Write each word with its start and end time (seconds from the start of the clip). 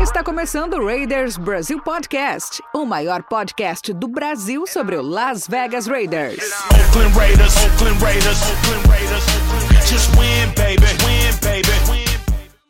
Está 0.00 0.24
começando 0.24 0.74
o 0.78 0.86
Raiders 0.86 1.36
Brasil 1.36 1.78
Podcast, 1.82 2.62
o 2.74 2.86
maior 2.86 3.22
podcast 3.22 3.92
do 3.92 4.08
Brasil 4.08 4.66
sobre 4.66 4.96
o 4.96 5.02
Las 5.02 5.46
Vegas 5.46 5.86
Raiders. 5.86 6.50
Oakland 6.70 7.14
Raiders, 7.14 7.54
Oakland 7.56 8.02
Raiders, 8.02 8.38
Oakland 8.42 8.88
Raiders. 8.88 9.24
Just 9.86 10.08
win, 10.16 10.48
baby, 10.56 10.86
win, 11.04 11.36
baby, 11.42 11.68
win. 11.90 12.12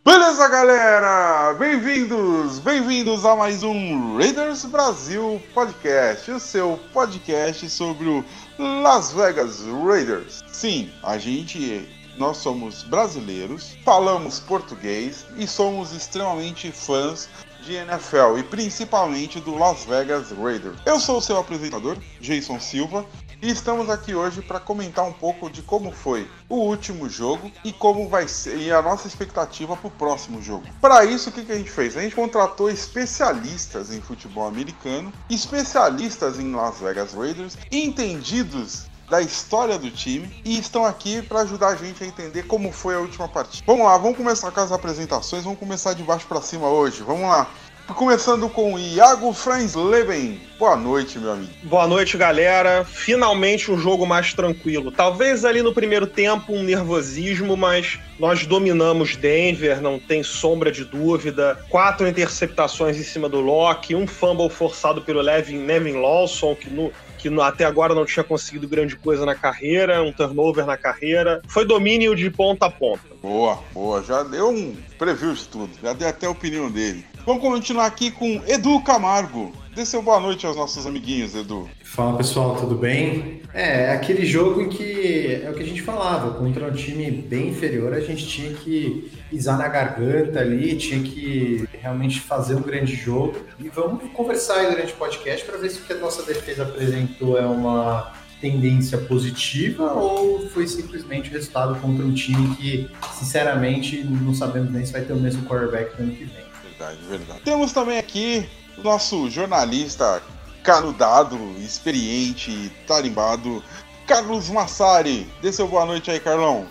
Beleza, 0.04 0.48
galera? 0.48 1.54
Bem-vindos, 1.54 2.58
bem-vindos 2.58 3.24
a 3.24 3.36
mais 3.36 3.62
um 3.62 4.16
Raiders 4.16 4.64
Brasil 4.64 5.40
Podcast, 5.54 6.28
o 6.28 6.40
seu 6.40 6.76
podcast 6.92 7.70
sobre 7.70 8.08
o 8.08 8.24
Las 8.58 9.12
Vegas 9.12 9.62
Raiders. 9.86 10.42
Sim, 10.48 10.90
a 11.04 11.16
gente, 11.18 11.88
nós 12.22 12.36
somos 12.36 12.84
brasileiros, 12.84 13.76
falamos 13.84 14.38
português 14.38 15.26
e 15.36 15.44
somos 15.44 15.90
extremamente 15.90 16.70
fãs 16.70 17.28
de 17.64 17.74
NFL 17.74 18.38
e 18.38 18.44
principalmente 18.44 19.40
do 19.40 19.56
Las 19.56 19.84
Vegas 19.84 20.30
Raiders. 20.30 20.78
Eu 20.86 21.00
sou 21.00 21.18
o 21.18 21.20
seu 21.20 21.36
apresentador, 21.36 21.96
Jason 22.20 22.60
Silva, 22.60 23.04
e 23.42 23.50
estamos 23.50 23.90
aqui 23.90 24.14
hoje 24.14 24.40
para 24.40 24.60
comentar 24.60 25.04
um 25.04 25.12
pouco 25.12 25.50
de 25.50 25.62
como 25.62 25.90
foi 25.90 26.30
o 26.48 26.58
último 26.58 27.08
jogo 27.08 27.50
e 27.64 27.72
como 27.72 28.08
vai 28.08 28.28
ser 28.28 28.56
e 28.56 28.70
a 28.70 28.80
nossa 28.80 29.08
expectativa 29.08 29.76
para 29.76 29.88
o 29.88 29.90
próximo 29.90 30.40
jogo. 30.40 30.64
Para 30.80 31.04
isso, 31.04 31.28
o 31.28 31.32
que, 31.32 31.44
que 31.44 31.50
a 31.50 31.58
gente 31.58 31.72
fez? 31.72 31.96
A 31.96 32.02
gente 32.02 32.14
contratou 32.14 32.70
especialistas 32.70 33.92
em 33.92 34.00
futebol 34.00 34.46
americano, 34.46 35.12
especialistas 35.28 36.38
em 36.38 36.54
Las 36.54 36.78
Vegas 36.78 37.14
Raiders, 37.14 37.58
entendidos 37.72 38.91
da 39.12 39.20
história 39.20 39.78
do 39.78 39.90
time 39.90 40.26
e 40.42 40.58
estão 40.58 40.86
aqui 40.86 41.20
para 41.20 41.40
ajudar 41.40 41.68
a 41.68 41.76
gente 41.76 42.02
a 42.02 42.06
entender 42.06 42.44
como 42.44 42.72
foi 42.72 42.94
a 42.94 42.98
última 42.98 43.28
partida. 43.28 43.62
Vamos 43.66 43.84
lá, 43.84 43.98
vamos 43.98 44.16
começar 44.16 44.50
com 44.50 44.60
as 44.60 44.72
apresentações, 44.72 45.44
vamos 45.44 45.58
começar 45.58 45.92
de 45.92 46.02
baixo 46.02 46.26
para 46.26 46.40
cima 46.40 46.66
hoje. 46.70 47.02
Vamos 47.02 47.28
lá. 47.28 47.46
Começando 47.88 48.48
com 48.48 48.78
Iago 48.78 49.34
Fransleben. 49.34 50.40
Boa 50.58 50.76
noite, 50.76 51.18
meu 51.18 51.32
amigo. 51.32 51.50
Boa 51.64 51.86
noite, 51.86 52.16
galera. 52.16 52.86
Finalmente 52.86 53.70
um 53.70 53.76
jogo 53.76 54.06
mais 54.06 54.32
tranquilo. 54.32 54.90
Talvez 54.90 55.44
ali 55.44 55.60
no 55.60 55.74
primeiro 55.74 56.06
tempo 56.06 56.54
um 56.54 56.62
nervosismo, 56.62 57.54
mas 57.54 57.98
nós 58.18 58.46
dominamos 58.46 59.14
Denver, 59.14 59.82
não 59.82 59.98
tem 59.98 60.22
sombra 60.22 60.72
de 60.72 60.86
dúvida. 60.86 61.62
Quatro 61.68 62.08
interceptações 62.08 62.96
em 62.96 63.02
cima 63.02 63.28
do 63.28 63.40
Locke, 63.40 63.94
um 63.94 64.06
fumble 64.06 64.48
forçado 64.48 65.02
pelo 65.02 65.20
Levin, 65.20 65.58
Nevin 65.58 66.00
Lawson, 66.00 66.54
que 66.54 66.70
no, 66.70 66.90
que 67.22 67.40
até 67.40 67.64
agora 67.64 67.94
não 67.94 68.04
tinha 68.04 68.24
conseguido 68.24 68.66
grande 68.66 68.96
coisa 68.96 69.24
na 69.24 69.34
carreira, 69.34 70.02
um 70.02 70.12
turnover 70.12 70.66
na 70.66 70.76
carreira. 70.76 71.40
Foi 71.46 71.64
domínio 71.64 72.16
de 72.16 72.28
ponta 72.28 72.66
a 72.66 72.70
ponta. 72.70 73.02
Boa, 73.22 73.62
boa. 73.72 74.02
Já 74.02 74.24
deu 74.24 74.50
um 74.50 74.76
preview 74.98 75.32
de 75.32 75.46
tudo. 75.46 75.70
Já 75.80 75.92
dei 75.92 76.08
até 76.08 76.26
a 76.26 76.30
opinião 76.30 76.68
dele. 76.68 77.06
Vamos 77.24 77.40
continuar 77.40 77.86
aqui 77.86 78.10
com 78.10 78.42
Edu 78.48 78.80
Camargo. 78.82 79.52
Dê 79.72 79.86
seu 79.86 80.02
boa 80.02 80.18
noite 80.18 80.44
aos 80.44 80.56
nossos 80.56 80.84
amiguinhos, 80.84 81.34
Edu. 81.34 81.70
Fala 81.92 82.16
pessoal, 82.16 82.56
tudo 82.56 82.74
bem? 82.74 83.42
É, 83.52 83.88
é 83.88 83.92
aquele 83.92 84.24
jogo 84.24 84.62
em 84.62 84.70
que 84.70 85.42
é 85.44 85.50
o 85.50 85.52
que 85.52 85.62
a 85.62 85.66
gente 85.66 85.82
falava, 85.82 86.32
contra 86.38 86.66
um 86.66 86.72
time 86.72 87.10
bem 87.10 87.48
inferior, 87.48 87.92
a 87.92 88.00
gente 88.00 88.26
tinha 88.26 88.50
que 88.54 89.12
pisar 89.28 89.58
na 89.58 89.68
garganta 89.68 90.40
ali, 90.40 90.74
tinha 90.78 91.02
que 91.02 91.68
realmente 91.82 92.18
fazer 92.18 92.54
um 92.54 92.62
grande 92.62 92.96
jogo. 92.96 93.36
E 93.58 93.68
vamos 93.68 94.10
conversar 94.12 94.60
aí 94.60 94.70
durante 94.70 94.94
o 94.94 94.96
podcast 94.96 95.44
para 95.44 95.58
ver 95.58 95.68
se 95.68 95.80
o 95.80 95.82
que 95.82 95.92
a 95.92 95.98
nossa 95.98 96.22
defesa 96.22 96.62
apresentou 96.62 97.36
é 97.36 97.44
uma 97.44 98.14
tendência 98.40 98.96
positiva 98.96 99.92
ou 99.92 100.48
foi 100.48 100.66
simplesmente 100.66 101.28
o 101.28 101.32
resultado 101.34 101.78
contra 101.78 102.06
um 102.06 102.14
time 102.14 102.56
que, 102.56 102.90
sinceramente, 103.18 104.02
não 104.02 104.32
sabemos 104.32 104.72
nem 104.72 104.86
se 104.86 104.92
vai 104.92 105.02
ter 105.02 105.12
o 105.12 105.20
mesmo 105.20 105.44
quarterback 105.44 106.00
no 106.00 106.06
ano 106.06 106.16
que 106.16 106.24
vem. 106.24 106.44
Verdade, 106.70 106.98
verdade. 107.06 107.40
Temos 107.44 107.70
também 107.70 107.98
aqui 107.98 108.48
o 108.78 108.82
nosso 108.82 109.28
jornalista 109.28 110.22
canudado, 110.62 111.36
experiente, 111.58 112.70
tarimbado, 112.86 113.62
Carlos 114.06 114.48
Massari. 114.48 115.30
Dê 115.40 115.52
seu 115.52 115.66
boa 115.68 115.84
noite 115.84 116.10
aí, 116.10 116.20
Carlão. 116.20 116.66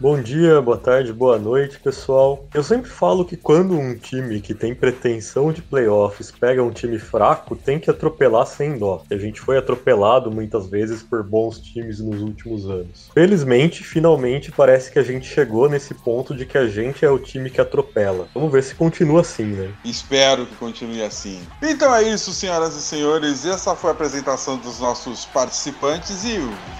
Bom 0.00 0.18
dia, 0.22 0.62
boa 0.62 0.78
tarde, 0.78 1.12
boa 1.12 1.38
noite, 1.38 1.78
pessoal. 1.78 2.46
Eu 2.54 2.62
sempre 2.62 2.88
falo 2.88 3.22
que 3.22 3.36
quando 3.36 3.78
um 3.78 3.94
time 3.94 4.40
que 4.40 4.54
tem 4.54 4.74
pretensão 4.74 5.52
de 5.52 5.60
playoffs 5.60 6.30
pega 6.30 6.64
um 6.64 6.70
time 6.70 6.98
fraco, 6.98 7.54
tem 7.54 7.78
que 7.78 7.90
atropelar 7.90 8.46
sem 8.46 8.78
dó. 8.78 9.02
A 9.10 9.16
gente 9.16 9.42
foi 9.42 9.58
atropelado 9.58 10.30
muitas 10.30 10.70
vezes 10.70 11.02
por 11.02 11.22
bons 11.22 11.60
times 11.60 12.00
nos 12.00 12.22
últimos 12.22 12.64
anos. 12.64 13.10
Felizmente, 13.12 13.84
finalmente, 13.84 14.50
parece 14.50 14.90
que 14.90 14.98
a 14.98 15.02
gente 15.02 15.26
chegou 15.26 15.68
nesse 15.68 15.92
ponto 15.92 16.34
de 16.34 16.46
que 16.46 16.56
a 16.56 16.66
gente 16.66 17.04
é 17.04 17.10
o 17.10 17.18
time 17.18 17.50
que 17.50 17.60
atropela. 17.60 18.26
Vamos 18.32 18.50
ver 18.50 18.62
se 18.62 18.74
continua 18.74 19.20
assim, 19.20 19.44
né? 19.44 19.70
Espero 19.84 20.46
que 20.46 20.56
continue 20.56 21.02
assim. 21.02 21.42
Então 21.60 21.94
é 21.94 22.04
isso, 22.04 22.32
senhoras 22.32 22.74
e 22.74 22.80
senhores. 22.80 23.44
Essa 23.44 23.76
foi 23.76 23.90
a 23.90 23.92
apresentação 23.92 24.56
dos 24.56 24.80
nossos 24.80 25.26
participantes 25.26 26.24
e 26.24 26.38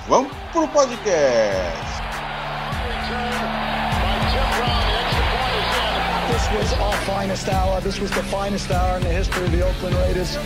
vamos 0.09 0.32
pro 0.54 0.66
podcast. 0.69 2.29
This 6.30 6.48
was 6.52 6.72
our 6.80 6.96
finest 7.04 7.48
hour. 7.48 7.80
This 7.80 7.98
was 8.00 8.10
the 8.10 8.22
finest 8.24 8.70
hour 8.70 8.96
in 8.96 9.02
the 9.02 9.12
history 9.12 9.44
of 9.44 9.52
the 9.52 9.62
Oakland 9.62 9.96
Raiders. 9.96 10.36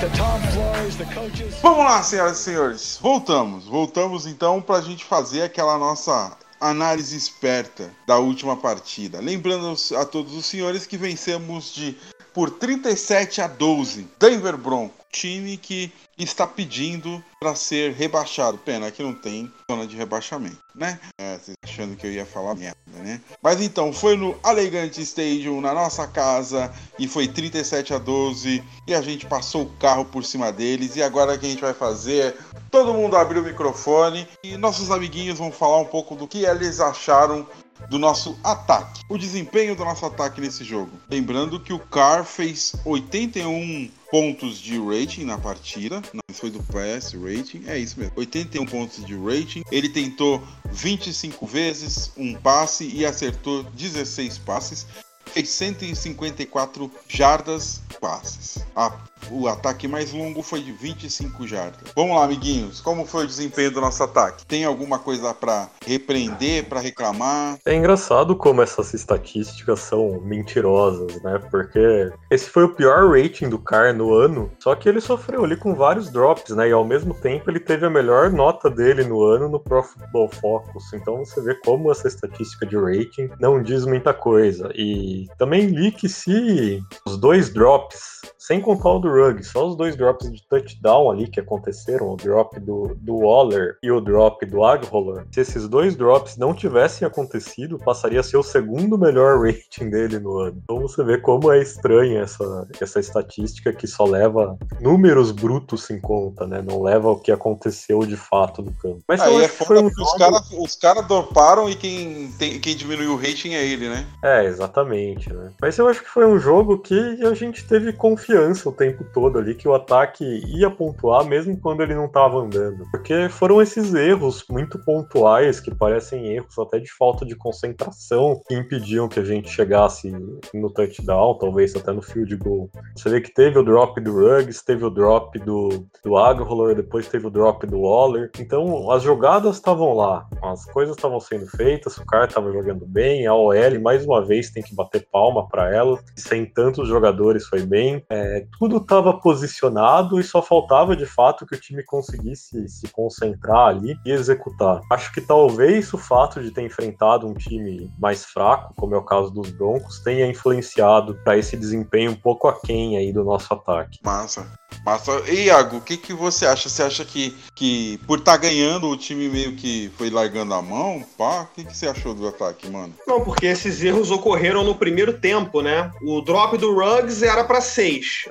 To 0.00 0.08
Tom 0.16 0.40
Flores, 0.52 0.96
the 0.96 1.04
coaches. 1.06 1.54
Vamos 1.62 1.84
lá, 1.84 2.02
senhoras 2.02 2.40
e 2.40 2.42
senhores. 2.42 2.98
Voltamos. 3.00 3.64
Voltamos 3.66 4.26
então 4.26 4.60
para 4.60 4.76
a 4.76 4.80
gente 4.80 5.04
fazer 5.04 5.42
aquela 5.42 5.78
nossa 5.78 6.36
análise 6.60 7.16
esperta 7.16 7.90
da 8.06 8.18
última 8.18 8.56
partida. 8.56 9.20
Lembrando 9.20 9.74
a 9.96 10.04
todos 10.04 10.34
os 10.34 10.46
senhores 10.46 10.86
que 10.86 10.96
vencemos 10.96 11.74
de 11.74 11.96
por 12.32 12.50
37 12.50 13.40
a 13.40 13.46
12 13.46 14.08
Denver 14.18 14.56
Broncos, 14.56 15.02
time 15.12 15.56
que 15.58 15.92
está 16.18 16.46
pedindo 16.46 17.22
para 17.38 17.54
ser 17.54 17.92
rebaixado. 17.92 18.56
Pena 18.58 18.90
que 18.90 19.02
não 19.02 19.14
tem 19.14 19.52
zona 19.70 19.86
de 19.86 19.96
rebaixamento, 19.96 20.58
né? 20.74 20.98
É, 21.20 21.38
vocês 21.38 21.56
achando 21.64 21.96
que 21.96 22.06
eu 22.06 22.12
ia 22.12 22.24
falar 22.24 22.54
merda, 22.54 22.76
né? 22.86 23.20
Mas 23.42 23.60
então, 23.60 23.92
foi 23.92 24.16
no 24.16 24.38
Elegant 24.44 24.96
Stadium, 24.98 25.60
na 25.60 25.74
nossa 25.74 26.06
casa, 26.06 26.72
e 26.98 27.06
foi 27.06 27.28
37 27.28 27.94
a 27.94 27.98
12, 27.98 28.62
e 28.86 28.94
a 28.94 29.02
gente 29.02 29.26
passou 29.26 29.62
o 29.62 29.72
carro 29.78 30.04
por 30.04 30.24
cima 30.24 30.50
deles, 30.50 30.96
e 30.96 31.02
agora 31.02 31.34
o 31.34 31.38
que 31.38 31.46
a 31.46 31.48
gente 31.48 31.62
vai 31.62 31.74
fazer? 31.74 32.36
Todo 32.70 32.94
mundo 32.94 33.16
abriu 33.16 33.42
o 33.42 33.44
microfone, 33.44 34.26
e 34.42 34.56
nossos 34.56 34.90
amiguinhos 34.90 35.38
vão 35.38 35.52
falar 35.52 35.78
um 35.78 35.86
pouco 35.86 36.14
do 36.14 36.28
que 36.28 36.44
eles 36.44 36.80
acharam 36.80 37.46
do 37.88 37.98
nosso 37.98 38.38
ataque, 38.42 39.02
o 39.08 39.18
desempenho 39.18 39.76
do 39.76 39.84
nosso 39.84 40.04
ataque 40.04 40.40
nesse 40.40 40.64
jogo. 40.64 40.90
Lembrando 41.10 41.60
que 41.60 41.72
o 41.72 41.78
Carr 41.78 42.24
fez 42.24 42.74
81 42.84 43.90
pontos 44.10 44.58
de 44.58 44.78
rating 44.78 45.24
na 45.24 45.38
partida, 45.38 46.02
não, 46.12 46.20
isso 46.30 46.40
foi 46.40 46.50
do 46.50 46.62
pass 46.64 47.14
rating, 47.14 47.64
é 47.66 47.78
isso 47.78 47.98
mesmo, 47.98 48.12
81 48.16 48.66
pontos 48.66 49.02
de 49.06 49.16
rating. 49.16 49.62
Ele 49.72 49.88
tentou 49.88 50.42
25 50.70 51.46
vezes 51.46 52.12
um 52.16 52.34
passe 52.34 52.86
e 52.86 53.06
acertou 53.06 53.64
16 53.64 54.36
passes. 54.38 54.86
Fez 55.32 55.48
154 55.50 56.90
jardas 57.08 57.80
passes. 58.00 58.64
A- 58.74 58.92
o 59.30 59.46
ataque 59.46 59.86
mais 59.86 60.12
longo 60.12 60.42
foi 60.42 60.60
de 60.60 60.72
25 60.72 61.46
jardas. 61.46 61.92
Vamos 61.94 62.16
lá, 62.16 62.24
amiguinhos. 62.24 62.80
Como 62.80 63.06
foi 63.06 63.22
o 63.22 63.26
desempenho 63.26 63.70
do 63.70 63.80
nosso 63.80 64.02
ataque? 64.02 64.44
Tem 64.44 64.64
alguma 64.64 64.98
coisa 64.98 65.32
para 65.32 65.68
repreender, 65.86 66.64
para 66.68 66.80
reclamar? 66.80 67.56
É 67.64 67.72
engraçado 67.72 68.34
como 68.34 68.60
essas 68.62 68.92
estatísticas 68.92 69.78
são 69.78 70.20
mentirosas, 70.22 71.22
né? 71.22 71.40
Porque 71.52 72.10
esse 72.30 72.50
foi 72.50 72.64
o 72.64 72.74
pior 72.74 73.10
rating 73.16 73.48
do 73.48 73.60
Carr 73.60 73.94
no 73.94 74.12
ano, 74.12 74.50
só 74.58 74.74
que 74.74 74.88
ele 74.88 75.00
sofreu 75.00 75.44
ali 75.44 75.56
com 75.56 75.72
vários 75.72 76.10
drops, 76.10 76.50
né? 76.56 76.68
E 76.68 76.72
ao 76.72 76.84
mesmo 76.84 77.14
tempo 77.14 77.48
ele 77.48 77.60
teve 77.60 77.86
a 77.86 77.90
melhor 77.90 78.28
nota 78.30 78.68
dele 78.68 79.04
no 79.04 79.22
ano 79.22 79.48
no 79.48 79.60
Pro 79.60 79.84
Football 79.84 80.28
Focus. 80.30 80.92
Então 80.94 81.24
você 81.24 81.40
vê 81.40 81.54
como 81.54 81.92
essa 81.92 82.08
estatística 82.08 82.66
de 82.66 82.76
rating 82.76 83.30
não 83.38 83.62
diz 83.62 83.86
muita 83.86 84.12
coisa. 84.12 84.68
E 84.74 85.21
também 85.38 85.66
li 85.66 85.90
que 85.92 86.08
se 86.08 86.82
os 87.06 87.18
dois 87.18 87.52
drops, 87.52 88.22
sem 88.42 88.60
contar 88.60 88.90
o 88.90 88.98
do 88.98 89.08
Rugg, 89.08 89.42
só 89.44 89.68
os 89.68 89.76
dois 89.76 89.94
drops 89.94 90.30
de 90.32 90.42
touchdown 90.48 91.10
ali 91.12 91.28
que 91.28 91.38
aconteceram, 91.38 92.12
o 92.12 92.16
drop 92.16 92.58
do, 92.58 92.96
do 92.96 93.18
Waller 93.18 93.76
e 93.82 93.90
o 93.90 94.00
drop 94.00 94.44
do 94.44 94.64
Aguilar, 94.64 95.26
se 95.30 95.40
esses 95.40 95.68
dois 95.68 95.94
drops 95.94 96.36
não 96.36 96.52
tivessem 96.52 97.06
acontecido, 97.06 97.78
passaria 97.78 98.18
a 98.18 98.22
ser 98.22 98.36
o 98.36 98.42
segundo 98.42 98.98
melhor 98.98 99.40
rating 99.40 99.88
dele 99.88 100.18
no 100.18 100.38
ano. 100.38 100.60
Então 100.64 100.80
você 100.80 101.04
vê 101.04 101.18
como 101.18 101.52
é 101.52 101.60
estranha 101.62 102.22
essa, 102.22 102.66
essa 102.80 102.98
estatística 102.98 103.72
que 103.72 103.86
só 103.86 104.04
leva 104.04 104.58
números 104.80 105.30
brutos 105.30 105.88
em 105.90 106.00
conta, 106.00 106.44
né? 106.44 106.60
Não 106.66 106.82
leva 106.82 107.10
o 107.10 107.20
que 107.20 107.30
aconteceu 107.30 108.00
de 108.00 108.16
fato 108.16 108.60
no 108.60 108.72
campo. 108.72 109.00
Mas 109.06 109.20
eu 109.20 109.26
Aí 109.28 109.42
é 109.42 109.44
acho 109.44 109.52
que 109.58 109.64
foi 109.64 109.76
foda 109.76 109.80
um 109.80 109.84
porque 109.88 110.02
os 110.02 110.08
jogo- 110.08 110.18
caras 110.18 110.50
os 110.52 110.74
cara 110.74 111.00
doparam 111.00 111.70
e 111.70 111.76
quem, 111.76 112.32
tem, 112.38 112.58
quem 112.58 112.74
diminuiu 112.74 113.12
o 113.12 113.16
rating 113.16 113.52
é 113.54 113.64
ele, 113.64 113.88
né? 113.88 114.04
É, 114.22 114.44
exatamente, 114.46 115.32
né? 115.32 115.52
Mas 115.60 115.78
eu 115.78 115.86
acho 115.86 116.02
que 116.02 116.10
foi 116.10 116.26
um 116.26 116.38
jogo 116.40 116.78
que 116.78 117.24
a 117.24 117.34
gente 117.34 117.64
teve 117.64 117.92
confiança 117.92 118.32
o 118.64 118.72
tempo 118.72 119.04
todo 119.12 119.38
ali 119.38 119.54
que 119.54 119.68
o 119.68 119.74
ataque 119.74 120.24
ia 120.46 120.70
pontuar 120.70 121.24
mesmo 121.24 121.58
quando 121.60 121.82
ele 121.82 121.94
não 121.94 122.06
estava 122.06 122.38
andando. 122.38 122.84
Porque 122.90 123.28
foram 123.28 123.60
esses 123.60 123.94
erros 123.94 124.44
muito 124.48 124.78
pontuais 124.84 125.60
que 125.60 125.74
parecem 125.74 126.26
erros 126.26 126.58
até 126.58 126.78
de 126.78 126.90
falta 126.92 127.24
de 127.24 127.36
concentração 127.36 128.40
que 128.46 128.54
impediam 128.54 129.08
que 129.08 129.20
a 129.20 129.24
gente 129.24 129.48
chegasse 129.48 130.12
no 130.54 130.70
touchdown, 130.70 131.38
talvez 131.38 131.74
até 131.74 131.92
no 131.92 132.02
field 132.02 132.34
goal. 132.36 132.70
Você 132.96 133.08
vê 133.08 133.20
que 133.20 133.32
teve 133.32 133.58
o 133.58 133.64
drop 133.64 134.00
do 134.00 134.12
Ruggs, 134.12 134.64
teve 134.64 134.84
o 134.84 134.90
drop 134.90 135.38
do, 135.40 135.86
do 136.04 136.16
Aguilar, 136.16 136.74
depois 136.74 137.08
teve 137.08 137.26
o 137.26 137.30
drop 137.30 137.66
do 137.66 137.80
Waller. 137.80 138.30
Então 138.38 138.90
as 138.90 139.02
jogadas 139.02 139.56
estavam 139.56 139.94
lá, 139.94 140.26
as 140.42 140.64
coisas 140.66 140.96
estavam 140.96 141.20
sendo 141.20 141.46
feitas, 141.46 141.96
o 141.96 142.06
cara 142.06 142.26
estava 142.26 142.52
jogando 142.52 142.86
bem, 142.86 143.26
a 143.26 143.34
OL 143.34 143.80
mais 143.80 144.04
uma 144.04 144.24
vez 144.24 144.50
tem 144.50 144.62
que 144.62 144.74
bater 144.74 145.06
palma 145.10 145.46
para 145.48 145.74
ela, 145.74 145.98
sem 146.16 146.46
tantos 146.46 146.88
jogadores 146.88 147.46
foi 147.46 147.62
bem. 147.62 148.04
É, 148.10 148.21
tudo 148.58 148.78
estava 148.78 149.12
posicionado 149.14 150.20
e 150.20 150.24
só 150.24 150.42
faltava 150.42 150.96
de 150.96 151.06
fato 151.06 151.46
que 151.46 151.54
o 151.54 151.60
time 151.60 151.82
conseguisse 151.84 152.68
se 152.68 152.88
concentrar 152.88 153.68
ali 153.68 153.96
e 154.04 154.10
executar. 154.10 154.80
Acho 154.90 155.12
que 155.12 155.20
talvez 155.20 155.92
o 155.92 155.98
fato 155.98 156.42
de 156.42 156.50
ter 156.50 156.62
enfrentado 156.62 157.26
um 157.26 157.34
time 157.34 157.90
mais 157.98 158.24
fraco, 158.24 158.74
como 158.76 158.94
é 158.94 158.98
o 158.98 159.04
caso 159.04 159.30
dos 159.30 159.50
Broncos, 159.50 160.00
tenha 160.00 160.26
influenciado 160.26 161.14
para 161.24 161.36
esse 161.36 161.56
desempenho 161.56 162.12
um 162.12 162.16
pouco 162.16 162.48
aquém 162.48 162.96
aí 162.96 163.12
do 163.12 163.24
nosso 163.24 163.52
ataque. 163.52 163.98
Massa. 164.04 164.46
Massa. 164.84 165.22
E 165.28 165.44
Iago, 165.44 165.76
o 165.76 165.80
que, 165.80 165.96
que 165.96 166.12
você 166.12 166.46
acha? 166.46 166.68
Você 166.68 166.82
acha 166.82 167.04
que, 167.04 167.36
que 167.54 167.98
por 168.06 168.18
estar 168.18 168.32
tá 168.32 168.38
ganhando 168.38 168.88
o 168.88 168.96
time 168.96 169.28
meio 169.28 169.54
que 169.54 169.90
foi 169.96 170.10
largando 170.10 170.54
a 170.54 170.62
mão? 170.62 171.04
Pá, 171.16 171.42
o 171.42 171.46
que, 171.54 171.64
que 171.64 171.76
você 171.76 171.86
achou 171.86 172.14
do 172.14 172.26
ataque, 172.26 172.68
mano? 172.68 172.92
Não, 173.06 173.20
porque 173.22 173.46
esses 173.46 173.82
erros 173.82 174.10
ocorreram 174.10 174.64
no 174.64 174.74
primeiro 174.74 175.12
tempo, 175.18 175.62
né? 175.62 175.90
O 176.02 176.20
drop 176.20 176.56
do 176.58 176.74
Ruggs 176.74 177.22
era 177.22 177.44
para 177.44 177.60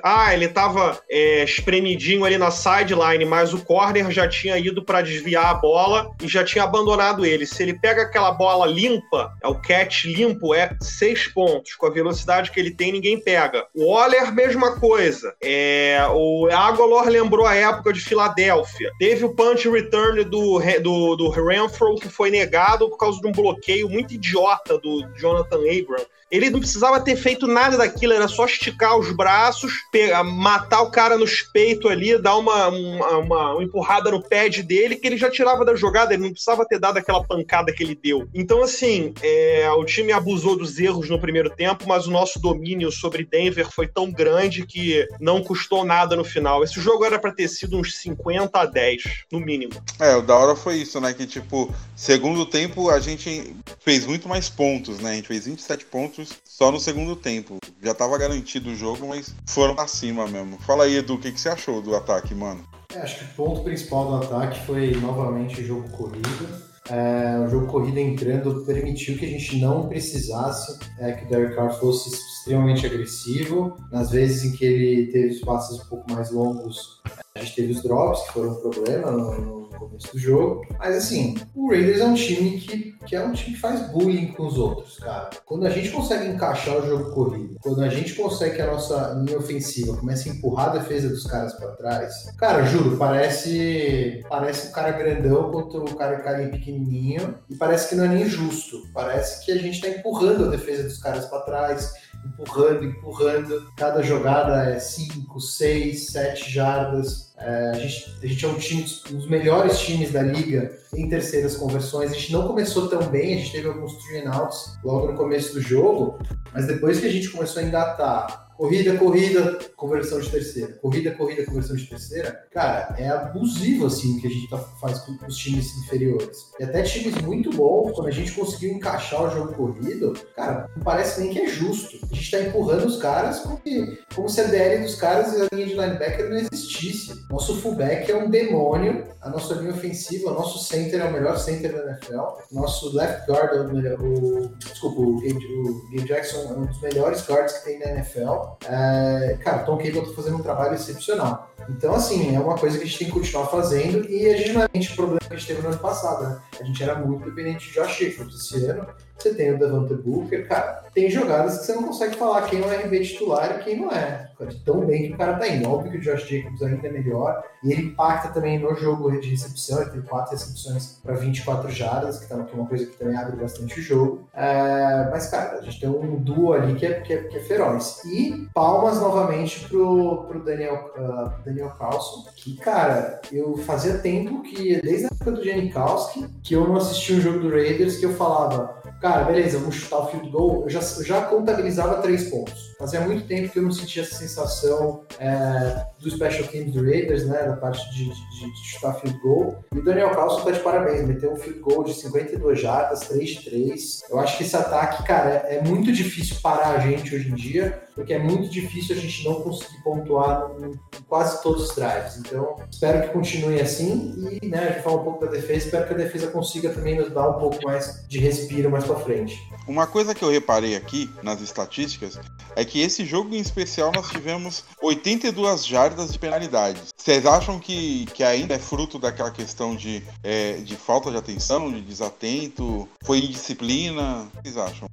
Ah, 0.02 0.32
ele 0.32 0.48
tava 0.48 1.00
é, 1.10 1.44
espremidinho 1.44 2.24
ali 2.24 2.38
na 2.38 2.50
sideline, 2.50 3.24
mas 3.24 3.52
o 3.52 3.64
corner 3.64 4.10
já 4.10 4.28
tinha 4.28 4.56
ido 4.58 4.84
para 4.84 5.02
desviar 5.02 5.46
a 5.46 5.54
bola 5.54 6.10
e 6.22 6.28
já 6.28 6.44
tinha 6.44 6.64
abandonado 6.64 7.24
ele. 7.24 7.46
Se 7.46 7.62
ele 7.62 7.78
pega 7.78 8.02
aquela 8.02 8.32
bola 8.32 8.66
limpa, 8.66 9.32
é 9.42 9.48
o 9.48 9.60
catch 9.60 10.04
limpo, 10.04 10.54
é 10.54 10.76
seis 10.80 11.26
pontos. 11.26 11.74
Com 11.74 11.86
a 11.86 11.90
velocidade 11.90 12.50
que 12.50 12.60
ele 12.60 12.70
tem, 12.70 12.92
ninguém 12.92 13.20
pega. 13.20 13.66
O 13.74 13.92
Waller, 13.92 14.32
mesma 14.32 14.78
coisa. 14.78 15.34
É, 15.42 15.98
o 16.10 16.48
Agolor 16.50 17.08
lembrou 17.08 17.46
a 17.46 17.54
época 17.54 17.92
de 17.92 18.00
Filadélfia. 18.00 18.90
Teve 18.98 19.24
o 19.24 19.34
punch 19.34 19.68
return 19.68 20.24
do, 20.24 20.60
do, 20.80 21.16
do 21.16 21.28
Renfro, 21.30 21.96
que 21.96 22.08
foi 22.08 22.30
negado 22.30 22.88
por 22.88 22.96
causa 22.96 23.20
de 23.20 23.26
um 23.26 23.32
bloqueio 23.32 23.88
muito 23.88 24.14
idiota 24.14 24.78
do 24.78 25.02
Jonathan 25.16 25.58
Abram. 25.58 26.04
Ele 26.32 26.48
não 26.48 26.60
precisava 26.60 26.98
ter 26.98 27.14
feito 27.14 27.46
nada 27.46 27.76
daquilo, 27.76 28.14
era 28.14 28.26
só 28.26 28.46
esticar 28.46 28.98
os 28.98 29.12
braços, 29.12 29.74
pegar, 29.92 30.24
matar 30.24 30.80
o 30.80 30.90
cara 30.90 31.18
nos 31.18 31.42
peitos 31.42 31.90
ali, 31.90 32.16
dar 32.16 32.38
uma, 32.38 32.68
uma, 32.68 33.18
uma, 33.18 33.62
empurrada 33.62 34.10
no 34.10 34.22
pad 34.22 34.62
dele, 34.62 34.96
que 34.96 35.06
ele 35.06 35.18
já 35.18 35.30
tirava 35.30 35.62
da 35.62 35.74
jogada, 35.74 36.14
ele 36.14 36.22
não 36.22 36.30
precisava 36.30 36.64
ter 36.64 36.78
dado 36.78 36.96
aquela 36.96 37.22
pancada 37.22 37.70
que 37.70 37.82
ele 37.82 37.94
deu. 37.94 38.26
Então, 38.32 38.62
assim, 38.62 39.12
é, 39.22 39.70
o 39.72 39.84
time 39.84 40.10
abusou 40.10 40.56
dos 40.56 40.78
erros 40.78 41.10
no 41.10 41.20
primeiro 41.20 41.50
tempo, 41.50 41.84
mas 41.86 42.06
o 42.06 42.10
nosso 42.10 42.40
domínio 42.40 42.90
sobre 42.90 43.26
Denver 43.26 43.70
foi 43.70 43.86
tão 43.86 44.10
grande 44.10 44.64
que 44.64 45.06
não 45.20 45.42
custou 45.42 45.84
nada 45.84 46.16
no 46.16 46.24
final. 46.24 46.64
Esse 46.64 46.80
jogo 46.80 47.04
era 47.04 47.18
para 47.18 47.32
ter 47.32 47.48
sido 47.48 47.76
uns 47.76 47.94
50 47.96 48.58
a 48.58 48.64
10, 48.64 49.02
no 49.30 49.38
mínimo. 49.38 49.74
É, 50.00 50.16
o 50.16 50.22
da 50.22 50.34
hora 50.34 50.56
foi 50.56 50.76
isso, 50.76 50.98
né? 50.98 51.12
Que, 51.12 51.26
tipo, 51.26 51.70
segundo 51.94 52.46
tempo 52.46 52.88
a 52.88 52.98
gente 53.00 53.54
fez 53.80 54.06
muito 54.06 54.26
mais 54.26 54.48
pontos, 54.48 54.98
né? 54.98 55.10
A 55.10 55.14
gente 55.14 55.28
fez 55.28 55.44
27 55.44 55.84
pontos 55.84 56.21
só 56.44 56.70
no 56.70 56.80
segundo 56.80 57.16
tempo. 57.16 57.58
Já 57.82 57.94
tava 57.94 58.18
garantido 58.18 58.70
o 58.70 58.76
jogo, 58.76 59.08
mas 59.08 59.34
foram 59.46 59.74
pra 59.74 59.86
cima 59.86 60.26
mesmo. 60.26 60.58
Fala 60.58 60.84
aí, 60.84 60.96
Edu, 60.96 61.14
o 61.14 61.18
que, 61.18 61.32
que 61.32 61.40
você 61.40 61.48
achou 61.48 61.82
do 61.82 61.94
ataque, 61.96 62.34
mano? 62.34 62.64
É, 62.94 62.98
acho 62.98 63.18
que 63.18 63.24
o 63.24 63.28
ponto 63.28 63.62
principal 63.62 64.08
do 64.08 64.24
ataque 64.24 64.64
foi 64.66 64.92
novamente 64.92 65.60
o 65.60 65.64
jogo 65.64 65.88
corrido. 65.90 66.72
É, 66.90 67.38
o 67.38 67.48
jogo 67.48 67.66
corrido 67.68 67.98
entrando 67.98 68.64
permitiu 68.64 69.16
que 69.16 69.24
a 69.24 69.28
gente 69.28 69.56
não 69.60 69.88
precisasse 69.88 70.78
é, 70.98 71.12
que 71.12 71.24
o 71.24 71.28
Derek 71.28 71.54
Carr 71.54 71.72
fosse 71.78 72.10
extremamente 72.10 72.84
agressivo. 72.84 73.76
Nas 73.90 74.10
vezes 74.10 74.44
em 74.44 74.56
que 74.56 74.64
ele 74.64 75.12
teve 75.12 75.34
os 75.34 75.40
passes 75.40 75.80
um 75.80 75.86
pouco 75.86 76.12
mais 76.12 76.30
longos, 76.30 77.00
a 77.34 77.40
gente 77.40 77.54
teve 77.54 77.72
os 77.72 77.82
drops, 77.82 78.22
que 78.26 78.32
foram 78.32 78.52
um 78.52 78.54
problema 78.56 79.10
no, 79.10 79.40
no 79.40 79.61
começo 79.78 80.12
do 80.12 80.18
jogo. 80.18 80.66
Mas 80.78 80.96
assim, 80.96 81.36
o 81.54 81.70
Raiders 81.70 82.00
é 82.00 82.04
um 82.04 82.14
time 82.14 82.58
que, 82.58 82.92
que 83.06 83.16
é 83.16 83.24
um 83.24 83.32
time 83.32 83.54
que 83.54 83.60
faz 83.60 83.90
bullying 83.90 84.28
com 84.32 84.46
os 84.46 84.58
outros, 84.58 84.98
cara. 84.98 85.30
Quando 85.44 85.66
a 85.66 85.70
gente 85.70 85.90
consegue 85.90 86.28
encaixar 86.28 86.76
o 86.78 86.86
jogo 86.86 87.10
corrido, 87.12 87.56
quando 87.60 87.82
a 87.82 87.88
gente 87.88 88.14
consegue 88.14 88.56
que 88.56 88.62
a 88.62 88.66
nossa 88.66 89.14
linha 89.24 89.38
ofensiva 89.38 89.96
comece 89.96 90.28
a 90.28 90.32
empurrar 90.32 90.70
a 90.70 90.78
defesa 90.78 91.08
dos 91.08 91.24
caras 91.24 91.52
para 91.54 91.72
trás, 91.72 92.30
cara, 92.36 92.64
juro, 92.64 92.96
parece 92.96 94.22
parece 94.28 94.68
um 94.68 94.72
cara 94.72 94.92
grandão 94.92 95.50
contra 95.50 95.80
o 95.80 95.96
cara 95.96 96.20
carinha 96.20 96.50
pequenininho 96.50 97.34
e 97.48 97.56
parece 97.56 97.88
que 97.88 97.94
não 97.94 98.04
é 98.04 98.08
nem 98.08 98.28
justo. 98.28 98.82
Parece 98.92 99.44
que 99.44 99.52
a 99.52 99.56
gente 99.56 99.80
tá 99.80 99.88
empurrando 99.88 100.46
a 100.46 100.48
defesa 100.48 100.82
dos 100.84 100.98
caras 100.98 101.26
para 101.26 101.40
trás 101.40 101.92
empurrando, 102.24 102.84
empurrando. 102.84 103.72
Cada 103.76 104.02
jogada 104.02 104.70
é 104.70 104.78
5, 104.78 105.40
6, 105.40 106.06
7 106.08 106.50
jardas. 106.50 107.31
É, 107.44 107.70
a, 107.70 107.74
gente, 107.74 108.16
a 108.22 108.26
gente 108.26 108.44
é 108.44 108.48
um 108.48 108.54
time, 108.54 108.86
um 109.10 109.16
dos 109.16 109.28
melhores 109.28 109.78
times 109.80 110.12
da 110.12 110.22
liga 110.22 110.78
em 110.94 111.08
terceiras 111.08 111.56
conversões. 111.56 112.12
A 112.12 112.14
gente 112.14 112.32
não 112.32 112.46
começou 112.46 112.88
tão 112.88 113.02
bem, 113.08 113.34
a 113.34 113.38
gente 113.38 113.52
teve 113.52 113.66
alguns 113.66 113.94
three 114.04 114.24
outs 114.26 114.78
logo 114.84 115.08
no 115.08 115.16
começo 115.16 115.52
do 115.54 115.60
jogo, 115.60 116.18
mas 116.52 116.66
depois 116.66 117.00
que 117.00 117.06
a 117.06 117.10
gente 117.10 117.30
começou 117.30 117.62
a 117.62 117.64
engatar 117.64 118.51
corrida, 118.62 118.96
corrida, 118.96 119.58
conversão 119.74 120.20
de 120.20 120.30
terceira, 120.30 120.72
corrida, 120.74 121.10
corrida, 121.10 121.44
conversão 121.44 121.74
de 121.74 121.84
terceira, 121.84 122.46
cara, 122.52 122.94
é 122.96 123.08
abusivo 123.08 123.86
assim 123.86 124.20
que 124.20 124.28
a 124.28 124.30
gente 124.30 124.48
tá, 124.48 124.56
faz 124.56 125.00
com 125.00 125.18
os 125.26 125.36
times 125.36 125.76
inferiores. 125.78 126.46
E 126.60 126.62
até 126.62 126.82
times 126.82 127.20
muito 127.22 127.50
bons, 127.50 127.90
quando 127.90 128.06
a 128.06 128.12
gente 128.12 128.30
conseguiu 128.30 128.70
encaixar 128.70 129.24
o 129.24 129.30
jogo 129.30 129.52
corrido, 129.54 130.12
cara, 130.36 130.70
não 130.76 130.84
parece 130.84 131.22
nem 131.22 131.30
que 131.32 131.40
é 131.40 131.48
justo. 131.48 132.06
A 132.08 132.14
gente 132.14 132.30
tá 132.30 132.40
empurrando 132.40 132.86
os 132.86 132.98
caras 132.98 133.40
como, 133.40 133.58
que, 133.58 133.98
como 134.14 134.28
se 134.28 134.40
a 134.40 134.44
DL 134.44 134.84
dos 134.84 134.94
caras 134.94 135.32
e 135.32 135.42
a 135.42 135.48
linha 135.52 135.66
de 135.66 135.74
linebacker 135.74 136.30
não 136.30 136.36
existisse. 136.36 137.20
Nosso 137.28 137.56
fullback 137.56 138.12
é 138.12 138.16
um 138.16 138.30
demônio, 138.30 139.08
a 139.20 139.28
nossa 139.28 139.54
linha 139.54 139.72
ofensiva, 139.72 140.30
o 140.30 140.34
nosso 140.34 140.64
center 140.64 141.00
é 141.00 141.04
o 141.04 141.12
melhor 141.12 141.36
center 141.36 141.72
da 141.72 141.90
NFL, 141.90 142.44
nosso 142.52 142.94
left 142.94 143.28
guard 143.28 143.52
é 143.54 143.60
o 143.60 143.72
melhor, 143.72 144.00
o, 144.00 144.54
desculpa, 144.56 145.00
o 145.00 145.16
o 145.16 145.90
Gabe 145.90 146.06
Jackson 146.06 146.38
é 146.48 146.52
um 146.52 146.66
dos 146.66 146.80
melhores 146.80 147.26
guards 147.26 147.58
que 147.58 147.64
tem 147.64 147.78
na 147.80 147.86
NFL. 147.86 148.51
É, 148.64 149.38
cara, 149.42 149.58
Tom 149.64 149.76
Cable 149.76 150.06
tá 150.06 150.12
fazendo 150.14 150.36
um 150.36 150.42
trabalho 150.42 150.74
excepcional. 150.74 151.52
Então, 151.68 151.94
assim, 151.94 152.34
é 152.34 152.40
uma 152.40 152.56
coisa 152.56 152.76
que 152.76 152.84
a 152.84 152.86
gente 152.86 152.98
tem 152.98 153.08
que 153.08 153.14
continuar 153.14 153.46
fazendo 153.46 154.08
e 154.08 154.26
a 154.26 154.36
gente 154.36 154.52
não 154.52 154.62
é 154.62 154.66
o 154.66 154.94
problema 154.96 155.20
que 155.20 155.32
a 155.32 155.36
gente 155.36 155.46
teve 155.46 155.62
no 155.62 155.68
ano 155.68 155.78
passado, 155.78 156.24
né? 156.24 156.40
A 156.60 156.64
gente 156.64 156.82
era 156.82 156.94
muito 156.96 157.24
dependente 157.24 157.68
de 157.68 157.74
Josh 157.74 157.98
Jacobs. 157.98 158.34
Esse 158.34 158.66
ano, 158.66 158.86
você 159.16 159.34
tem 159.34 159.54
o 159.54 159.58
Devante 159.58 159.94
Booker, 159.94 160.48
cara, 160.48 160.82
tem 160.94 161.08
jogadas 161.08 161.58
que 161.58 161.66
você 161.66 161.74
não 161.74 161.84
consegue 161.84 162.16
falar 162.16 162.42
quem 162.42 162.60
é 162.60 162.66
o 162.66 162.86
RB 162.86 163.00
titular 163.00 163.58
e 163.60 163.64
quem 163.64 163.80
não 163.80 163.90
é. 163.90 164.30
Tão 164.64 164.84
bem 164.84 165.06
que 165.06 165.14
o 165.14 165.16
cara 165.16 165.34
tá 165.34 165.46
indo. 165.46 165.70
Óbvio 165.70 165.92
que 165.92 165.98
o 165.98 166.00
Josh 166.00 166.28
Jacobs 166.28 166.60
ainda 166.62 166.88
é 166.88 166.90
melhor 166.90 167.44
e 167.62 167.72
ele 167.72 167.86
impacta 167.86 168.28
também 168.28 168.58
no 168.58 168.74
jogo 168.74 169.10
de 169.20 169.30
recepção. 169.30 169.80
Ele 169.80 169.90
tem 169.90 170.02
quatro 170.02 170.32
recepções 170.32 170.98
para 171.02 171.14
24 171.14 171.70
jardas, 171.70 172.18
que, 172.18 172.32
é 172.32 172.36
uma 172.36 172.66
coisa 172.66 172.86
que 172.86 172.96
também 172.96 173.16
abre 173.16 173.36
bastante 173.36 173.78
o 173.78 173.82
jogo. 173.82 174.28
É, 174.34 175.08
mas, 175.10 175.28
cara, 175.28 175.58
a 175.58 175.62
gente 175.62 175.78
tem 175.78 175.88
um 175.88 176.16
duo 176.16 176.52
ali 176.52 176.74
que 176.74 176.84
é, 176.84 177.00
que 177.00 177.12
é, 177.12 177.22
que 177.22 177.36
é 177.36 177.40
feroz. 177.40 178.02
E 178.04 178.48
palmas 178.52 179.00
novamente 179.00 179.60
pro, 179.68 180.24
pro 180.24 180.44
Daniel, 180.44 180.92
uh, 180.98 181.42
Daniel 181.44 181.70
Carlson, 181.78 182.24
que, 182.34 182.56
cara, 182.56 183.20
eu 183.30 183.56
fazia 183.58 183.98
tempo 183.98 184.42
que, 184.42 184.80
desde 184.82 185.04
a 185.04 185.10
época 185.12 185.32
do 185.32 185.44
Janikowski, 185.44 186.26
que 186.42 186.54
eu 186.54 186.66
não 186.66 186.76
assistia 186.76 187.16
um 187.16 187.20
jogo 187.20 187.38
do 187.38 187.50
Raiders 187.50 187.98
que 187.98 188.06
eu 188.06 188.14
falava 188.14 188.82
cara, 189.02 189.24
beleza, 189.24 189.58
vamos 189.58 189.74
chutar 189.74 189.98
o 189.98 190.06
field 190.06 190.30
goal, 190.30 190.62
eu 190.62 190.70
já, 190.70 190.78
eu 190.78 191.04
já 191.04 191.22
contabilizava 191.22 192.00
três 192.00 192.30
pontos. 192.30 192.71
Fazia 192.82 193.00
muito 193.02 193.28
tempo 193.28 193.48
que 193.48 193.60
eu 193.60 193.62
não 193.62 193.70
sentia 193.70 194.02
essa 194.02 194.16
sensação 194.16 195.04
é, 195.20 195.86
do 196.00 196.10
special 196.10 196.48
teams 196.48 196.72
do 196.72 196.82
Raiders, 196.82 197.24
né, 197.28 197.44
da 197.44 197.54
parte 197.54 197.88
de, 197.92 198.06
de, 198.06 198.52
de, 198.52 198.68
chutar 198.72 198.94
field 198.94 199.16
goal. 199.20 199.64
E 199.72 199.78
o 199.78 199.84
Daniel 199.84 200.10
Carlson 200.10 200.40
tá 200.40 200.50
de 200.50 200.58
parabéns, 200.58 201.06
meteu 201.06 201.32
um 201.32 201.36
field 201.36 201.60
goal 201.60 201.84
de 201.84 201.94
52 201.94 202.60
jardas, 202.60 203.06
3 203.06 203.30
de 203.30 203.44
3. 203.44 204.02
Eu 204.10 204.18
acho 204.18 204.36
que 204.36 204.42
esse 204.42 204.56
ataque, 204.56 205.04
cara, 205.04 205.46
é, 205.48 205.58
é 205.58 205.62
muito 205.62 205.92
difícil 205.92 206.34
parar 206.42 206.70
a 206.74 206.80
gente 206.80 207.14
hoje 207.14 207.30
em 207.30 207.36
dia, 207.36 207.84
porque 207.94 208.14
é 208.14 208.18
muito 208.18 208.48
difícil 208.48 208.96
a 208.96 208.98
gente 208.98 209.24
não 209.24 209.42
conseguir 209.42 209.80
pontuar 209.84 210.50
em 210.60 210.72
quase 211.04 211.40
todos 211.40 211.70
os 211.70 211.76
drives. 211.76 212.16
Então, 212.16 212.56
espero 212.68 213.02
que 213.02 213.10
continue 213.10 213.60
assim 213.60 214.40
e, 214.42 214.46
né, 214.48 214.58
a 214.58 214.72
gente 214.72 214.82
fala 214.82 215.00
um 215.00 215.04
pouco 215.04 215.24
da 215.24 215.30
defesa, 215.30 215.66
espero 215.66 215.86
que 215.86 215.94
a 215.94 215.98
defesa 215.98 216.26
consiga 216.32 216.70
também 216.70 216.96
nos 216.96 217.12
dar 217.12 217.28
um 217.28 217.38
pouco 217.38 217.62
mais 217.64 218.04
de 218.08 218.18
respiro 218.18 218.68
mais 218.68 218.84
para 218.84 218.96
frente. 218.96 219.40
Uma 219.68 219.86
coisa 219.86 220.16
que 220.16 220.24
eu 220.24 220.30
reparei 220.30 220.74
aqui 220.74 221.08
nas 221.22 221.40
estatísticas 221.40 222.18
é 222.56 222.64
que 222.64 222.71
esse 222.80 223.04
jogo 223.04 223.34
em 223.34 223.40
especial 223.40 223.92
nós 223.94 224.08
tivemos 224.10 224.64
82 224.80 225.66
jardas 225.66 226.12
de 226.12 226.18
penalidades. 226.18 226.92
Vocês 226.96 227.26
acham 227.26 227.58
que, 227.58 228.06
que 228.14 228.22
ainda 228.22 228.54
é 228.54 228.58
fruto 228.58 228.98
daquela 228.98 229.30
questão 229.30 229.74
de, 229.74 230.02
é, 230.22 230.54
de 230.54 230.76
falta 230.76 231.10
de 231.10 231.16
atenção, 231.16 231.70
de 231.70 231.80
desatento? 231.80 232.88
Foi 233.04 233.18
indisciplina? 233.18 234.28
O 234.34 234.42
que 234.42 234.50
vocês 234.50 234.56
acham? 234.56 234.88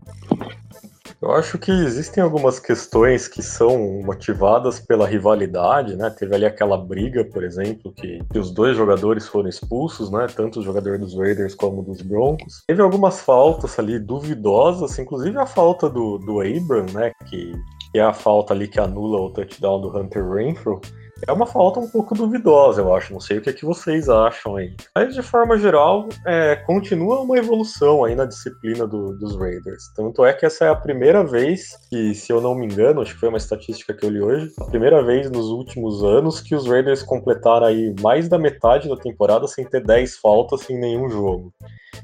Eu 1.21 1.33
acho 1.33 1.57
que 1.57 1.69
existem 1.69 2.23
algumas 2.23 2.61
questões 2.61 3.27
que 3.27 3.41
são 3.41 4.01
motivadas 4.01 4.79
pela 4.79 5.05
rivalidade, 5.05 5.97
né? 5.97 6.09
Teve 6.09 6.33
ali 6.33 6.45
aquela 6.45 6.77
briga, 6.77 7.25
por 7.25 7.43
exemplo, 7.43 7.91
que, 7.91 8.19
que 8.31 8.39
os 8.39 8.51
dois 8.51 8.77
jogadores 8.77 9.27
foram 9.27 9.49
expulsos, 9.49 10.09
né? 10.09 10.27
Tanto 10.33 10.61
o 10.61 10.63
jogador 10.63 10.97
dos 10.97 11.13
Raiders 11.17 11.53
como 11.53 11.83
dos 11.83 12.01
Broncos. 12.01 12.63
Teve 12.65 12.81
algumas 12.81 13.19
faltas 13.19 13.77
ali 13.77 13.99
duvidosas, 13.99 14.97
inclusive 14.97 15.37
a 15.37 15.45
falta 15.45 15.89
do, 15.89 16.17
do 16.19 16.39
Abram, 16.39 16.85
né? 16.93 17.11
Que, 17.25 17.51
que 17.91 17.99
é 17.99 18.01
a 18.01 18.13
falta 18.13 18.53
ali 18.53 18.69
que 18.69 18.79
anula 18.79 19.19
o 19.19 19.29
touchdown 19.29 19.81
do 19.81 19.89
Hunter 19.89 20.25
Renfro. 20.25 20.79
É 21.27 21.31
uma 21.31 21.45
falta 21.45 21.79
um 21.79 21.87
pouco 21.87 22.15
duvidosa, 22.15 22.81
eu 22.81 22.93
acho. 22.95 23.13
Não 23.13 23.19
sei 23.19 23.37
o 23.37 23.41
que, 23.41 23.49
é 23.49 23.53
que 23.53 23.65
vocês 23.65 24.09
acham 24.09 24.55
aí. 24.55 24.73
Mas, 24.95 25.13
de 25.13 25.21
forma 25.21 25.57
geral, 25.57 26.07
é, 26.25 26.55
continua 26.55 27.19
uma 27.21 27.37
evolução 27.37 28.03
aí 28.03 28.15
na 28.15 28.25
disciplina 28.25 28.87
do- 28.87 29.13
dos 29.17 29.35
Raiders. 29.37 29.91
Tanto 29.95 30.25
é 30.25 30.33
que 30.33 30.45
essa 30.45 30.65
é 30.65 30.69
a 30.69 30.75
primeira 30.75 31.23
vez 31.23 31.77
que, 31.89 32.13
se 32.15 32.31
eu 32.31 32.41
não 32.41 32.55
me 32.55 32.65
engano, 32.65 33.01
acho 33.01 33.13
que 33.13 33.19
foi 33.19 33.29
uma 33.29 33.37
estatística 33.37 33.93
que 33.93 34.05
eu 34.05 34.09
li 34.09 34.21
hoje, 34.21 34.51
a 34.59 34.65
primeira 34.65 35.03
vez 35.03 35.29
nos 35.29 35.47
últimos 35.49 36.03
anos 36.03 36.39
que 36.39 36.55
os 36.55 36.67
Raiders 36.67 37.03
completaram 37.03 37.65
aí 37.67 37.93
mais 38.01 38.27
da 38.29 38.37
metade 38.39 38.87
da 38.89 38.95
temporada 38.97 39.47
sem 39.47 39.65
ter 39.65 39.83
10 39.83 40.17
faltas 40.17 40.69
em 40.69 40.79
nenhum 40.79 41.09
jogo. 41.09 41.53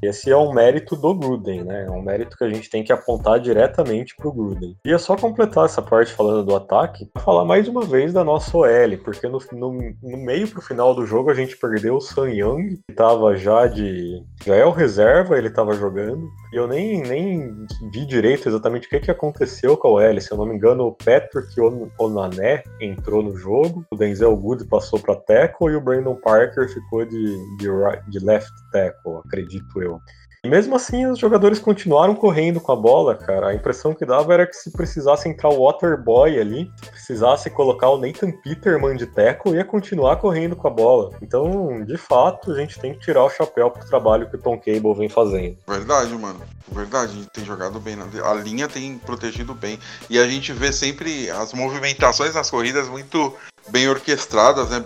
Esse 0.02 0.30
é 0.30 0.36
um 0.36 0.52
mérito 0.52 0.94
do 0.96 1.14
Gruden, 1.14 1.64
né? 1.64 1.84
É 1.86 1.90
um 1.90 2.02
mérito 2.02 2.36
que 2.36 2.44
a 2.44 2.48
gente 2.48 2.68
tem 2.70 2.84
que 2.84 2.92
apontar 2.92 3.40
diretamente 3.40 4.14
pro 4.16 4.32
Gruden. 4.32 4.76
E 4.84 4.92
é 4.92 4.98
só 4.98 5.16
completar 5.16 5.64
essa 5.64 5.80
parte 5.82 6.12
falando 6.12 6.44
do 6.44 6.54
ataque, 6.56 7.08
falar 7.18 7.44
mais 7.44 7.66
uma 7.68 7.82
vez 7.82 8.12
da 8.12 8.22
nossa 8.24 8.56
OL, 8.56 8.98
porque 9.04 9.26
no, 9.28 9.38
no, 9.52 9.72
no 10.02 10.16
meio 10.18 10.48
pro 10.48 10.60
final 10.62 10.94
do 10.94 11.06
jogo 11.06 11.30
a 11.30 11.34
gente 11.34 11.56
perdeu 11.56 11.96
o 11.96 12.00
Sun 12.00 12.26
Young, 12.28 12.76
que 12.88 12.94
tava 12.94 13.36
já 13.36 13.66
de. 13.66 14.22
Já 14.44 14.54
é 14.54 14.64
o 14.64 14.70
reserva, 14.70 15.36
ele 15.38 15.50
tava 15.50 15.72
jogando. 15.74 16.28
E 16.52 16.56
eu 16.56 16.66
nem, 16.68 17.02
nem 17.02 17.66
vi 17.92 18.06
direito 18.06 18.48
exatamente 18.48 18.86
o 18.86 18.90
que, 18.90 19.00
que 19.00 19.10
aconteceu 19.10 19.76
com 19.76 19.88
a 19.88 19.90
OL. 19.92 20.20
Se 20.20 20.30
eu 20.32 20.36
não 20.38 20.46
me 20.46 20.54
engano, 20.54 20.86
o 20.86 20.92
Patrick 20.92 21.60
On- 21.60 21.88
Onané 21.98 22.62
entrou 22.80 23.22
no 23.22 23.36
jogo, 23.36 23.84
o 23.90 23.96
Denzel 23.96 24.36
Good 24.36 24.66
passou 24.66 24.98
pra 24.98 25.14
tackle 25.16 25.72
e 25.72 25.76
o 25.76 25.80
Brandon 25.80 26.14
Parker 26.16 26.68
ficou 26.68 27.04
de, 27.04 27.56
de, 27.58 27.68
right- 27.70 28.10
de 28.10 28.18
left 28.24 28.50
tackle, 28.72 29.18
acredito 29.24 29.75
eu. 29.82 30.00
E 30.44 30.48
mesmo 30.48 30.76
assim, 30.76 31.04
os 31.06 31.18
jogadores 31.18 31.58
continuaram 31.58 32.14
correndo 32.14 32.60
com 32.60 32.70
a 32.70 32.76
bola, 32.76 33.16
cara. 33.16 33.48
A 33.48 33.54
impressão 33.54 33.92
que 33.92 34.06
dava 34.06 34.32
era 34.32 34.46
que 34.46 34.54
se 34.54 34.70
precisasse 34.70 35.28
entrar 35.28 35.48
o 35.48 35.64
Waterboy 35.64 36.38
ali, 36.38 36.70
se 36.84 36.90
precisasse 36.90 37.50
colocar 37.50 37.88
o 37.90 37.98
Nathan 37.98 38.30
Peterman 38.30 38.94
de 38.96 39.06
tackle, 39.06 39.56
ia 39.56 39.64
continuar 39.64 40.16
correndo 40.16 40.54
com 40.54 40.68
a 40.68 40.70
bola. 40.70 41.10
Então, 41.20 41.84
de 41.84 41.96
fato, 41.96 42.52
a 42.52 42.54
gente 42.60 42.78
tem 42.78 42.92
que 42.94 43.00
tirar 43.00 43.24
o 43.24 43.30
chapéu 43.30 43.72
pro 43.72 43.88
trabalho 43.88 44.30
que 44.30 44.36
o 44.36 44.40
Tom 44.40 44.56
Cable 44.56 44.94
vem 44.94 45.08
fazendo. 45.08 45.56
Verdade, 45.66 46.12
mano. 46.14 46.40
Verdade, 46.70 47.26
tem 47.32 47.44
jogado 47.44 47.80
bem. 47.80 47.96
na- 47.96 48.06
A 48.30 48.34
linha 48.34 48.68
tem 48.68 48.98
protegido 48.98 49.52
bem. 49.52 49.80
E 50.08 50.16
a 50.16 50.28
gente 50.28 50.52
vê 50.52 50.72
sempre 50.72 51.28
as 51.28 51.52
movimentações 51.54 52.34
nas 52.34 52.50
corridas 52.50 52.88
muito 52.88 53.34
bem 53.68 53.88
orquestradas, 53.88 54.70
né? 54.70 54.84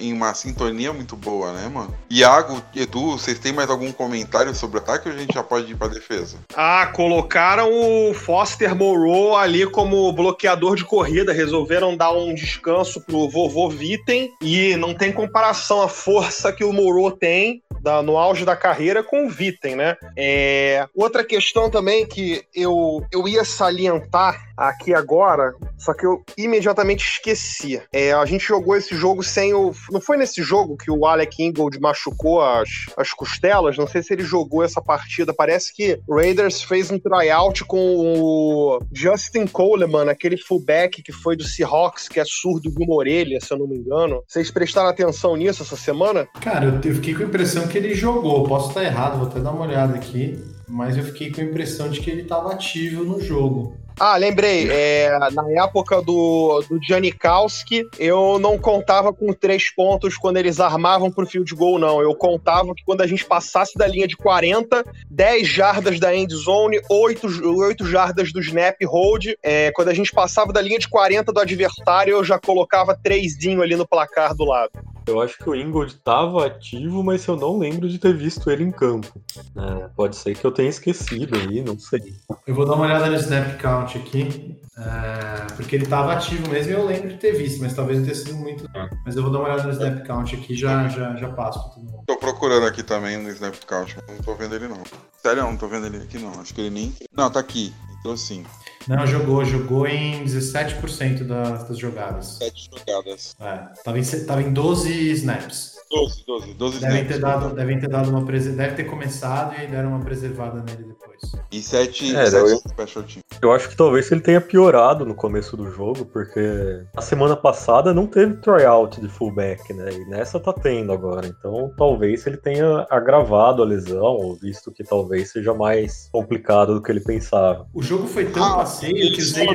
Em 0.00 0.12
uma 0.12 0.34
sintonia 0.34 0.92
muito 0.92 1.14
boa, 1.16 1.52
né, 1.52 1.68
mano? 1.68 1.94
Iago, 2.10 2.60
Edu, 2.74 3.12
vocês 3.12 3.38
têm 3.38 3.52
mais 3.52 3.70
algum 3.70 3.92
comentário 3.92 4.52
sobre 4.54 4.78
o 4.78 4.82
ataque 4.82 5.08
ou 5.08 5.14
a 5.14 5.18
gente 5.18 5.32
já 5.34 5.42
pode 5.42 5.70
ir 5.70 5.76
pra 5.76 5.86
defesa? 5.86 6.36
Ah, 6.56 6.86
colocaram 6.92 7.70
o 7.72 8.12
Foster 8.12 8.74
Moreau 8.74 9.36
ali 9.36 9.64
como 9.70 10.12
bloqueador 10.12 10.74
de 10.76 10.84
corrida. 10.84 11.32
Resolveram 11.32 11.96
dar 11.96 12.12
um 12.12 12.34
descanso 12.34 13.00
pro 13.02 13.28
vovô 13.28 13.70
Vitten. 13.70 14.30
E 14.42 14.74
não 14.76 14.94
tem 14.94 15.12
comparação 15.12 15.80
a 15.80 15.88
força 15.88 16.52
que 16.52 16.64
o 16.64 16.72
Moreau 16.72 17.12
tem 17.12 17.62
da- 17.80 18.02
no 18.02 18.16
auge 18.18 18.44
da 18.44 18.56
carreira 18.56 19.04
com 19.04 19.26
o 19.26 19.30
Vitten, 19.30 19.76
né? 19.76 19.96
É, 20.16 20.86
Outra 20.94 21.22
questão 21.22 21.70
também 21.70 22.04
que 22.06 22.42
eu, 22.52 23.04
eu 23.12 23.28
ia 23.28 23.44
salientar 23.44 24.40
aqui 24.56 24.92
agora, 24.92 25.54
só 25.78 25.94
que 25.94 26.04
eu 26.04 26.24
imediatamente 26.36 27.04
esqueci. 27.08 27.80
É, 27.92 28.12
a 28.20 28.26
gente 28.26 28.46
jogou 28.46 28.76
esse 28.76 28.94
jogo 28.94 29.22
sem 29.22 29.54
o. 29.54 29.72
Não 29.90 30.00
foi 30.00 30.16
nesse 30.16 30.42
jogo 30.42 30.76
que 30.76 30.90
o 30.90 31.06
Alec 31.06 31.42
Ingold 31.42 31.78
machucou 31.80 32.42
as, 32.42 32.68
as 32.96 33.12
costelas? 33.12 33.76
Não 33.76 33.86
sei 33.86 34.02
se 34.02 34.12
ele 34.12 34.22
jogou 34.22 34.62
essa 34.62 34.80
partida. 34.80 35.34
Parece 35.34 35.74
que 35.74 36.00
o 36.06 36.16
Raiders 36.16 36.62
fez 36.62 36.90
um 36.90 36.98
tryout 36.98 37.64
com 37.64 37.78
o 37.78 38.80
Justin 38.92 39.46
Coleman, 39.46 40.08
aquele 40.08 40.36
fullback 40.36 41.02
que 41.02 41.12
foi 41.12 41.36
do 41.36 41.44
Seahawks, 41.44 42.08
que 42.08 42.20
é 42.20 42.24
surdo 42.24 42.70
de 42.70 42.82
uma 42.82 42.94
orelha, 42.94 43.40
se 43.40 43.52
eu 43.52 43.58
não 43.58 43.66
me 43.66 43.76
engano. 43.76 44.22
Vocês 44.26 44.50
prestaram 44.50 44.88
atenção 44.88 45.36
nisso 45.36 45.62
essa 45.62 45.76
semana? 45.76 46.26
Cara, 46.40 46.80
eu 46.84 46.94
fiquei 46.94 47.14
com 47.14 47.22
a 47.22 47.26
impressão 47.26 47.66
que 47.68 47.78
ele 47.78 47.94
jogou. 47.94 48.44
Posso 48.44 48.68
estar 48.68 48.84
errado, 48.84 49.18
vou 49.18 49.28
até 49.28 49.40
dar 49.40 49.52
uma 49.52 49.66
olhada 49.66 49.94
aqui. 49.94 50.38
Mas 50.68 50.98
eu 50.98 51.04
fiquei 51.04 51.32
com 51.32 51.40
a 51.40 51.44
impressão 51.44 51.88
de 51.88 52.00
que 52.00 52.10
ele 52.10 52.22
estava 52.22 52.52
ativo 52.52 53.02
no 53.02 53.20
jogo. 53.20 53.74
Ah, 53.98 54.16
lembrei. 54.16 54.70
é, 54.70 55.18
na 55.32 55.64
época 55.64 56.00
do, 56.02 56.62
do 56.68 56.78
Janikowski, 56.82 57.88
eu 57.98 58.38
não 58.38 58.58
contava 58.58 59.12
com 59.12 59.32
três 59.32 59.72
pontos 59.74 60.16
quando 60.16 60.36
eles 60.36 60.60
armavam 60.60 61.10
pro 61.10 61.26
field 61.26 61.52
goal, 61.54 61.78
não. 61.78 62.00
Eu 62.00 62.14
contava 62.14 62.74
que 62.74 62.84
quando 62.84 63.00
a 63.00 63.06
gente 63.06 63.24
passasse 63.24 63.76
da 63.76 63.86
linha 63.86 64.06
de 64.06 64.16
40, 64.16 64.84
10 65.10 65.48
jardas 65.48 65.98
da 65.98 66.14
end 66.14 66.34
zone, 66.34 66.80
8, 66.88 67.26
8 67.44 67.86
jardas 67.86 68.32
do 68.32 68.40
snap 68.40 68.76
hold. 68.84 69.26
É, 69.42 69.70
quando 69.72 69.88
a 69.88 69.94
gente 69.94 70.12
passava 70.12 70.52
da 70.52 70.60
linha 70.60 70.78
de 70.78 70.88
40 70.88 71.32
do 71.32 71.40
adversário, 71.40 72.12
eu 72.12 72.24
já 72.24 72.38
colocava 72.38 72.96
trêsinho 72.96 73.62
ali 73.62 73.76
no 73.76 73.86
placar 73.86 74.34
do 74.34 74.44
lado. 74.44 74.70
Eu 75.08 75.22
acho 75.22 75.38
que 75.38 75.48
o 75.48 75.54
Ingold 75.54 75.92
estava 75.92 76.46
ativo, 76.46 77.02
mas 77.02 77.26
eu 77.26 77.36
não 77.36 77.58
lembro 77.58 77.88
de 77.88 77.98
ter 77.98 78.14
visto 78.14 78.50
ele 78.50 78.62
em 78.62 78.70
campo. 78.70 79.20
É, 79.56 79.88
pode 79.96 80.16
ser 80.16 80.36
que 80.36 80.44
eu 80.44 80.52
tenha 80.52 80.68
esquecido 80.68 81.36
aí, 81.36 81.62
não 81.62 81.78
sei. 81.78 82.14
Eu 82.46 82.54
vou 82.54 82.66
dar 82.66 82.74
uma 82.74 82.84
olhada 82.84 83.08
no 83.08 83.16
snap 83.16 83.58
count 83.60 83.96
aqui, 83.96 84.60
é, 84.76 85.52
porque 85.54 85.76
ele 85.76 85.84
estava 85.84 86.12
ativo 86.12 86.48
mesmo 86.50 86.72
e 86.72 86.74
eu 86.74 86.84
lembro 86.84 87.08
de 87.08 87.16
ter 87.16 87.32
visto, 87.32 87.60
mas 87.60 87.74
talvez 87.74 87.98
não 87.98 88.04
tenha 88.04 88.16
sido 88.16 88.34
muito. 88.34 88.68
Mas 89.04 89.16
eu 89.16 89.22
vou 89.22 89.32
dar 89.32 89.38
uma 89.38 89.48
olhada 89.48 89.62
no 89.64 89.72
snap 89.72 90.06
count 90.06 90.36
aqui 90.36 90.52
e 90.52 90.56
já, 90.56 90.88
já, 90.88 91.16
já 91.16 91.28
passo 91.30 91.58
para 91.60 91.70
todo 91.70 91.84
mundo. 91.84 92.04
Tô 92.06 92.16
procurando 92.16 92.66
aqui 92.66 92.82
também 92.82 93.16
no 93.18 93.28
Snap 93.30 93.54
Count, 93.66 93.96
não 94.08 94.18
tô 94.18 94.34
vendo 94.34 94.54
ele 94.54 94.68
não. 94.68 94.82
Sério, 95.22 95.42
não 95.42 95.56
tô 95.56 95.68
vendo 95.68 95.86
ele 95.86 95.98
aqui 95.98 96.18
não. 96.18 96.40
Acho 96.40 96.54
que 96.54 96.60
ele 96.60 96.70
nem. 96.70 96.94
Não, 97.12 97.30
tá 97.30 97.40
aqui. 97.40 97.72
Então 98.00 98.16
sim. 98.16 98.44
Não, 98.86 99.06
jogou, 99.06 99.44
jogou 99.44 99.86
em 99.86 100.24
17% 100.24 101.24
das, 101.24 101.68
das 101.68 101.78
jogadas. 101.78 102.38
Sete 102.38 102.70
jogadas. 102.76 103.36
É, 103.40 103.82
tava, 103.82 103.98
em, 103.98 104.02
tava 104.26 104.42
em 104.42 104.52
12 104.52 105.10
snaps. 105.12 105.77
12, 105.90 106.24
12, 106.26 106.54
12 106.54 106.80
Devem 106.80 106.96
snaps. 107.02 107.14
ter 107.16 107.20
dado, 107.20 107.54
devem 107.54 107.80
ter 107.80 107.88
dado 107.88 108.10
uma 108.10 108.24
prese- 108.24 108.50
deve 108.52 108.74
ter 108.74 108.84
começado 108.84 109.54
e 109.62 109.66
deram 109.66 109.90
uma 109.90 110.00
preservada 110.00 110.62
nele 110.62 110.84
depois. 110.88 111.18
E 111.50 111.60
7 111.62 112.14
É, 112.14 112.26
sete 112.26 112.50
eu- 112.50 112.56
special 112.58 113.04
team. 113.04 113.22
Eu 113.40 113.52
acho 113.52 113.68
que 113.68 113.76
talvez 113.76 114.10
ele 114.10 114.20
tenha 114.20 114.40
piorado 114.40 115.06
no 115.06 115.14
começo 115.14 115.56
do 115.56 115.70
jogo, 115.70 116.04
porque 116.06 116.82
a 116.96 117.00
semana 117.00 117.36
passada 117.36 117.94
não 117.94 118.06
teve 118.06 118.34
tryout 118.38 119.00
de 119.00 119.08
fullback, 119.08 119.72
né? 119.72 119.90
E 119.92 120.04
nessa 120.06 120.40
tá 120.40 120.52
tendo 120.52 120.92
agora. 120.92 121.26
Então 121.26 121.72
talvez 121.78 122.26
ele 122.26 122.36
tenha 122.36 122.84
agravado 122.90 123.62
a 123.62 123.64
lesão, 123.64 124.02
ou 124.04 124.34
visto 124.34 124.72
que 124.72 124.82
talvez 124.84 125.30
seja 125.30 125.54
mais 125.54 126.08
complicado 126.12 126.74
do 126.74 126.82
que 126.82 126.90
ele 126.90 127.00
pensava. 127.00 127.66
O 127.72 127.82
jogo 127.82 128.06
foi 128.08 128.26
tão 128.26 128.42
Ah, 128.44 128.56
passeio 128.56 129.12
que 129.14 129.20
o 129.22 129.24
Zay, 129.24 129.46
o 129.46 129.54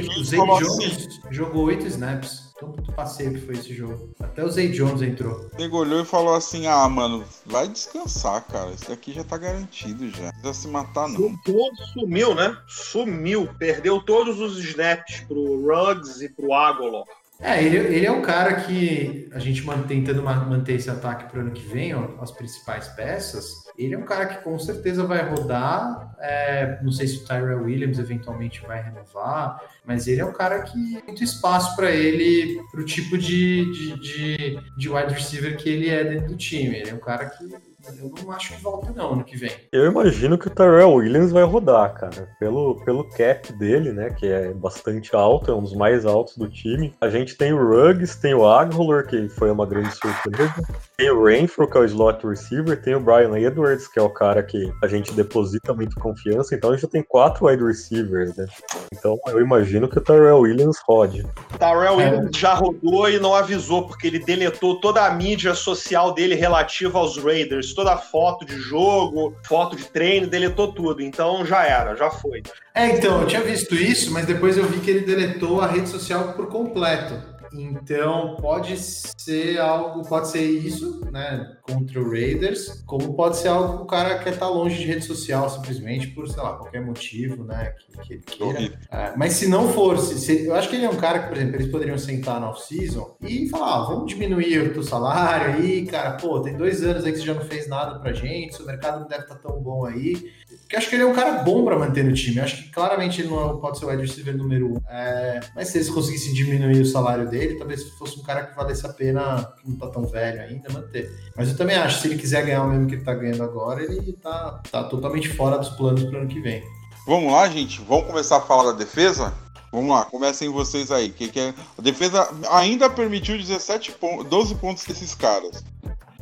Jones 0.60 1.20
jogou 1.30 1.66
8 1.66 1.86
snaps. 1.88 2.53
Tanto 2.72 2.92
passeio 2.94 3.34
que 3.34 3.42
foi 3.42 3.56
esse 3.56 3.74
jogo. 3.74 4.10
Até 4.20 4.44
o 4.44 4.50
Zay 4.50 4.70
Jones 4.70 5.02
entrou. 5.02 5.50
Ele 5.58 5.74
olhou 5.74 6.02
e 6.02 6.06
falou 6.06 6.36
assim: 6.36 6.68
Ah, 6.68 6.88
mano, 6.88 7.24
vai 7.46 7.68
descansar, 7.68 8.46
cara. 8.48 8.72
Isso 8.72 8.90
daqui 8.90 9.14
já 9.14 9.24
tá 9.24 9.38
garantido 9.38 10.10
já. 10.10 10.26
Não 10.26 10.32
precisa 10.32 10.54
se 10.54 10.68
matar, 10.68 11.08
não. 11.10 11.16
Sumiu, 11.16 11.70
sumiu, 11.94 12.36
né? 12.36 12.58
Sumiu. 12.68 13.50
Perdeu 13.58 14.02
todos 14.02 14.40
os 14.40 14.58
snaps 14.64 15.22
pro 15.28 15.66
Ruggs 15.66 16.24
e 16.24 16.30
pro 16.30 16.54
Agolor. 16.54 17.06
É, 17.40 17.62
ele, 17.62 17.78
ele 17.78 18.06
é 18.06 18.12
um 18.12 18.22
cara 18.22 18.56
que 18.62 19.28
a 19.34 19.40
gente 19.40 19.66
man- 19.66 19.84
tentando 19.84 20.24
ma- 20.24 20.46
manter 20.46 20.74
esse 20.76 20.90
ataque 20.90 21.30
pro 21.30 21.42
ano 21.42 21.52
que 21.52 21.64
vem, 21.68 21.94
ó, 21.94 22.22
as 22.22 22.32
principais 22.32 22.88
peças. 22.90 23.64
Ele 23.78 23.96
é 23.96 23.98
um 23.98 24.06
cara 24.06 24.28
que 24.28 24.44
com 24.44 24.58
certeza 24.60 25.04
vai 25.06 25.28
rodar. 25.28 26.16
é, 26.22 26.80
não 26.82 26.92
sei 26.92 27.06
se 27.08 27.18
o 27.18 27.26
Tyrell 27.26 27.64
Williams 27.64 28.00
eventualmente 28.00 28.62
vai 28.66 28.82
renovar, 28.82 29.60
mas 29.86 30.08
ele 30.08 30.22
é 30.22 30.26
um 30.26 30.32
cara 30.32 30.62
que 30.62 30.72
tem 30.74 31.04
muito 31.06 31.24
espaço 31.24 31.76
para 31.76 31.92
ele, 31.92 32.62
pro 32.72 32.86
tipo 32.86 33.18
de, 33.18 33.66
de, 33.74 34.00
de, 34.00 34.60
de 34.78 34.90
wide 34.90 35.14
receiver 35.14 35.58
que 35.58 35.68
ele 35.68 35.90
é 35.90 36.04
dentro 36.04 36.28
do 36.30 36.38
time. 36.38 36.78
Ele 36.78 36.92
é 36.92 36.94
um 36.94 37.00
cara 37.00 37.26
que 37.26 37.44
eu 37.86 38.14
não 38.24 38.32
acho 38.32 38.56
que 38.56 38.62
volta 38.62 38.92
não 38.96 39.14
ano 39.14 39.24
que 39.24 39.36
vem. 39.36 39.52
Eu 39.72 39.86
imagino 39.86 40.38
que 40.38 40.48
o 40.48 40.50
Tyrell 40.50 40.94
Williams 40.94 41.32
vai 41.32 41.44
rodar, 41.44 41.94
cara. 41.94 42.30
Pelo, 42.40 42.76
pelo 42.86 43.04
cap 43.10 43.52
dele, 43.54 43.92
né? 43.92 44.10
Que 44.12 44.28
é 44.28 44.54
bastante 44.54 45.14
alto, 45.16 45.52
é 45.52 45.56
um 45.56 45.62
dos 45.62 45.74
mais 45.76 46.06
altos 46.06 46.38
do 46.38 46.48
time. 46.48 46.94
A 47.02 47.10
gente 47.10 47.36
tem 47.36 47.52
o 47.52 47.58
Ruggs, 47.58 48.20
tem 48.20 48.34
o 48.34 48.48
Aguilar, 48.48 49.06
que 49.06 49.28
foi 49.30 49.52
uma 49.52 49.66
grande 49.66 49.92
surpresa. 49.96 50.54
Tem 50.98 51.10
o 51.10 51.26
Renfro, 51.26 51.70
que 51.70 51.78
é 51.78 51.82
o 51.82 51.86
slot 51.86 52.26
receiver. 52.26 52.82
Tem 52.82 52.96
o 52.96 53.00
Brian 53.00 53.38
Edwards, 53.38 53.88
que 53.88 54.00
é 54.00 54.02
o 54.02 54.10
cara 54.10 54.42
que 54.42 54.72
a 54.82 54.88
gente 54.88 55.12
deposita 55.14 55.74
muito 55.74 56.00
confiança. 56.00 56.56
Então 56.56 56.70
a 56.70 56.74
gente 56.74 56.84
já 56.84 56.88
tem 56.88 57.04
quatro 57.04 57.48
wide 57.48 57.64
receivers, 57.64 58.36
né? 58.38 58.48
Então 58.94 59.20
eu 59.28 59.42
imagino 59.42 59.90
que 59.90 59.98
o 59.98 60.02
Tyrell 60.02 60.40
Williams 60.40 60.78
rode. 60.88 61.26
Tyrell 61.60 62.00
É. 62.00 62.06
Williams 62.06 62.38
já 62.38 62.54
rodou 62.54 63.10
e 63.10 63.20
não 63.20 63.36
avisou, 63.36 63.88
porque 63.88 64.08
ele 64.08 64.20
deletou 64.20 64.80
toda 64.80 65.06
a 65.06 65.12
mídia 65.12 65.54
social 65.54 66.14
dele 66.14 66.36
relativa 66.36 66.98
aos 67.00 67.18
Raiders. 67.18 67.73
Toda 67.74 67.94
a 67.94 67.98
foto 67.98 68.46
de 68.46 68.58
jogo, 68.58 69.36
foto 69.44 69.76
de 69.76 69.86
treino, 69.86 70.28
deletou 70.28 70.72
tudo. 70.74 71.02
Então 71.02 71.46
já 71.46 71.66
era, 71.66 71.96
já 71.96 72.10
foi. 72.10 72.44
É, 72.74 72.88
então, 72.88 73.22
eu 73.22 73.28
tinha 73.28 73.42
visto 73.42 73.76
isso, 73.76 74.12
mas 74.12 74.26
depois 74.26 74.58
eu 74.58 74.66
vi 74.66 74.80
que 74.80 74.90
ele 74.90 75.02
deletou 75.02 75.62
a 75.62 75.68
rede 75.68 75.90
social 75.90 76.34
por 76.34 76.48
completo. 76.48 77.33
Então 77.54 78.36
pode 78.42 78.76
ser 78.78 79.60
algo, 79.60 80.02
pode 80.08 80.30
ser 80.30 80.42
isso, 80.44 81.02
né, 81.12 81.56
contra 81.62 82.02
o 82.02 82.10
Raiders, 82.10 82.84
como 82.86 83.14
pode 83.14 83.38
ser 83.38 83.50
algo 83.50 83.78
que 83.78 83.84
o 83.84 83.88
cara 83.88 84.18
quer 84.20 84.34
estar 84.34 84.48
longe 84.50 84.78
de 84.78 84.86
rede 84.86 85.06
social 85.06 85.50
simplesmente 85.50 86.08
por, 86.08 86.28
sei 86.28 86.42
lá, 86.42 86.54
qualquer 86.58 86.82
motivo, 86.84 87.44
né, 87.44 87.74
que, 87.80 88.02
que 88.02 88.14
ele 88.14 88.24
queira. 88.24 88.80
É, 88.92 89.14
mas 89.16 89.34
se 89.34 89.48
não 89.48 89.70
for, 89.70 89.98
se, 90.00 90.20
se- 90.20 90.46
eu 90.46 90.56
acho 90.56 90.70
que 90.70 90.76
ele 90.76 90.86
é 90.86 90.90
um 90.90 90.96
cara 90.98 91.20
que, 91.20 91.28
por 91.30 91.38
exemplo, 91.38 91.56
eles 91.56 91.72
poderiam 91.72 91.98
sentar 91.98 92.40
na 92.42 92.50
off-season 92.50 93.16
e 93.22 93.48
falar, 93.50 93.76
ah, 93.76 93.86
vamos 93.86 94.08
diminuir 94.12 94.60
o 94.70 94.74
teu 94.74 94.84
salário 94.84 95.54
aí, 95.56 95.86
cara, 95.86 96.18
pô, 96.18 96.42
tem 96.42 96.56
dois 96.58 96.84
anos 96.84 97.06
aí 97.06 97.12
que 97.12 97.20
você 97.20 97.26
já 97.26 97.34
não 97.34 97.42
fez 97.46 97.68
nada 97.68 98.00
pra 98.00 98.14
gente, 98.14 98.56
seu 98.56 98.66
mercado 98.66 99.02
não 99.02 99.08
deve 99.08 99.24
estar 99.24 99.36
tão 99.36 99.62
bom 99.62 99.86
aí. 99.86 100.32
Porque 100.74 100.78
acho 100.78 100.90
que 100.90 100.96
ele 100.96 101.04
é 101.04 101.06
um 101.06 101.14
cara 101.14 101.44
bom 101.44 101.64
pra 101.64 101.78
manter 101.78 102.04
no 102.04 102.12
time. 102.14 102.40
Acho 102.40 102.64
que 102.64 102.70
claramente 102.72 103.22
ele 103.22 103.30
não 103.30 103.58
é- 103.58 103.62
pode 103.62 103.78
ser 103.78 103.86
o 103.86 103.90
wide 103.90 104.02
receiver 104.02 104.36
número 104.36 104.74
um. 104.74 104.78
É, 104.90 105.40
mas 105.56 105.68
se 105.68 105.78
eles 105.78 105.88
conseguissem 105.88 106.34
diminuir 106.34 106.82
o 106.82 106.86
salário 106.86 107.30
dele, 107.30 107.60
talvez 107.60 107.84
fosse 107.92 108.20
um 108.20 108.24
cara 108.24 108.48
que 108.48 108.56
valesse 108.56 108.84
a 108.84 108.90
pena, 108.90 109.54
que 109.62 109.70
não 109.70 109.78
tá 109.78 109.88
tão 109.90 110.04
velho 110.08 110.42
ainda, 110.42 110.74
manter. 110.74 111.12
Mas 111.38 111.50
eu 111.50 111.58
também 111.58 111.76
acho 111.76 112.02
se 112.02 112.08
ele 112.08 112.18
quiser 112.18 112.44
ganhar 112.44 112.64
o 112.64 112.70
mesmo 112.70 112.88
que 112.88 112.96
ele 112.96 113.04
tá 113.04 113.14
ganhando 113.14 113.44
agora, 113.44 113.84
ele 113.84 114.14
tá, 114.14 114.62
tá 114.72 114.84
totalmente 114.86 115.30
fora 115.30 115.60
dos 115.60 115.70
planos 115.70 116.06
pro 116.06 116.18
ano 116.18 116.28
que 116.28 116.42
vem. 116.42 116.64
Vamos 117.06 117.32
lá, 117.32 117.48
gente? 117.50 117.80
Vamos 117.88 118.08
começar 118.08 118.38
a 118.38 118.42
falar 118.42 118.72
da 118.72 118.78
defesa? 118.80 119.32
Vamos 119.72 119.92
lá, 119.92 120.06
comecem 120.06 120.50
vocês 120.50 120.92
aí. 120.92 121.10
Que 121.10 121.28
que 121.28 121.40
é... 121.40 121.54
A 121.78 121.82
defesa 121.84 122.28
ainda 122.50 122.90
permitiu 122.90 123.38
17 123.38 123.92
pon 123.92 124.24
12 124.24 124.56
pontos 124.56 124.86
desses 124.86 125.14
caras. 125.14 125.64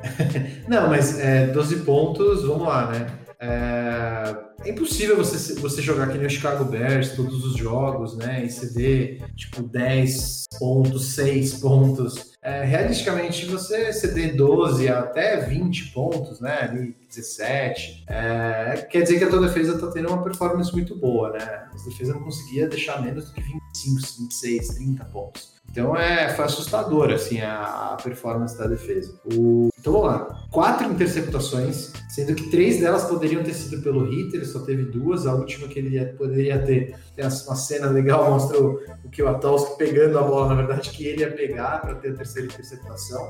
Não, 0.68 0.90
mas 0.90 1.20
é, 1.20 1.48
12 1.48 1.78
pontos, 1.82 2.44
vamos 2.44 2.68
lá, 2.68 2.88
né? 2.88 3.08
É, 3.42 4.36
é 4.66 4.70
impossível 4.70 5.18
você, 5.18 5.56
você 5.56 5.82
jogar 5.82 6.04
aqui 6.06 6.18
no 6.20 6.30
Chicago 6.30 6.64
Bears 6.64 7.16
todos 7.16 7.44
os 7.44 7.58
jogos, 7.58 8.16
né? 8.16 8.46
E 8.46 8.50
ceder 8.52 9.20
tipo 9.36 9.64
10 9.64 10.44
pontos, 10.60 11.14
6 11.16 11.56
pontos. 11.56 12.32
É, 12.44 12.64
realisticamente, 12.64 13.46
você 13.48 13.92
ceder 13.94 14.36
12 14.36 14.88
até 14.90 15.38
20 15.42 15.92
pontos, 15.92 16.40
né? 16.40 16.60
Ali 16.62 16.96
17. 17.08 18.06
é, 18.08 18.88
quer 18.90 19.02
dizer 19.02 19.18
que 19.18 19.24
a 19.24 19.30
tua 19.30 19.42
defesa 19.42 19.78
tá 19.80 19.88
tendo 19.92 20.10
uma 20.10 20.24
performance 20.24 20.72
muito 20.72 20.96
boa, 20.96 21.32
né? 21.32 21.40
A 21.44 21.90
defesa 21.90 22.14
não 22.14 22.22
conseguia 22.24 22.68
deixar 22.68 23.02
menos 23.02 23.30
que 23.32 23.42
25, 23.42 24.02
26, 24.20 24.68
30 24.76 25.06
pontos. 25.06 25.52
Então 25.72 25.96
é, 25.96 26.30
foi 26.36 26.46
assustador 26.46 27.12
assim, 27.12 27.42
a, 27.42 27.94
a 27.94 27.98
performance 28.04 28.58
da 28.58 28.68
defesa. 28.68 29.14
O- 29.36 29.71
então 29.82 29.94
vamos 29.94 30.08
lá. 30.08 30.38
Quatro 30.52 30.86
interceptações, 30.92 31.92
sendo 32.10 32.36
que 32.36 32.50
três 32.52 32.80
delas 32.80 33.06
poderiam 33.06 33.42
ter 33.42 33.54
sido 33.54 33.82
pelo 33.82 34.06
ele 34.12 34.46
só 34.46 34.60
teve 34.60 34.84
duas. 34.84 35.26
A 35.26 35.34
última 35.34 35.68
que 35.68 35.80
ele 35.80 35.96
ia- 35.96 36.14
poderia 36.18 36.60
ter, 36.64 36.96
tem 37.16 37.26
uma 37.26 37.56
cena 37.56 37.88
legal, 37.88 38.30
mostra 38.30 38.60
o, 38.62 38.80
que 39.12 39.24
o 39.24 39.28
Atowski 39.30 39.78
pegando 39.78 40.20
a 40.20 40.22
bola, 40.22 40.50
na 40.50 40.56
verdade, 40.56 40.90
que 40.92 41.06
ele 41.06 41.22
ia 41.22 41.32
pegar 41.32 41.82
para 41.82 41.96
ter 41.96 42.10
a 42.12 42.16
terceira 42.16 42.48
interceptação. 42.48 43.28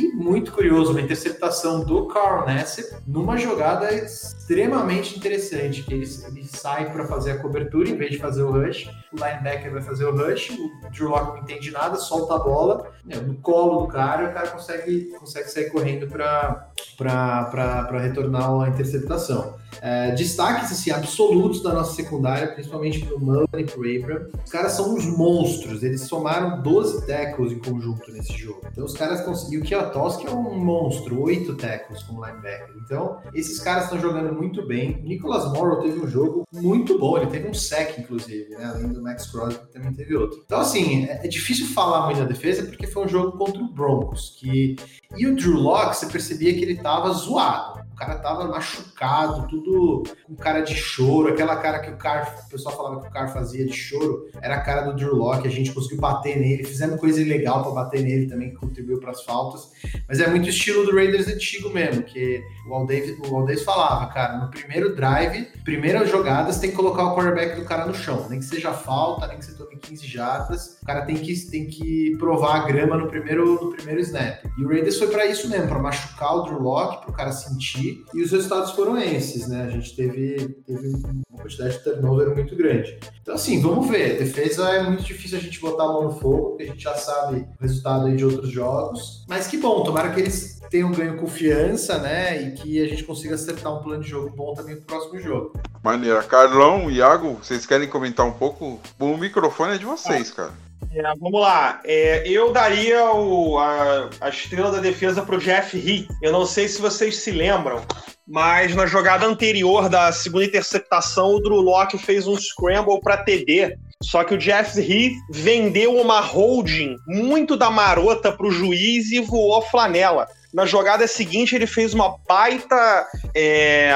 E 0.00 0.08
muito 0.14 0.52
curioso, 0.52 0.90
uma 0.92 1.00
interceptação 1.02 1.84
do 1.84 2.06
Carl 2.08 2.46
Nassib 2.46 2.86
numa 3.06 3.36
jogada 3.36 3.92
extremamente 3.94 5.16
interessante, 5.16 5.82
que 5.82 5.94
ele, 5.94 6.06
ele 6.28 6.44
sai 6.44 6.90
para 6.92 7.04
fazer 7.06 7.32
a 7.32 7.38
cobertura 7.38 7.88
em 7.88 7.96
vez 7.96 8.10
de 8.12 8.18
fazer 8.18 8.42
o 8.42 8.50
rush, 8.50 8.86
o 9.12 9.16
linebacker 9.16 9.70
vai 9.72 9.82
fazer 9.82 10.06
o 10.06 10.16
rush, 10.16 10.50
o 10.50 10.90
Drew 10.90 11.08
Lock 11.08 11.36
não 11.36 11.38
entende 11.38 11.70
nada, 11.70 11.96
solta 11.96 12.34
a 12.34 12.38
bola 12.38 12.90
né, 13.04 13.16
no 13.16 13.34
colo 13.36 13.82
do 13.82 13.88
cara 13.88 14.24
e 14.24 14.26
o 14.26 14.32
cara 14.32 14.48
consegue, 14.48 15.04
consegue 15.18 15.48
sair 15.50 15.70
correndo 15.70 15.83
para 16.06 17.98
retornar 18.00 18.50
a 18.62 18.68
interceptação. 18.68 19.56
É, 19.80 20.12
destaques 20.12 20.72
assim, 20.72 20.90
absolutos 20.90 21.62
da 21.62 21.72
nossa 21.72 21.94
secundária, 21.94 22.48
principalmente 22.48 23.04
pro 23.04 23.20
Mullen 23.20 23.46
e 23.58 23.64
pro 23.64 23.80
Abram. 23.80 24.26
Os 24.44 24.50
caras 24.50 24.72
são 24.72 24.94
uns 24.94 25.06
monstros, 25.06 25.82
eles 25.82 26.02
somaram 26.02 26.62
12 26.62 27.06
tackles 27.06 27.52
em 27.52 27.58
conjunto 27.58 28.10
nesse 28.12 28.36
jogo. 28.36 28.60
Então 28.70 28.84
os 28.84 28.94
caras 28.94 29.22
conseguiram, 29.22 29.62
o 29.62 29.66
Kiotoski 29.66 30.26
é 30.26 30.30
um 30.30 30.58
monstro, 30.58 31.22
8 31.22 31.54
tackles 31.56 32.02
como 32.02 32.24
linebacker. 32.24 32.74
Então 32.84 33.18
esses 33.34 33.58
caras 33.60 33.84
estão 33.84 33.98
jogando 33.98 34.32
muito 34.34 34.66
bem. 34.66 35.00
Nicholas 35.02 35.50
Morrow 35.52 35.82
teve 35.82 36.00
um 36.00 36.08
jogo 36.08 36.44
muito 36.52 36.98
bom, 36.98 37.16
ele 37.16 37.26
teve 37.26 37.48
um 37.48 37.54
sec, 37.54 37.98
inclusive, 37.98 38.50
né? 38.50 38.64
além 38.64 38.88
do 38.88 39.02
Max 39.02 39.30
Crosby, 39.30 39.60
que 39.66 39.72
também 39.72 39.92
teve 39.92 40.16
outro. 40.16 40.42
Então 40.44 40.60
assim, 40.60 41.04
é, 41.04 41.20
é 41.24 41.28
difícil 41.28 41.66
falar 41.68 42.06
muito 42.06 42.18
da 42.18 42.26
defesa, 42.26 42.64
porque 42.64 42.86
foi 42.86 43.04
um 43.04 43.08
jogo 43.08 43.36
contra 43.36 43.60
o 43.60 43.68
Broncos, 43.68 44.36
que... 44.38 44.76
E 45.16 45.26
o 45.26 45.36
Drew 45.36 45.54
Locke, 45.54 45.96
você 45.96 46.06
percebia 46.06 46.52
que 46.52 46.62
ele 46.62 46.76
tava 46.76 47.12
zoado. 47.12 47.73
O 47.94 47.96
cara 47.96 48.16
tava 48.16 48.48
machucado, 48.48 49.46
tudo 49.46 50.02
com 50.26 50.34
cara 50.34 50.62
de 50.62 50.74
choro, 50.74 51.28
aquela 51.28 51.56
cara 51.56 51.78
que 51.78 51.90
o 51.90 51.96
Car, 51.96 52.44
o 52.44 52.50
pessoal 52.50 52.76
falava 52.76 53.00
que 53.00 53.06
o 53.06 53.10
Car 53.10 53.32
fazia 53.32 53.64
de 53.64 53.72
choro, 53.72 54.28
era 54.42 54.56
a 54.56 54.60
cara 54.60 54.82
do 54.82 54.96
Drew 54.96 55.14
Locke, 55.14 55.46
a 55.46 55.50
gente 55.50 55.72
conseguiu 55.72 56.00
bater 56.00 56.36
nele, 56.36 56.64
fizemos 56.64 56.98
coisa 56.98 57.20
ilegal 57.22 57.62
para 57.62 57.70
bater 57.70 58.02
nele 58.02 58.26
também, 58.26 58.50
que 58.50 58.56
contribuiu 58.56 58.98
para 58.98 59.12
as 59.12 59.22
faltas, 59.22 59.70
mas 60.08 60.18
é 60.18 60.28
muito 60.28 60.48
estilo 60.48 60.84
do 60.84 60.94
Raiders 60.94 61.28
antigo 61.28 61.70
mesmo, 61.70 62.02
que 62.02 62.42
o 62.68 62.74
Aldavis, 62.74 63.16
o 63.16 63.64
falava, 63.64 64.12
cara, 64.12 64.38
no 64.38 64.50
primeiro 64.50 64.96
drive, 64.96 65.46
primeiras 65.62 66.10
jogadas, 66.10 66.58
tem 66.58 66.70
que 66.70 66.76
colocar 66.76 67.04
o 67.04 67.14
quarterback 67.14 67.60
do 67.60 67.64
cara 67.64 67.86
no 67.86 67.94
chão, 67.94 68.26
nem 68.28 68.40
que 68.40 68.44
seja 68.44 68.72
falta, 68.72 69.28
nem 69.28 69.38
que 69.38 69.44
você 69.44 69.54
tome 69.54 69.76
15 69.76 70.04
jardas, 70.06 70.78
o 70.82 70.86
cara 70.86 71.02
tem 71.02 71.16
que, 71.16 71.34
tem 71.48 71.66
que 71.66 72.16
provar 72.18 72.56
a 72.56 72.66
grama 72.66 72.96
no 72.96 73.06
primeiro, 73.06 73.66
no 73.66 73.70
primeiro 73.70 74.00
snap. 74.00 74.44
E 74.58 74.64
o 74.64 74.68
Raiders 74.68 74.98
foi 74.98 75.08
para 75.08 75.26
isso 75.26 75.48
mesmo, 75.48 75.68
para 75.68 75.78
machucar 75.78 76.36
o 76.36 76.42
Drew 76.42 76.60
Locke, 76.60 77.02
para 77.02 77.10
o 77.10 77.14
cara 77.14 77.32
sentir, 77.32 77.83
e 78.14 78.22
os 78.22 78.30
resultados 78.30 78.72
foram 78.72 78.98
esses, 78.98 79.48
né? 79.48 79.64
A 79.64 79.70
gente 79.70 79.94
teve, 79.94 80.62
teve 80.66 80.88
uma 81.30 81.42
quantidade 81.42 81.78
de 81.78 81.84
turnover 81.84 82.34
muito 82.34 82.56
grande. 82.56 82.98
Então, 83.22 83.34
assim, 83.34 83.60
vamos 83.60 83.88
ver. 83.88 84.18
Defesa 84.18 84.68
é 84.70 84.82
muito 84.82 85.02
difícil 85.02 85.38
a 85.38 85.40
gente 85.40 85.60
botar 85.60 85.84
a 85.84 85.88
mão 85.88 86.04
no 86.04 86.18
fogo, 86.18 86.50
porque 86.50 86.64
a 86.64 86.66
gente 86.66 86.82
já 86.82 86.94
sabe 86.94 87.46
o 87.58 87.62
resultado 87.62 88.06
aí 88.06 88.16
de 88.16 88.24
outros 88.24 88.50
jogos. 88.50 89.24
Mas 89.28 89.46
que 89.46 89.56
bom, 89.56 89.82
tomara 89.82 90.10
que 90.12 90.20
eles 90.20 90.60
tenham 90.70 90.92
ganho 90.92 91.16
confiança, 91.16 91.98
né? 91.98 92.42
E 92.42 92.52
que 92.52 92.82
a 92.82 92.88
gente 92.88 93.04
consiga 93.04 93.34
acertar 93.34 93.72
um 93.74 93.82
plano 93.82 94.02
de 94.02 94.10
jogo 94.10 94.30
bom 94.34 94.54
também 94.54 94.76
pro 94.76 94.86
próximo 94.86 95.20
jogo. 95.20 95.52
Maneira. 95.82 96.22
Carlão, 96.22 96.90
Iago, 96.90 97.38
vocês 97.42 97.66
querem 97.66 97.88
comentar 97.88 98.26
um 98.26 98.32
pouco? 98.32 98.80
O 98.98 99.16
microfone 99.16 99.74
é 99.74 99.78
de 99.78 99.84
vocês, 99.84 100.30
cara. 100.30 100.52
É, 100.94 101.02
vamos 101.18 101.40
lá. 101.40 101.80
É, 101.84 102.28
eu 102.28 102.52
daria 102.52 103.04
o- 103.12 103.58
a, 103.58 104.08
a 104.20 104.28
estrela 104.28 104.70
da 104.70 104.78
defesa 104.78 105.22
pro 105.22 105.38
Jeff 105.40 105.76
Heath. 105.76 106.06
Eu 106.22 106.30
não 106.32 106.46
sei 106.46 106.68
se 106.68 106.80
vocês 106.80 107.16
se 107.16 107.30
lembram, 107.32 107.82
mas 108.26 108.74
na 108.76 108.86
jogada 108.86 109.26
anterior 109.26 109.88
da 109.88 110.12
segunda 110.12 110.44
interceptação, 110.44 111.34
o 111.34 111.40
Drew 111.40 111.60
Locke 111.60 111.98
fez 111.98 112.26
um 112.28 112.36
scramble 112.36 113.00
para 113.00 113.16
TD. 113.24 113.76
Só 114.02 114.22
que 114.22 114.34
o 114.34 114.38
Jeff 114.38 114.78
Heath 114.78 115.14
vendeu 115.30 115.96
uma 115.98 116.20
holding 116.20 116.96
muito 117.06 117.56
da 117.56 117.70
marota 117.70 118.30
pro 118.30 118.50
juiz 118.50 119.10
e 119.10 119.18
voou 119.20 119.62
flanela. 119.62 120.26
Na 120.54 120.64
jogada 120.64 121.04
seguinte, 121.08 121.56
ele 121.56 121.66
fez 121.66 121.92
uma 121.92 122.16
baita, 122.28 123.08
é, 123.34 123.90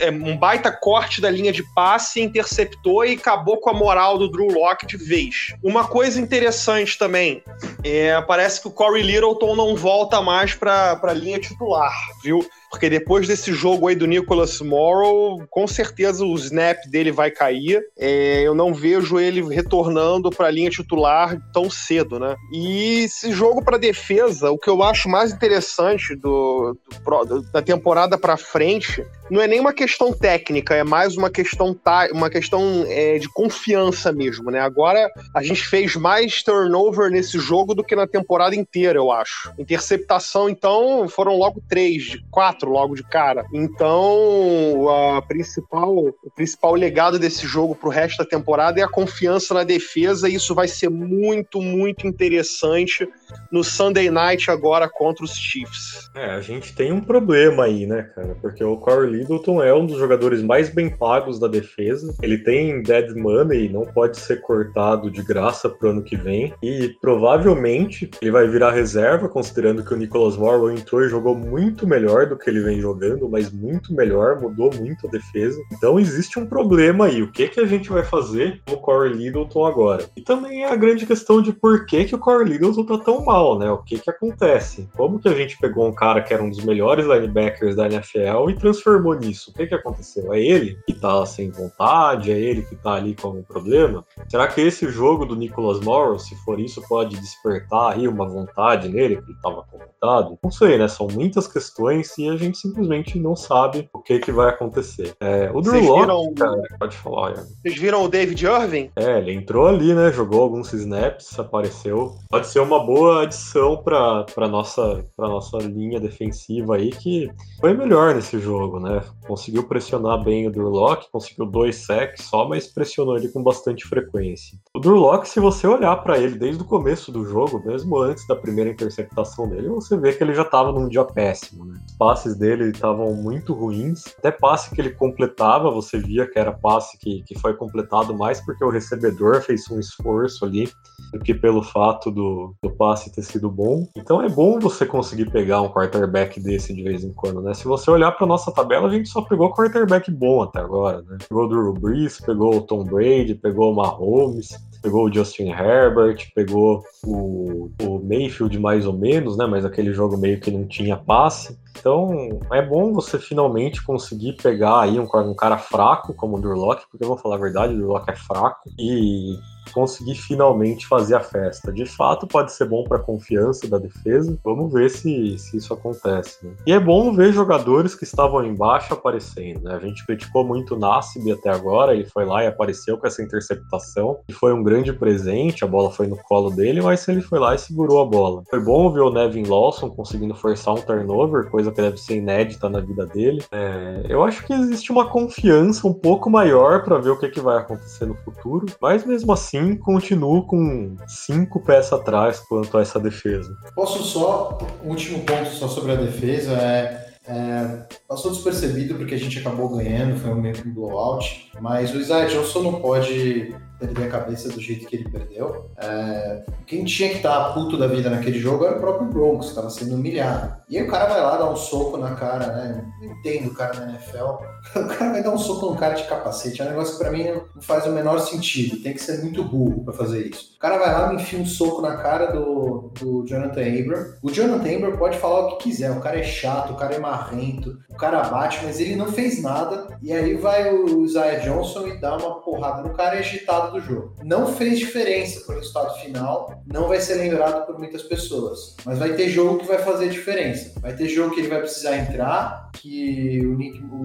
é, 0.00 0.10
um 0.10 0.36
baita 0.36 0.72
corte 0.72 1.20
da 1.20 1.30
linha 1.30 1.52
de 1.52 1.62
passe, 1.74 2.20
interceptou 2.20 3.04
e 3.04 3.12
acabou 3.12 3.58
com 3.58 3.70
a 3.70 3.72
moral 3.72 4.18
do 4.18 4.28
Drew 4.28 4.48
Locke 4.48 4.84
de 4.84 4.96
vez. 4.96 5.54
Uma 5.62 5.86
coisa 5.86 6.20
interessante 6.20 6.98
também, 6.98 7.40
é, 7.84 8.20
parece 8.22 8.60
que 8.60 8.66
o 8.66 8.72
Corey 8.72 9.04
Littleton 9.04 9.54
não 9.54 9.76
volta 9.76 10.20
mais 10.20 10.56
para 10.56 11.00
a 11.00 11.12
linha 11.12 11.38
titular, 11.38 11.94
viu? 12.20 12.44
Porque 12.70 12.90
depois 12.90 13.26
desse 13.28 13.52
jogo 13.52 13.88
aí 13.88 13.94
do 13.94 14.06
Nicholas 14.06 14.60
Morrow, 14.60 15.42
com 15.48 15.66
certeza 15.66 16.24
o 16.24 16.34
snap 16.34 16.76
dele 16.90 17.12
vai 17.12 17.30
cair. 17.30 17.80
É, 17.98 18.42
eu 18.42 18.54
não 18.54 18.74
vejo 18.74 19.18
ele 19.18 19.42
retornando 19.42 20.30
para 20.30 20.48
a 20.48 20.50
linha 20.50 20.68
titular 20.70 21.36
tão 21.52 21.70
cedo, 21.70 22.18
né? 22.18 22.34
E 22.52 23.04
esse 23.04 23.32
jogo 23.32 23.62
para 23.62 23.78
defesa, 23.78 24.50
o 24.50 24.58
que 24.58 24.68
eu 24.68 24.82
acho 24.82 25.08
mais 25.08 25.32
interessante 25.32 26.14
do, 26.16 26.76
do 27.04 27.24
do- 27.24 27.42
da 27.52 27.62
temporada 27.62 28.18
para 28.18 28.36
frente 28.36 29.04
não 29.30 29.40
é 29.40 29.46
nem 29.46 29.60
uma 29.60 29.72
questão 29.72 30.12
técnica, 30.12 30.74
é 30.74 30.84
mais 30.84 31.16
uma 31.16 31.30
questão 31.30 31.76
uma 32.12 32.30
questão 32.30 32.84
é, 32.88 33.18
de 33.18 33.28
confiança 33.28 34.12
mesmo, 34.12 34.50
né? 34.50 34.60
Agora 34.60 35.10
a 35.34 35.42
gente 35.42 35.66
fez 35.66 35.96
mais 35.96 36.42
turnover 36.42 37.10
nesse 37.10 37.38
jogo 37.38 37.74
do 37.74 37.84
que 37.84 37.96
na 37.96 38.06
temporada 38.06 38.54
inteira, 38.54 38.98
eu 38.98 39.10
acho. 39.10 39.52
Interceptação, 39.58 40.48
então, 40.48 41.08
foram 41.08 41.36
logo 41.36 41.62
três, 41.68 42.18
quatro 42.30 42.70
logo 42.70 42.94
de 42.94 43.02
cara. 43.02 43.44
Então, 43.52 44.88
a 45.16 45.22
principal, 45.22 45.94
o 45.96 46.30
principal 46.34 46.74
legado 46.74 47.18
desse 47.18 47.46
jogo 47.46 47.74
pro 47.74 47.90
resto 47.90 48.18
da 48.18 48.24
temporada 48.24 48.80
é 48.80 48.82
a 48.82 48.88
confiança 48.88 49.54
na 49.54 49.64
defesa, 49.64 50.28
e 50.28 50.34
isso 50.34 50.54
vai 50.54 50.68
ser 50.68 50.88
muito, 50.88 51.60
muito 51.60 52.06
interessante 52.06 53.08
no 53.50 53.64
Sunday 53.64 54.10
Night 54.10 54.50
agora 54.50 54.88
contra 54.88 55.24
os 55.24 55.34
Chiefs. 55.36 56.10
É, 56.14 56.30
a 56.30 56.40
gente 56.40 56.74
tem 56.74 56.92
um 56.92 57.00
problema 57.00 57.64
aí, 57.64 57.86
né, 57.86 58.10
cara? 58.14 58.36
Porque 58.40 58.62
o 58.62 58.76
Corey 58.76 59.15
Littleton 59.16 59.62
é 59.62 59.74
um 59.74 59.86
dos 59.86 59.98
jogadores 59.98 60.42
mais 60.42 60.68
bem 60.68 60.90
pagos 60.90 61.38
da 61.38 61.48
defesa. 61.48 62.14
Ele 62.22 62.38
tem 62.38 62.82
dead 62.82 63.14
money, 63.16 63.68
não 63.68 63.84
pode 63.84 64.18
ser 64.18 64.40
cortado 64.40 65.10
de 65.10 65.22
graça 65.22 65.68
pro 65.68 65.90
ano 65.90 66.02
que 66.02 66.16
vem. 66.16 66.52
E 66.62 66.94
provavelmente 67.00 68.10
ele 68.20 68.30
vai 68.30 68.46
virar 68.46 68.72
reserva, 68.72 69.28
considerando 69.28 69.84
que 69.84 69.94
o 69.94 69.96
Nicholas 69.96 70.36
Morrow 70.36 70.70
entrou 70.70 71.02
e 71.02 71.08
jogou 71.08 71.34
muito 71.34 71.86
melhor 71.86 72.26
do 72.26 72.36
que 72.36 72.50
ele 72.50 72.60
vem 72.60 72.80
jogando, 72.80 73.28
mas 73.28 73.50
muito 73.50 73.94
melhor, 73.94 74.40
mudou 74.40 74.72
muito 74.74 75.06
a 75.06 75.10
defesa. 75.10 75.60
Então 75.72 75.98
existe 75.98 76.38
um 76.38 76.46
problema 76.46 77.06
aí. 77.06 77.22
O 77.22 77.32
que, 77.32 77.48
que 77.48 77.60
a 77.60 77.66
gente 77.66 77.88
vai 77.88 78.02
fazer 78.02 78.60
com 78.66 78.74
o 78.74 78.80
Corey 78.80 79.12
Littleton 79.12 79.64
agora? 79.64 80.04
E 80.16 80.20
também 80.20 80.64
é 80.64 80.72
a 80.72 80.76
grande 80.76 81.06
questão 81.06 81.40
de 81.40 81.52
por 81.52 81.86
que, 81.86 82.04
que 82.04 82.14
o 82.14 82.18
Corey 82.18 82.48
Littleton 82.48 82.84
tá 82.84 82.98
tão 82.98 83.24
mal, 83.24 83.58
né? 83.58 83.70
O 83.70 83.78
que, 83.78 83.98
que 83.98 84.10
acontece? 84.10 84.88
Como 84.96 85.18
que 85.18 85.28
a 85.28 85.34
gente 85.34 85.58
pegou 85.58 85.86
um 85.86 85.94
cara 85.94 86.22
que 86.22 86.32
era 86.32 86.42
um 86.42 86.50
dos 86.50 86.64
melhores 86.64 87.06
linebackers 87.06 87.76
da 87.76 87.86
NFL 87.86 88.50
e 88.50 88.54
transformou 88.54 89.05
nisso? 89.14 89.50
O 89.50 89.54
que, 89.54 89.66
que 89.66 89.74
aconteceu? 89.74 90.32
É 90.32 90.40
ele 90.40 90.78
que 90.86 90.94
tá 90.94 91.24
sem 91.26 91.50
vontade? 91.50 92.30
É 92.30 92.38
ele 92.38 92.62
que 92.62 92.76
tá 92.76 92.94
ali 92.94 93.14
com 93.14 93.28
algum 93.28 93.42
problema? 93.42 94.04
Será 94.28 94.48
que 94.48 94.60
esse 94.60 94.88
jogo 94.88 95.24
do 95.24 95.36
Nicholas 95.36 95.80
Morrow, 95.80 96.18
se 96.18 96.34
for 96.44 96.58
isso, 96.60 96.82
pode 96.88 97.16
despertar 97.16 97.92
aí 97.92 98.08
uma 98.08 98.28
vontade 98.28 98.88
nele, 98.88 99.16
que 99.16 99.30
ele 99.30 99.38
tava 99.42 99.62
comentado? 99.64 100.38
Não 100.42 100.50
sei, 100.50 100.78
né? 100.78 100.88
São 100.88 101.08
muitas 101.08 101.46
questões 101.46 102.16
e 102.18 102.28
a 102.28 102.36
gente 102.36 102.58
simplesmente 102.58 103.18
não 103.18 103.36
sabe 103.36 103.88
o 103.92 104.00
que, 104.00 104.18
que 104.18 104.32
vai 104.32 104.50
acontecer. 104.50 105.14
É, 105.20 105.50
o 105.52 105.60
Drew 105.60 105.82
Locke, 105.82 106.34
cara, 106.34 106.62
pode 106.78 106.96
falar, 106.96 107.30
Ian. 107.30 107.46
Vocês 107.62 107.78
viram 107.78 108.04
o 108.04 108.08
David 108.08 108.44
Irving? 108.44 108.90
É, 108.96 109.18
ele 109.18 109.32
entrou 109.32 109.66
ali, 109.66 109.94
né? 109.94 110.12
Jogou 110.12 110.42
alguns 110.42 110.72
snaps, 110.72 111.38
apareceu. 111.38 112.14
Pode 112.28 112.46
ser 112.46 112.60
uma 112.60 112.84
boa 112.84 113.22
adição 113.22 113.76
para 113.82 114.48
nossa 114.48 115.04
para 115.16 115.28
nossa 115.28 115.58
linha 115.58 116.00
defensiva 116.00 116.76
aí 116.76 116.90
que 116.90 117.30
foi 117.60 117.74
melhor 117.74 118.14
nesse 118.14 118.38
jogo, 118.38 118.80
né? 118.80 118.95
uh, 118.96 119.15
Conseguiu 119.26 119.64
pressionar 119.64 120.22
bem 120.22 120.46
o 120.46 120.52
Drew 120.52 120.68
Locke, 120.68 121.10
conseguiu 121.10 121.46
dois 121.46 121.76
sacks 121.84 122.24
só, 122.24 122.48
mas 122.48 122.66
pressionou 122.66 123.16
ele 123.16 123.28
com 123.28 123.42
bastante 123.42 123.86
frequência. 123.86 124.58
O 124.74 124.80
Drew 124.80 124.96
Locke, 124.96 125.28
se 125.28 125.40
você 125.40 125.66
olhar 125.66 125.96
para 125.96 126.18
ele 126.18 126.38
desde 126.38 126.62
o 126.62 126.66
começo 126.66 127.10
do 127.10 127.24
jogo, 127.24 127.62
mesmo 127.64 127.98
antes 127.98 128.26
da 128.26 128.36
primeira 128.36 128.70
interceptação 128.70 129.48
dele, 129.48 129.68
você 129.68 129.96
vê 129.96 130.12
que 130.12 130.22
ele 130.22 130.34
já 130.34 130.42
estava 130.42 130.72
num 130.72 130.88
dia 130.88 131.04
péssimo, 131.04 131.64
né? 131.64 131.80
Os 131.86 131.96
passes 131.96 132.36
dele 132.36 132.70
estavam 132.70 133.14
muito 133.14 133.52
ruins, 133.52 134.04
até 134.18 134.30
passe 134.30 134.74
que 134.74 134.80
ele 134.80 134.90
completava, 134.90 135.70
você 135.70 135.98
via 135.98 136.26
que 136.26 136.38
era 136.38 136.52
passe 136.52 136.98
que, 136.98 137.22
que 137.22 137.38
foi 137.38 137.54
completado 137.54 138.14
mais 138.14 138.40
porque 138.40 138.64
o 138.64 138.70
recebedor 138.70 139.40
fez 139.42 139.68
um 139.70 139.80
esforço 139.80 140.44
ali 140.44 140.70
do 141.12 141.18
que 141.18 141.34
pelo 141.34 141.62
fato 141.62 142.10
do, 142.10 142.54
do 142.62 142.70
passe 142.70 143.12
ter 143.12 143.22
sido 143.22 143.50
bom. 143.50 143.86
Então 143.96 144.22
é 144.22 144.28
bom 144.28 144.58
você 144.58 144.84
conseguir 144.84 145.30
pegar 145.30 145.62
um 145.62 145.68
quarterback 145.68 146.40
desse 146.40 146.74
de 146.74 146.82
vez 146.82 147.04
em 147.04 147.12
quando, 147.12 147.40
né? 147.40 147.54
Se 147.54 147.64
você 147.64 147.90
olhar 147.90 148.12
para 148.12 148.26
nossa 148.26 148.52
tabela, 148.52 148.88
a 148.88 148.90
gente 148.90 149.08
só 149.16 149.22
pegou 149.22 149.50
quarterback 149.50 150.10
bom 150.10 150.42
até 150.42 150.60
agora, 150.60 151.00
né? 151.00 151.16
Pegou 151.26 151.44
o 151.44 151.48
Drew 151.48 151.72
Brees, 151.72 152.20
pegou 152.20 152.56
o 152.56 152.60
Tom 152.60 152.84
Brady, 152.84 153.34
pegou 153.34 153.72
o 153.72 153.74
Mahomes, 153.74 154.50
pegou 154.82 155.06
o 155.06 155.12
Justin 155.12 155.48
Herbert, 155.48 156.30
pegou 156.34 156.82
o, 157.02 157.70
o 157.82 157.98
Mayfield 158.04 158.58
mais 158.58 158.84
ou 158.84 158.92
menos, 158.92 159.38
né? 159.38 159.46
Mas 159.46 159.64
aquele 159.64 159.94
jogo 159.94 160.18
meio 160.18 160.38
que 160.38 160.50
não 160.50 160.66
tinha 160.66 160.98
passe. 160.98 161.58
Então 161.78 162.38
é 162.52 162.60
bom 162.60 162.92
você 162.92 163.18
finalmente 163.18 163.82
conseguir 163.82 164.34
pegar 164.34 164.82
aí 164.82 165.00
um, 165.00 165.08
um 165.14 165.34
cara 165.34 165.56
fraco 165.56 166.12
como 166.12 166.36
o 166.36 166.40
Drew 166.40 166.54
Locke, 166.54 166.84
porque 166.90 167.02
eu 167.02 167.08
vou 167.08 167.16
falar 167.16 167.36
a 167.36 167.40
verdade, 167.40 167.72
o 167.72 167.76
Drew 167.78 167.88
Locke 167.88 168.10
é 168.10 168.16
fraco, 168.16 168.68
e 168.78 169.38
conseguir 169.72 170.14
finalmente 170.14 170.86
fazer 170.86 171.14
a 171.14 171.20
festa. 171.20 171.72
De 171.72 171.84
fato, 171.86 172.26
pode 172.26 172.52
ser 172.52 172.66
bom 172.66 172.84
para 172.84 172.98
a 172.98 173.02
confiança 173.02 173.68
da 173.68 173.78
defesa. 173.78 174.36
Vamos 174.44 174.72
ver 174.72 174.90
se, 174.90 175.38
se 175.38 175.56
isso 175.56 175.72
acontece. 175.72 176.44
né? 176.44 176.52
E 176.66 176.72
é 176.72 176.80
bom 176.80 177.14
ver 177.14 177.32
jogadores 177.32 177.94
que 177.94 178.04
estavam 178.04 178.44
embaixo 178.44 178.92
aparecendo. 178.94 179.62
né? 179.62 179.74
A 179.74 179.78
gente 179.78 180.04
criticou 180.06 180.44
muito 180.44 180.74
o 180.74 180.78
Nassib 180.78 181.30
até 181.32 181.50
agora. 181.50 181.94
Ele 181.94 182.04
foi 182.04 182.24
lá 182.24 182.44
e 182.44 182.46
apareceu 182.46 182.98
com 182.98 183.06
essa 183.06 183.22
interceptação. 183.22 184.18
E 184.28 184.32
foi 184.32 184.52
um 184.52 184.62
grande 184.62 184.92
presente. 184.92 185.64
A 185.64 185.66
bola 185.66 185.90
foi 185.90 186.06
no 186.06 186.16
colo 186.16 186.50
dele, 186.50 186.80
mas 186.80 187.06
ele 187.08 187.20
foi 187.20 187.38
lá 187.38 187.54
e 187.54 187.58
segurou 187.58 188.00
a 188.00 188.04
bola. 188.04 188.42
Foi 188.48 188.60
bom 188.60 188.90
ver 188.92 189.00
o 189.00 189.10
Nevin 189.10 189.44
Lawson 189.44 189.90
conseguindo 189.90 190.34
forçar 190.34 190.74
um 190.74 190.80
turnover, 190.80 191.50
coisa 191.50 191.70
que 191.70 191.80
deve 191.80 191.96
ser 191.98 192.16
inédita 192.16 192.68
na 192.68 192.80
vida 192.80 193.06
dele. 193.06 193.42
É, 193.52 194.04
eu 194.08 194.22
acho 194.24 194.44
que 194.44 194.52
existe 194.52 194.90
uma 194.90 195.08
confiança 195.08 195.86
um 195.86 195.92
pouco 195.92 196.28
maior 196.30 196.82
para 196.84 196.98
ver 196.98 197.10
o 197.10 197.18
que, 197.18 197.28
que 197.28 197.40
vai 197.40 197.58
acontecer 197.58 198.06
no 198.06 198.14
futuro. 198.16 198.66
Mas 198.80 199.04
mesmo 199.04 199.32
assim, 199.32 199.55
continuo 199.76 200.46
com 200.46 200.96
cinco 201.06 201.60
pés 201.60 201.92
atrás 201.92 202.40
quanto 202.40 202.76
a 202.76 202.82
essa 202.82 202.98
defesa. 202.98 203.56
Posso 203.74 204.02
só, 204.02 204.58
último 204.84 205.20
ponto 205.20 205.50
só 205.50 205.68
sobre 205.68 205.92
a 205.92 205.96
defesa, 205.96 206.52
é, 206.52 207.06
é, 207.28 207.86
passou 208.08 208.30
despercebido 208.30 208.94
porque 208.94 209.14
a 209.14 209.18
gente 209.18 209.38
acabou 209.38 209.68
ganhando, 209.76 210.18
foi 210.18 210.30
um 210.30 210.40
meio 210.40 210.54
que 210.54 210.68
um 210.68 210.72
blowout, 210.72 211.50
mas 211.60 211.92
o 211.94 211.98
Isaiah 211.98 212.28
Johnson 212.28 212.62
não 212.62 212.80
pode 212.80 213.54
perder 213.78 214.04
a 214.04 214.10
cabeça 214.10 214.48
do 214.48 214.60
jeito 214.60 214.86
que 214.86 214.96
ele 214.96 215.08
perdeu. 215.08 215.70
É, 215.76 216.44
quem 216.66 216.84
tinha 216.84 217.10
que 217.10 217.16
estar 217.16 217.52
puto 217.54 217.76
da 217.76 217.86
vida 217.86 218.10
naquele 218.10 218.38
jogo 218.38 218.64
era 218.64 218.76
o 218.76 218.80
próprio 218.80 219.08
Broncos, 219.08 219.48
estava 219.48 219.70
sendo 219.70 219.94
humilhado. 219.94 220.56
E 220.68 220.78
aí 220.78 220.84
o 220.84 220.90
cara 220.90 221.06
vai 221.06 221.20
lá 221.20 221.36
dar 221.36 221.50
um 221.50 221.56
soco 221.56 221.96
na 221.96 222.14
cara, 222.14 222.46
né? 222.46 222.84
Não 223.00 223.12
entendo 223.12 223.48
o 223.48 223.54
cara 223.54 223.74
na 223.80 223.92
NFL. 223.92 224.44
O 224.76 224.88
cara 224.88 225.12
vai 225.12 225.22
dar 225.22 225.30
um 225.30 225.38
soco 225.38 225.70
no 225.70 225.76
cara 225.76 225.94
de 225.94 226.04
capacete. 226.04 226.60
É 226.60 226.64
um 226.64 226.68
negócio 226.68 226.96
que 226.96 227.04
pra 227.04 227.12
mim 227.12 227.24
não 227.24 227.62
faz 227.62 227.86
o 227.86 227.92
menor 227.92 228.18
sentido. 228.18 228.82
Tem 228.82 228.92
que 228.92 229.02
ser 229.02 229.22
muito 229.22 229.44
burro 229.44 229.84
pra 229.84 229.94
fazer 229.94 230.26
isso. 230.26 230.54
O 230.56 230.58
cara 230.58 230.76
vai 230.76 230.92
lá, 230.92 231.08
me 231.08 231.22
enfia 231.22 231.38
um 231.38 231.46
soco 231.46 231.80
na 231.80 231.96
cara 231.96 232.32
do, 232.32 232.90
do 232.98 233.24
Jonathan 233.26 233.60
Abram. 233.60 234.06
O 234.22 234.30
Jonathan 234.30 234.74
Abram 234.74 234.96
pode 234.96 235.18
falar 235.18 235.40
o 235.40 235.48
que 235.56 235.64
quiser. 235.64 235.92
O 235.92 236.00
cara 236.00 236.18
é 236.18 236.24
chato, 236.24 236.72
o 236.72 236.76
cara 236.76 236.94
é 236.94 236.98
marrento, 236.98 237.78
o 237.88 237.96
cara 237.96 238.24
bate, 238.24 238.60
mas 238.64 238.80
ele 238.80 238.96
não 238.96 239.06
fez 239.06 239.40
nada. 239.40 239.96
E 240.02 240.12
aí 240.12 240.34
vai 240.34 240.74
o 240.74 241.04
Isaiah 241.04 241.38
Johnson 241.38 241.86
e 241.86 242.00
dá 242.00 242.16
uma 242.16 242.40
porrada 242.40 242.82
no 242.82 242.94
cara 242.94 243.14
e 243.14 243.18
é 243.18 243.20
agitado 243.20 243.65
do 243.70 243.80
jogo. 243.80 244.14
Não 244.24 244.46
fez 244.54 244.78
diferença 244.78 245.40
pro 245.40 245.56
resultado 245.56 245.94
final. 246.00 246.62
Não 246.66 246.88
vai 246.88 247.00
ser 247.00 247.14
lembrado 247.14 247.66
por 247.66 247.78
muitas 247.78 248.02
pessoas. 248.02 248.76
Mas 248.84 248.98
vai 248.98 249.14
ter 249.14 249.28
jogo 249.28 249.58
que 249.58 249.66
vai 249.66 249.78
fazer 249.78 250.08
diferença. 250.08 250.78
Vai 250.80 250.94
ter 250.94 251.08
jogo 251.08 251.34
que 251.34 251.40
ele 251.40 251.48
vai 251.48 251.60
precisar 251.60 251.96
entrar, 251.96 252.70
que 252.72 253.40
o 253.44 253.56
Nick, 253.56 253.82
o, 253.82 254.04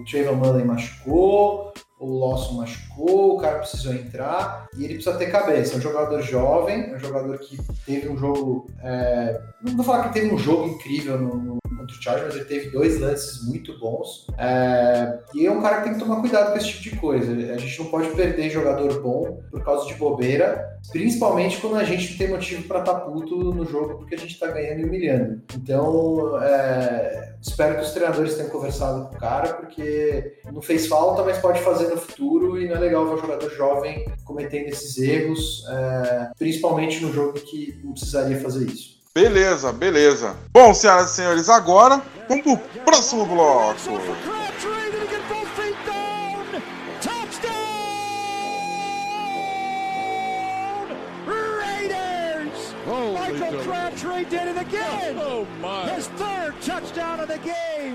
o 0.00 0.04
Trayvon 0.10 0.34
Mullen 0.34 0.64
machucou, 0.64 1.72
o 2.02 2.18
Lawson 2.18 2.54
machucou, 2.54 3.36
o 3.36 3.38
cara 3.38 3.60
precisou 3.60 3.94
entrar 3.94 4.66
e 4.76 4.84
ele 4.84 4.94
precisa 4.94 5.16
ter 5.16 5.30
cabeça. 5.30 5.74
É 5.74 5.76
um 5.78 5.80
jogador 5.80 6.20
jovem, 6.20 6.90
é 6.90 6.96
um 6.96 6.98
jogador 6.98 7.38
que 7.38 7.56
teve 7.86 8.08
um 8.08 8.18
jogo. 8.18 8.66
é, 8.82 9.40
não 9.62 9.76
vou 9.76 9.84
falar 9.84 10.08
que 10.08 10.14
teve 10.14 10.34
um 10.34 10.38
jogo 10.38 10.68
incrível 10.68 11.16
no, 11.16 11.36
no, 11.36 11.61
contra 11.82 11.96
o 11.96 12.02
Chargers, 12.02 12.34
ele 12.34 12.44
teve 12.44 12.70
dois 12.70 13.00
lances 13.00 13.44
muito 13.44 13.78
bons. 13.78 14.26
É, 14.38 15.18
e 15.34 15.46
é 15.46 15.50
um 15.50 15.60
cara 15.60 15.78
que 15.78 15.84
tem 15.84 15.94
que 15.94 15.98
tomar 15.98 16.20
cuidado 16.20 16.52
com 16.52 16.58
esse 16.58 16.68
tipo 16.68 16.82
de 16.82 16.96
coisa. 16.96 17.32
A 17.52 17.58
gente 17.58 17.78
não 17.80 17.86
pode 17.86 18.08
perder 18.10 18.50
jogador 18.50 19.02
bom 19.02 19.42
por 19.50 19.62
causa 19.64 19.86
de 19.86 19.94
bobeira, 19.94 20.78
principalmente 20.90 21.60
quando 21.60 21.76
a 21.76 21.84
gente 21.84 22.16
tem 22.16 22.28
motivo 22.28 22.62
para 22.64 22.80
estar 22.80 22.94
puto 23.00 23.36
no 23.36 23.64
jogo 23.66 23.98
porque 23.98 24.14
a 24.14 24.18
gente 24.18 24.32
está 24.32 24.46
ganhando 24.48 24.80
e 24.80 24.84
humilhando. 24.84 25.42
Então, 25.56 26.40
é, 26.42 27.34
espero 27.40 27.76
que 27.76 27.82
os 27.82 27.92
treinadores 27.92 28.34
tenham 28.34 28.50
conversado 28.50 29.08
com 29.08 29.16
o 29.16 29.18
cara, 29.18 29.54
porque 29.54 30.38
não 30.52 30.62
fez 30.62 30.86
falta, 30.86 31.22
mas 31.22 31.38
pode 31.38 31.60
fazer 31.60 31.88
no 31.88 31.96
futuro 31.96 32.60
e 32.60 32.68
não 32.68 32.76
é 32.76 32.78
legal 32.78 33.06
ver 33.06 33.14
um 33.14 33.18
jogador 33.18 33.50
jovem 33.50 34.04
cometendo 34.24 34.68
esses 34.68 34.96
erros, 34.98 35.64
é, 35.68 36.30
principalmente 36.38 37.02
no 37.04 37.12
jogo 37.12 37.34
que 37.34 37.80
não 37.82 37.92
precisaria 37.92 38.38
fazer 38.40 38.66
isso. 38.66 39.01
Beleza, 39.14 39.72
beleza. 39.72 40.34
Bom, 40.50 40.72
senhoras 40.72 41.10
e 41.10 41.14
senhores, 41.16 41.50
agora 41.50 42.00
vamos 42.26 42.42
pro 42.42 42.56
próximo 42.82 43.26
bloco. 43.26 43.74
Michael 52.86 53.62
Crabtree 53.64 54.24
did 54.24 54.48
it 54.48 54.58
again. 54.58 55.16
His 55.94 56.06
third 56.08 56.31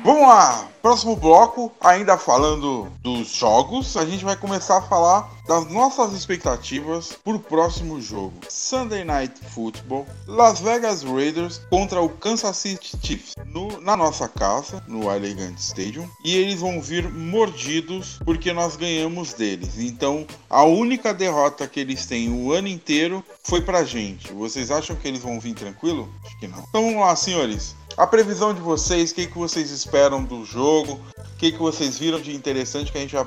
Vamos 0.03 0.21
lá, 0.27 0.67
próximo 0.81 1.15
bloco, 1.15 1.71
ainda 1.81 2.17
falando 2.17 2.87
dos 3.01 3.29
jogos, 3.29 3.97
a 3.97 4.05
gente 4.05 4.23
vai 4.23 4.35
começar 4.35 4.77
a 4.77 4.81
falar 4.81 5.29
das 5.47 5.65
nossas 5.71 6.13
expectativas 6.13 7.17
para 7.23 7.35
o 7.35 7.39
próximo 7.39 7.99
jogo. 8.01 8.33
Sunday 8.49 9.03
Night 9.03 9.33
Football, 9.53 10.05
Las 10.27 10.59
Vegas 10.59 11.03
Raiders 11.03 11.61
contra 11.69 12.01
o 12.01 12.09
Kansas 12.09 12.55
City 12.57 12.97
Chiefs 13.01 13.33
no- 13.45 13.79
na 13.81 13.95
nossa 13.97 14.27
casa, 14.27 14.83
no 14.87 15.09
Allegiant 15.09 15.57
Stadium, 15.57 16.07
e 16.23 16.35
eles 16.35 16.59
vão 16.59 16.81
vir 16.81 17.09
mordidos 17.11 18.19
porque 18.25 18.51
nós 18.53 18.75
ganhamos 18.75 19.33
deles. 19.33 19.79
Então, 19.79 20.27
a 20.49 20.63
única 20.63 21.13
derrota 21.13 21.67
que 21.67 21.79
eles 21.79 22.05
têm 22.05 22.29
o 22.29 22.51
ano 22.51 22.67
inteiro 22.67 23.23
foi 23.43 23.61
pra 23.61 23.83
gente. 23.85 24.31
Vocês 24.33 24.69
acham 24.69 24.95
que 24.95 25.07
eles 25.07 25.21
vão 25.21 25.39
vir 25.39 25.53
tranquilo? 25.55 26.09
Acho 26.25 26.37
que 26.39 26.47
não. 26.47 26.59
Então 26.59 26.83
vamos 26.83 26.99
lá, 26.99 27.15
senhores. 27.15 27.75
A 27.97 28.05
previsão 28.05 28.53
de 28.53 28.61
vocês, 28.61 29.09
o 29.09 29.15
que, 29.15 29.25
que 29.25 29.35
vocês 29.35 29.71
esperam 29.71 30.23
do 30.23 30.45
jogo? 30.45 30.99
O 31.17 31.37
que, 31.39 31.51
que 31.51 31.57
vocês 31.57 31.97
viram 31.97 32.19
de 32.21 32.35
interessante 32.35 32.91
que 32.91 32.97
a 32.99 33.01
gente 33.01 33.11
já, 33.11 33.25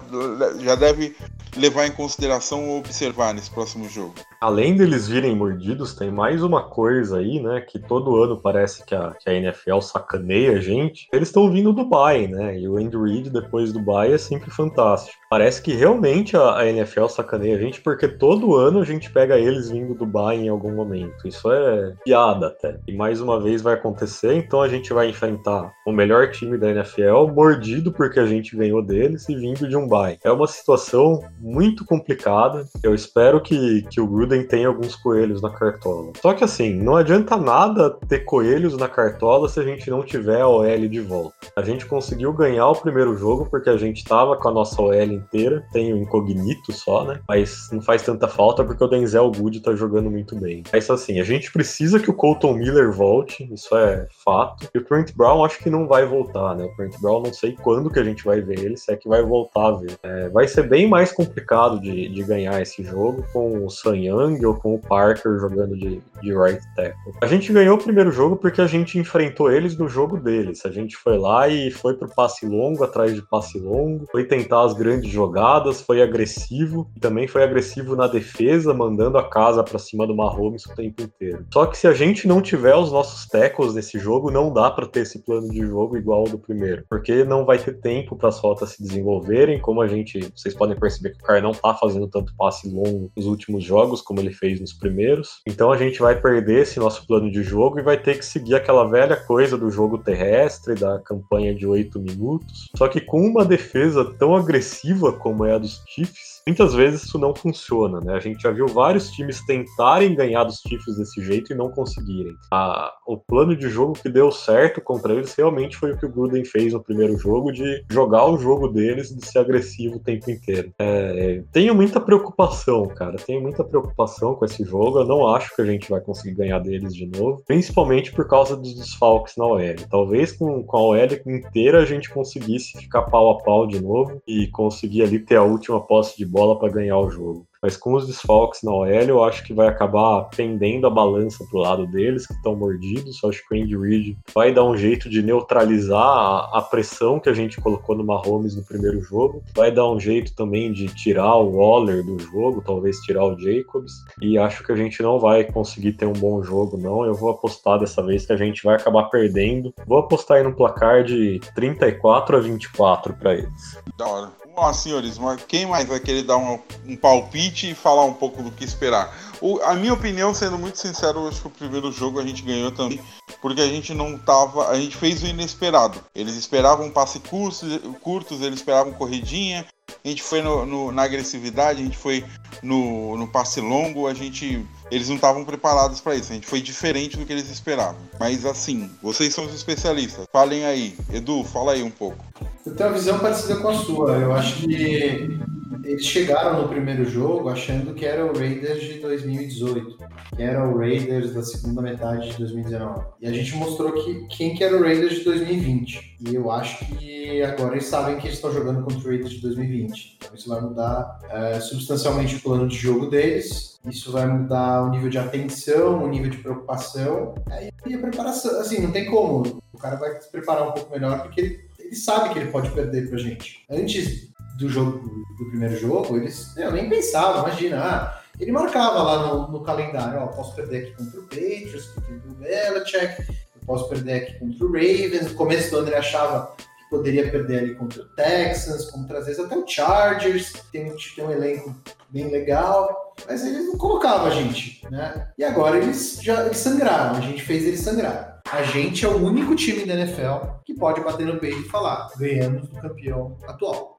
já 0.60 0.76
deve 0.76 1.16
levar 1.56 1.86
em 1.86 1.90
consideração 1.90 2.68
ou 2.68 2.78
observar 2.78 3.34
nesse 3.34 3.50
próximo 3.50 3.88
jogo? 3.88 4.14
Além 4.40 4.76
deles 4.76 5.06
virem 5.06 5.34
mordidos, 5.34 5.94
tem 5.94 6.10
mais 6.10 6.42
uma 6.42 6.62
coisa 6.62 7.18
aí, 7.18 7.40
né? 7.40 7.60
Que 7.60 7.78
todo 7.78 8.22
ano 8.22 8.40
parece 8.40 8.84
que 8.86 8.94
a, 8.94 9.14
que 9.18 9.28
a 9.28 9.34
NFL 9.34 9.80
sacaneia 9.80 10.52
a 10.52 10.60
gente. 10.60 11.08
Eles 11.12 11.28
estão 11.28 11.50
vindo 11.50 11.72
do 11.72 11.82
Dubai, 11.82 12.26
né? 12.26 12.58
E 12.58 12.66
o 12.66 12.76
Andy 12.78 12.96
Reid 12.96 13.30
depois 13.30 13.72
do 13.72 13.78
Dubai 13.78 14.12
é 14.12 14.18
sempre 14.18 14.50
fantástico. 14.50 15.18
Parece 15.28 15.60
que 15.60 15.74
realmente 15.74 16.36
a, 16.36 16.56
a 16.56 16.66
NFL 16.66 17.06
sacaneia 17.06 17.56
a 17.56 17.60
gente, 17.60 17.80
porque 17.80 18.08
todo 18.08 18.56
ano 18.56 18.80
a 18.80 18.84
gente 18.84 19.10
pega 19.10 19.38
eles 19.38 19.68
vindo 19.68 19.88
do 19.88 20.06
Dubai 20.06 20.36
em 20.36 20.48
algum 20.48 20.74
momento. 20.74 21.28
Isso 21.28 21.50
é 21.52 21.94
piada 22.04 22.46
até. 22.46 22.78
E 22.88 22.96
mais 22.96 23.20
uma 23.20 23.38
vez 23.38 23.60
vai 23.60 23.74
acontecer, 23.74 24.34
então 24.34 24.59
a 24.62 24.68
gente 24.68 24.92
vai 24.92 25.08
enfrentar 25.08 25.72
o 25.86 25.92
melhor 25.92 26.30
time 26.30 26.56
da 26.56 26.70
NFL, 26.70 27.28
mordido 27.34 27.92
porque 27.92 28.20
a 28.20 28.26
gente 28.26 28.56
ganhou 28.56 28.82
deles 28.82 29.28
e 29.28 29.34
vindo 29.34 29.68
de 29.68 29.76
um 29.76 29.88
bye. 29.88 30.18
É 30.24 30.30
uma 30.30 30.46
situação 30.46 31.22
muito 31.38 31.84
complicada. 31.84 32.66
Eu 32.82 32.94
espero 32.94 33.40
que, 33.40 33.82
que 33.90 34.00
o 34.00 34.06
Gruden 34.06 34.46
tenha 34.46 34.68
alguns 34.68 34.96
coelhos 34.96 35.42
na 35.42 35.50
cartola. 35.50 36.12
Só 36.20 36.32
que 36.32 36.44
assim, 36.44 36.74
não 36.74 36.96
adianta 36.96 37.36
nada 37.36 37.90
ter 38.08 38.20
coelhos 38.20 38.76
na 38.76 38.88
cartola 38.88 39.48
se 39.48 39.60
a 39.60 39.62
gente 39.62 39.90
não 39.90 40.02
tiver 40.02 40.40
a 40.40 40.48
OL 40.48 40.88
de 40.88 41.00
volta. 41.00 41.34
A 41.56 41.62
gente 41.62 41.86
conseguiu 41.86 42.32
ganhar 42.32 42.68
o 42.68 42.76
primeiro 42.76 43.16
jogo 43.16 43.46
porque 43.50 43.70
a 43.70 43.76
gente 43.76 44.04
tava 44.04 44.36
com 44.36 44.48
a 44.48 44.52
nossa 44.52 44.80
OL 44.80 45.02
inteira, 45.02 45.64
tem 45.72 45.92
o 45.92 45.98
incognito 45.98 46.72
só, 46.72 47.04
né? 47.04 47.20
Mas 47.28 47.68
não 47.72 47.80
faz 47.80 48.02
tanta 48.02 48.28
falta 48.28 48.64
porque 48.64 48.82
o 48.82 48.88
Denzel 48.88 49.30
Good 49.30 49.60
tá 49.60 49.74
jogando 49.74 50.10
muito 50.10 50.36
bem. 50.36 50.62
Mas 50.72 50.88
assim, 50.90 51.20
a 51.20 51.24
gente 51.24 51.52
precisa 51.52 51.98
que 51.98 52.10
o 52.10 52.14
Colton 52.14 52.54
Miller 52.54 52.92
volte, 52.92 53.48
isso 53.52 53.76
é 53.76 54.06
fato. 54.24 54.49
E 54.74 54.78
o 54.78 54.84
Trent 54.84 55.12
Brown 55.14 55.44
acho 55.44 55.58
que 55.58 55.70
não 55.70 55.86
vai 55.86 56.04
voltar, 56.06 56.54
né? 56.56 56.64
O 56.64 56.76
Trent 56.76 56.94
Brown 57.00 57.22
não 57.22 57.32
sei 57.32 57.56
quando 57.62 57.90
que 57.90 57.98
a 57.98 58.04
gente 58.04 58.24
vai 58.24 58.40
ver 58.40 58.58
ele, 58.58 58.76
se 58.76 58.92
é 58.92 58.96
que 58.96 59.08
vai 59.08 59.22
voltar 59.22 59.68
a 59.68 59.72
ver. 59.72 59.98
É, 60.02 60.28
vai 60.28 60.46
ser 60.46 60.68
bem 60.68 60.88
mais 60.88 61.12
complicado 61.12 61.80
de, 61.80 62.08
de 62.08 62.22
ganhar 62.22 62.60
esse 62.60 62.82
jogo 62.82 63.24
com 63.32 63.64
o 63.64 63.70
Sun 63.70 63.94
Young 63.94 64.44
ou 64.44 64.54
com 64.54 64.74
o 64.74 64.78
Parker 64.78 65.38
jogando 65.38 65.76
de, 65.76 66.00
de 66.22 66.34
right 66.36 66.60
tackle. 66.74 67.12
A 67.20 67.26
gente 67.26 67.52
ganhou 67.52 67.76
o 67.76 67.82
primeiro 67.82 68.10
jogo 68.10 68.36
porque 68.36 68.60
a 68.60 68.66
gente 68.66 68.98
enfrentou 68.98 69.50
eles 69.50 69.76
no 69.76 69.88
jogo 69.88 70.18
deles. 70.18 70.64
A 70.64 70.70
gente 70.70 70.96
foi 70.96 71.18
lá 71.18 71.48
e 71.48 71.70
foi 71.70 71.94
pro 71.94 72.08
passe 72.08 72.46
longo, 72.46 72.84
atrás 72.84 73.14
de 73.14 73.22
passe 73.22 73.58
longo, 73.58 74.06
foi 74.10 74.24
tentar 74.24 74.64
as 74.64 74.74
grandes 74.74 75.10
jogadas, 75.10 75.80
foi 75.80 76.02
agressivo 76.02 76.90
e 76.96 77.00
também 77.00 77.26
foi 77.26 77.42
agressivo 77.42 77.96
na 77.96 78.06
defesa, 78.06 78.72
mandando 78.72 79.18
a 79.18 79.28
casa 79.28 79.62
para 79.62 79.78
cima 79.78 80.06
do 80.06 80.14
Mahomes 80.14 80.64
o 80.66 80.74
tempo 80.74 81.02
inteiro. 81.02 81.46
Só 81.52 81.66
que 81.66 81.76
se 81.76 81.86
a 81.86 81.92
gente 81.92 82.26
não 82.26 82.40
tiver 82.40 82.74
os 82.74 82.92
nossos 82.92 83.26
tackles 83.26 83.74
nesse 83.74 83.98
jogo, 83.98 84.30
não 84.30 84.39
dá 84.48 84.70
para 84.70 84.86
ter 84.86 85.00
esse 85.00 85.18
plano 85.18 85.50
de 85.50 85.60
jogo 85.60 85.98
igual 85.98 86.20
ao 86.20 86.28
do 86.28 86.38
primeiro, 86.38 86.84
porque 86.88 87.24
não 87.24 87.44
vai 87.44 87.58
ter 87.58 87.80
tempo 87.80 88.16
para 88.16 88.28
as 88.28 88.38
rotas 88.38 88.70
se 88.70 88.82
desenvolverem, 88.82 89.60
como 89.60 89.82
a 89.82 89.88
gente, 89.88 90.32
vocês 90.34 90.54
podem 90.54 90.78
perceber 90.78 91.10
que 91.10 91.22
o 91.22 91.26
cara 91.26 91.42
não 91.42 91.52
tá 91.52 91.74
fazendo 91.74 92.08
tanto 92.08 92.34
passe 92.36 92.70
longo 92.70 93.10
nos 93.16 93.26
últimos 93.26 93.62
jogos 93.62 94.00
como 94.00 94.20
ele 94.20 94.32
fez 94.32 94.60
nos 94.60 94.72
primeiros. 94.72 95.40
Então 95.46 95.70
a 95.70 95.76
gente 95.76 96.00
vai 96.00 96.18
perder 96.18 96.62
esse 96.62 96.78
nosso 96.78 97.06
plano 97.06 97.30
de 97.30 97.42
jogo 97.42 97.78
e 97.78 97.82
vai 97.82 98.00
ter 98.00 98.16
que 98.16 98.24
seguir 98.24 98.54
aquela 98.54 98.84
velha 98.88 99.16
coisa 99.16 99.58
do 99.58 99.70
jogo 99.70 99.98
terrestre, 99.98 100.74
da 100.74 100.98
campanha 101.00 101.54
de 101.54 101.66
oito 101.66 102.00
minutos. 102.00 102.68
Só 102.76 102.88
que 102.88 103.00
com 103.00 103.20
uma 103.20 103.44
defesa 103.44 104.04
tão 104.18 104.36
agressiva 104.36 105.12
como 105.12 105.44
é 105.44 105.54
a 105.54 105.58
dos 105.58 105.82
Chiefs, 105.88 106.29
muitas 106.50 106.74
vezes 106.74 107.04
isso 107.04 107.18
não 107.18 107.32
funciona, 107.32 108.00
né? 108.00 108.14
A 108.14 108.18
gente 108.18 108.42
já 108.42 108.50
viu 108.50 108.66
vários 108.66 109.10
times 109.12 109.44
tentarem 109.46 110.16
ganhar 110.16 110.42
dos 110.42 110.60
Chiefs 110.66 110.96
desse 110.96 111.22
jeito 111.22 111.52
e 111.52 111.56
não 111.56 111.70
conseguirem. 111.70 112.34
A, 112.52 112.92
o 113.06 113.16
plano 113.16 113.56
de 113.56 113.68
jogo 113.68 113.92
que 113.92 114.08
deu 114.08 114.32
certo 114.32 114.80
contra 114.80 115.14
eles 115.14 115.32
realmente 115.34 115.76
foi 115.76 115.92
o 115.92 115.96
que 115.96 116.06
o 116.06 116.10
Gruden 116.10 116.44
fez 116.44 116.72
no 116.72 116.82
primeiro 116.82 117.16
jogo, 117.16 117.52
de 117.52 117.84
jogar 117.88 118.26
o 118.26 118.36
jogo 118.36 118.66
deles, 118.66 119.14
de 119.14 119.24
ser 119.24 119.38
agressivo 119.38 119.96
o 119.96 120.00
tempo 120.00 120.28
inteiro. 120.28 120.72
É, 120.78 121.42
tenho 121.52 121.72
muita 121.72 122.00
preocupação, 122.00 122.88
cara. 122.88 123.16
Tenho 123.16 123.40
muita 123.40 123.62
preocupação 123.62 124.34
com 124.34 124.44
esse 124.44 124.64
jogo. 124.64 124.98
Eu 124.98 125.06
não 125.06 125.28
acho 125.28 125.54
que 125.54 125.62
a 125.62 125.66
gente 125.66 125.88
vai 125.88 126.00
conseguir 126.00 126.34
ganhar 126.34 126.58
deles 126.58 126.92
de 126.92 127.06
novo, 127.06 127.42
principalmente 127.46 128.12
por 128.12 128.26
causa 128.26 128.56
dos 128.56 128.74
desfalques 128.74 129.36
na 129.36 129.46
OL. 129.46 129.60
Talvez 129.88 130.32
com, 130.32 130.64
com 130.64 130.76
a 130.76 130.82
OL 130.82 130.98
inteira 131.26 131.80
a 131.80 131.84
gente 131.84 132.10
conseguisse 132.10 132.76
ficar 132.76 133.02
pau 133.02 133.30
a 133.30 133.38
pau 133.38 133.66
de 133.68 133.80
novo 133.80 134.20
e 134.26 134.48
conseguir 134.48 135.02
ali 135.02 135.20
ter 135.20 135.36
a 135.36 135.44
última 135.44 135.80
posse 135.80 136.16
de 136.16 136.26
bola 136.40 136.58
para 136.58 136.72
ganhar 136.72 136.96
o 136.96 137.10
jogo. 137.10 137.46
Mas 137.62 137.76
com 137.76 137.92
os 137.92 138.06
desfalques 138.06 138.62
na 138.62 138.72
OL, 138.72 138.86
eu 138.86 139.22
acho 139.22 139.44
que 139.44 139.52
vai 139.52 139.68
acabar 139.68 140.22
pendendo 140.34 140.86
a 140.86 140.90
balança 140.90 141.44
pro 141.50 141.58
lado 141.58 141.86
deles, 141.86 142.26
que 142.26 142.32
estão 142.32 142.56
mordidos. 142.56 143.22
Eu 143.22 143.28
acho 143.28 143.46
que 143.46 143.54
o 143.54 143.62
Andy 143.62 143.76
Reid 143.76 144.18
vai 144.34 144.50
dar 144.50 144.64
um 144.64 144.74
jeito 144.74 145.10
de 145.10 145.22
neutralizar 145.22 146.00
a, 146.00 146.58
a, 146.58 146.62
pressão 146.62 147.20
que 147.20 147.28
a 147.28 147.34
gente 147.34 147.60
colocou 147.60 147.94
no 147.94 148.02
Mahomes 148.02 148.56
no 148.56 148.64
primeiro 148.64 149.02
jogo. 149.02 149.42
Vai 149.54 149.70
dar 149.70 149.86
um 149.90 150.00
jeito 150.00 150.34
também 150.34 150.72
de 150.72 150.86
tirar 150.86 151.36
o 151.36 151.58
Waller 151.58 152.02
do 152.02 152.18
jogo, 152.18 152.62
talvez 152.64 152.96
tirar 153.00 153.26
o 153.26 153.38
Jacobs. 153.38 153.92
E 154.22 154.38
acho 154.38 154.64
que 154.64 154.72
a 154.72 154.76
gente 154.76 155.02
não 155.02 155.18
vai 155.18 155.44
conseguir 155.44 155.92
ter 155.92 156.06
um 156.06 156.14
bom 156.14 156.42
jogo, 156.42 156.78
não. 156.78 157.04
Eu 157.04 157.12
vou 157.12 157.28
apostar 157.28 157.78
dessa 157.78 158.02
vez 158.02 158.24
que 158.24 158.32
a 158.32 158.38
gente 158.38 158.64
vai 158.64 158.76
acabar 158.76 159.10
perdendo. 159.10 159.74
Vou 159.86 159.98
apostar 159.98 160.38
aí 160.38 160.42
no 160.42 160.56
placar 160.56 161.04
de 161.04 161.38
34 161.54 162.38
a 162.38 162.40
24 162.40 163.12
para 163.18 163.34
eles. 163.34 163.78
Da 163.98 164.06
hora. 164.06 164.40
Lá, 164.60 164.74
senhores, 164.74 165.16
mas 165.16 165.42
quem 165.44 165.64
mais 165.64 165.88
vai 165.88 165.98
querer 165.98 166.22
dar 166.22 166.36
um, 166.36 166.58
um 166.86 166.94
palpite 166.94 167.70
e 167.70 167.74
falar 167.74 168.04
um 168.04 168.12
pouco 168.12 168.42
do 168.42 168.50
que 168.50 168.62
esperar? 168.62 169.10
O, 169.40 169.58
a 169.62 169.74
minha 169.74 169.94
opinião, 169.94 170.34
sendo 170.34 170.58
muito 170.58 170.78
sincero, 170.78 171.26
acho 171.26 171.40
que 171.40 171.46
o 171.46 171.50
primeiro 171.50 171.90
jogo 171.90 172.20
a 172.20 172.22
gente 172.22 172.42
ganhou 172.42 172.70
também, 172.70 173.00
porque 173.40 173.62
a 173.62 173.66
gente 173.66 173.94
não 173.94 174.18
tava. 174.18 174.68
A 174.68 174.78
gente 174.78 174.94
fez 174.98 175.22
o 175.22 175.26
inesperado. 175.26 175.98
Eles 176.14 176.34
esperavam 176.34 176.90
passe 176.90 177.20
curtos, 177.20 177.62
curtos 178.02 178.42
eles 178.42 178.58
esperavam 178.58 178.92
corridinha. 178.92 179.64
A 180.04 180.08
gente 180.08 180.22
foi 180.22 180.42
no, 180.42 180.66
no, 180.66 180.92
na 180.92 181.02
agressividade, 181.02 181.80
a 181.80 181.84
gente 181.84 181.96
foi 181.96 182.24
no, 182.62 183.16
no 183.16 183.26
passe 183.28 183.60
longo, 183.60 184.06
a 184.06 184.14
gente. 184.14 184.66
Eles 184.90 185.08
não 185.08 185.16
estavam 185.16 185.44
preparados 185.44 186.00
para 186.00 186.14
isso, 186.14 186.32
a 186.32 186.34
gente 186.34 186.46
foi 186.46 186.60
diferente 186.60 187.16
do 187.16 187.24
que 187.24 187.32
eles 187.32 187.48
esperavam. 187.48 188.00
Mas 188.18 188.44
assim, 188.44 188.90
vocês 189.02 189.32
são 189.32 189.44
os 189.44 189.54
especialistas. 189.54 190.26
Falem 190.32 190.64
aí. 190.64 190.96
Edu, 191.12 191.44
fala 191.44 191.72
aí 191.72 191.82
um 191.82 191.90
pouco. 191.90 192.24
Eu 192.66 192.74
tenho 192.74 192.88
uma 192.88 192.98
visão 192.98 193.18
parecida 193.18 193.56
com 193.56 193.68
a 193.68 193.74
sua. 193.74 194.12
Eu 194.16 194.32
acho 194.34 194.56
que 194.56 195.38
eles 195.84 196.04
chegaram 196.04 196.62
no 196.62 196.68
primeiro 196.68 197.04
jogo 197.04 197.48
achando 197.48 197.94
que 197.94 198.04
era 198.04 198.24
o 198.24 198.36
Raiders 198.36 198.82
de 198.82 198.94
2018, 198.94 199.96
que 200.36 200.42
era 200.42 200.66
o 200.66 200.78
Raiders 200.78 201.32
da 201.32 201.42
segunda 201.42 201.82
metade 201.82 202.30
de 202.30 202.38
2019. 202.38 203.04
E 203.20 203.28
a 203.28 203.32
gente 203.32 203.54
mostrou 203.56 203.92
que 203.92 204.26
quem 204.28 204.54
que 204.54 204.64
era 204.64 204.76
o 204.76 204.82
Raiders 204.82 205.16
de 205.16 205.24
2020. 205.24 206.16
E 206.20 206.34
eu 206.34 206.50
acho 206.50 206.84
que 206.86 207.42
agora 207.42 207.74
eles 207.74 207.86
sabem 207.86 208.16
que 208.18 208.26
eles 208.26 208.36
estão 208.36 208.52
jogando 208.52 208.82
contra 208.82 208.98
o 208.98 209.10
Raiders 209.10 209.32
de 209.32 209.40
2020. 209.40 210.16
Então 210.16 210.34
isso 210.34 210.48
vai 210.48 210.60
mudar 210.60 211.18
é, 211.30 211.60
substancialmente 211.60 212.36
o 212.36 212.40
plano 212.40 212.68
de 212.68 212.76
jogo 212.76 213.06
deles. 213.06 213.78
Isso 213.86 214.12
vai 214.12 214.26
mudar 214.26 214.82
o 214.82 214.90
nível 214.90 215.08
de 215.08 215.18
atenção, 215.18 216.04
o 216.04 216.08
nível 216.08 216.30
de 216.30 216.38
preocupação. 216.38 217.34
Aí 217.50 217.70
a 217.94 217.98
preparação, 217.98 218.60
assim, 218.60 218.80
não 218.80 218.90
tem 218.90 219.06
como. 219.06 219.62
O 219.72 219.78
cara 219.78 219.96
vai 219.96 220.20
se 220.20 220.30
preparar 220.30 220.68
um 220.68 220.72
pouco 220.72 220.92
melhor 220.92 221.22
porque 221.22 221.40
ele, 221.40 221.60
ele 221.78 221.94
sabe 221.94 222.30
que 222.30 222.38
ele 222.38 222.50
pode 222.50 222.70
perder 222.70 223.08
pra 223.08 223.18
gente. 223.18 223.64
Antes 223.70 224.29
do 224.60 224.68
jogo 224.68 225.24
do 225.38 225.48
primeiro 225.48 225.76
jogo, 225.76 226.16
eles 226.16 226.54
eu 226.56 226.70
nem 226.70 226.88
pensavam, 226.88 227.46
imagina, 227.46 227.82
ah, 227.82 228.20
ele 228.38 228.52
marcava 228.52 229.02
lá 229.02 229.26
no, 229.26 229.48
no 229.48 229.62
calendário, 229.62 230.20
ó, 230.20 230.26
posso 230.26 230.54
perder 230.54 230.82
aqui 230.82 230.92
contra 230.92 231.20
o 231.20 231.22
Patriots, 231.24 231.86
contra 231.86 232.30
o 232.30 232.34
Belichick, 232.34 233.28
eu 233.28 233.66
posso 233.66 233.88
perder 233.88 234.12
aqui 234.14 234.38
contra 234.38 234.66
o 234.66 234.72
Ravens, 234.72 235.28
no 235.28 235.34
começo 235.34 235.70
do 235.70 235.78
ano 235.78 235.88
ele 235.88 235.96
achava 235.96 236.54
que 236.56 236.90
poderia 236.90 237.30
perder 237.30 237.58
ali 237.60 237.74
contra 237.74 238.02
o 238.02 238.08
Texans, 238.10 238.90
contra 238.90 239.18
às 239.18 239.26
vezes 239.26 239.42
até 239.42 239.56
o 239.56 239.66
Chargers, 239.66 240.52
tem, 240.70 240.94
tem 241.16 241.24
um 241.24 241.30
elenco 241.30 241.74
bem 242.10 242.30
legal, 242.30 243.14
mas 243.26 243.44
eles 243.44 243.66
não 243.66 243.78
colocavam 243.78 244.26
a 244.26 244.30
gente, 244.30 244.86
né? 244.90 245.28
E 245.38 245.44
agora 245.44 245.78
eles 245.78 246.18
já 246.20 246.44
eles 246.44 246.58
sangraram, 246.58 247.16
a 247.16 247.20
gente 247.20 247.42
fez 247.42 247.64
eles 247.64 247.80
sangrar. 247.80 248.29
A 248.50 248.62
gente 248.62 249.04
é 249.04 249.08
o 249.08 249.16
único 249.16 249.54
time 249.54 249.84
da 249.84 249.94
NFL 249.94 250.46
que 250.64 250.74
pode 250.74 251.00
bater 251.00 251.26
no 251.26 251.38
peito 251.38 251.60
e 251.60 251.68
falar: 251.68 252.08
ganhamos 252.16 252.68
do 252.68 252.80
campeão 252.80 253.36
atual. 253.46 253.98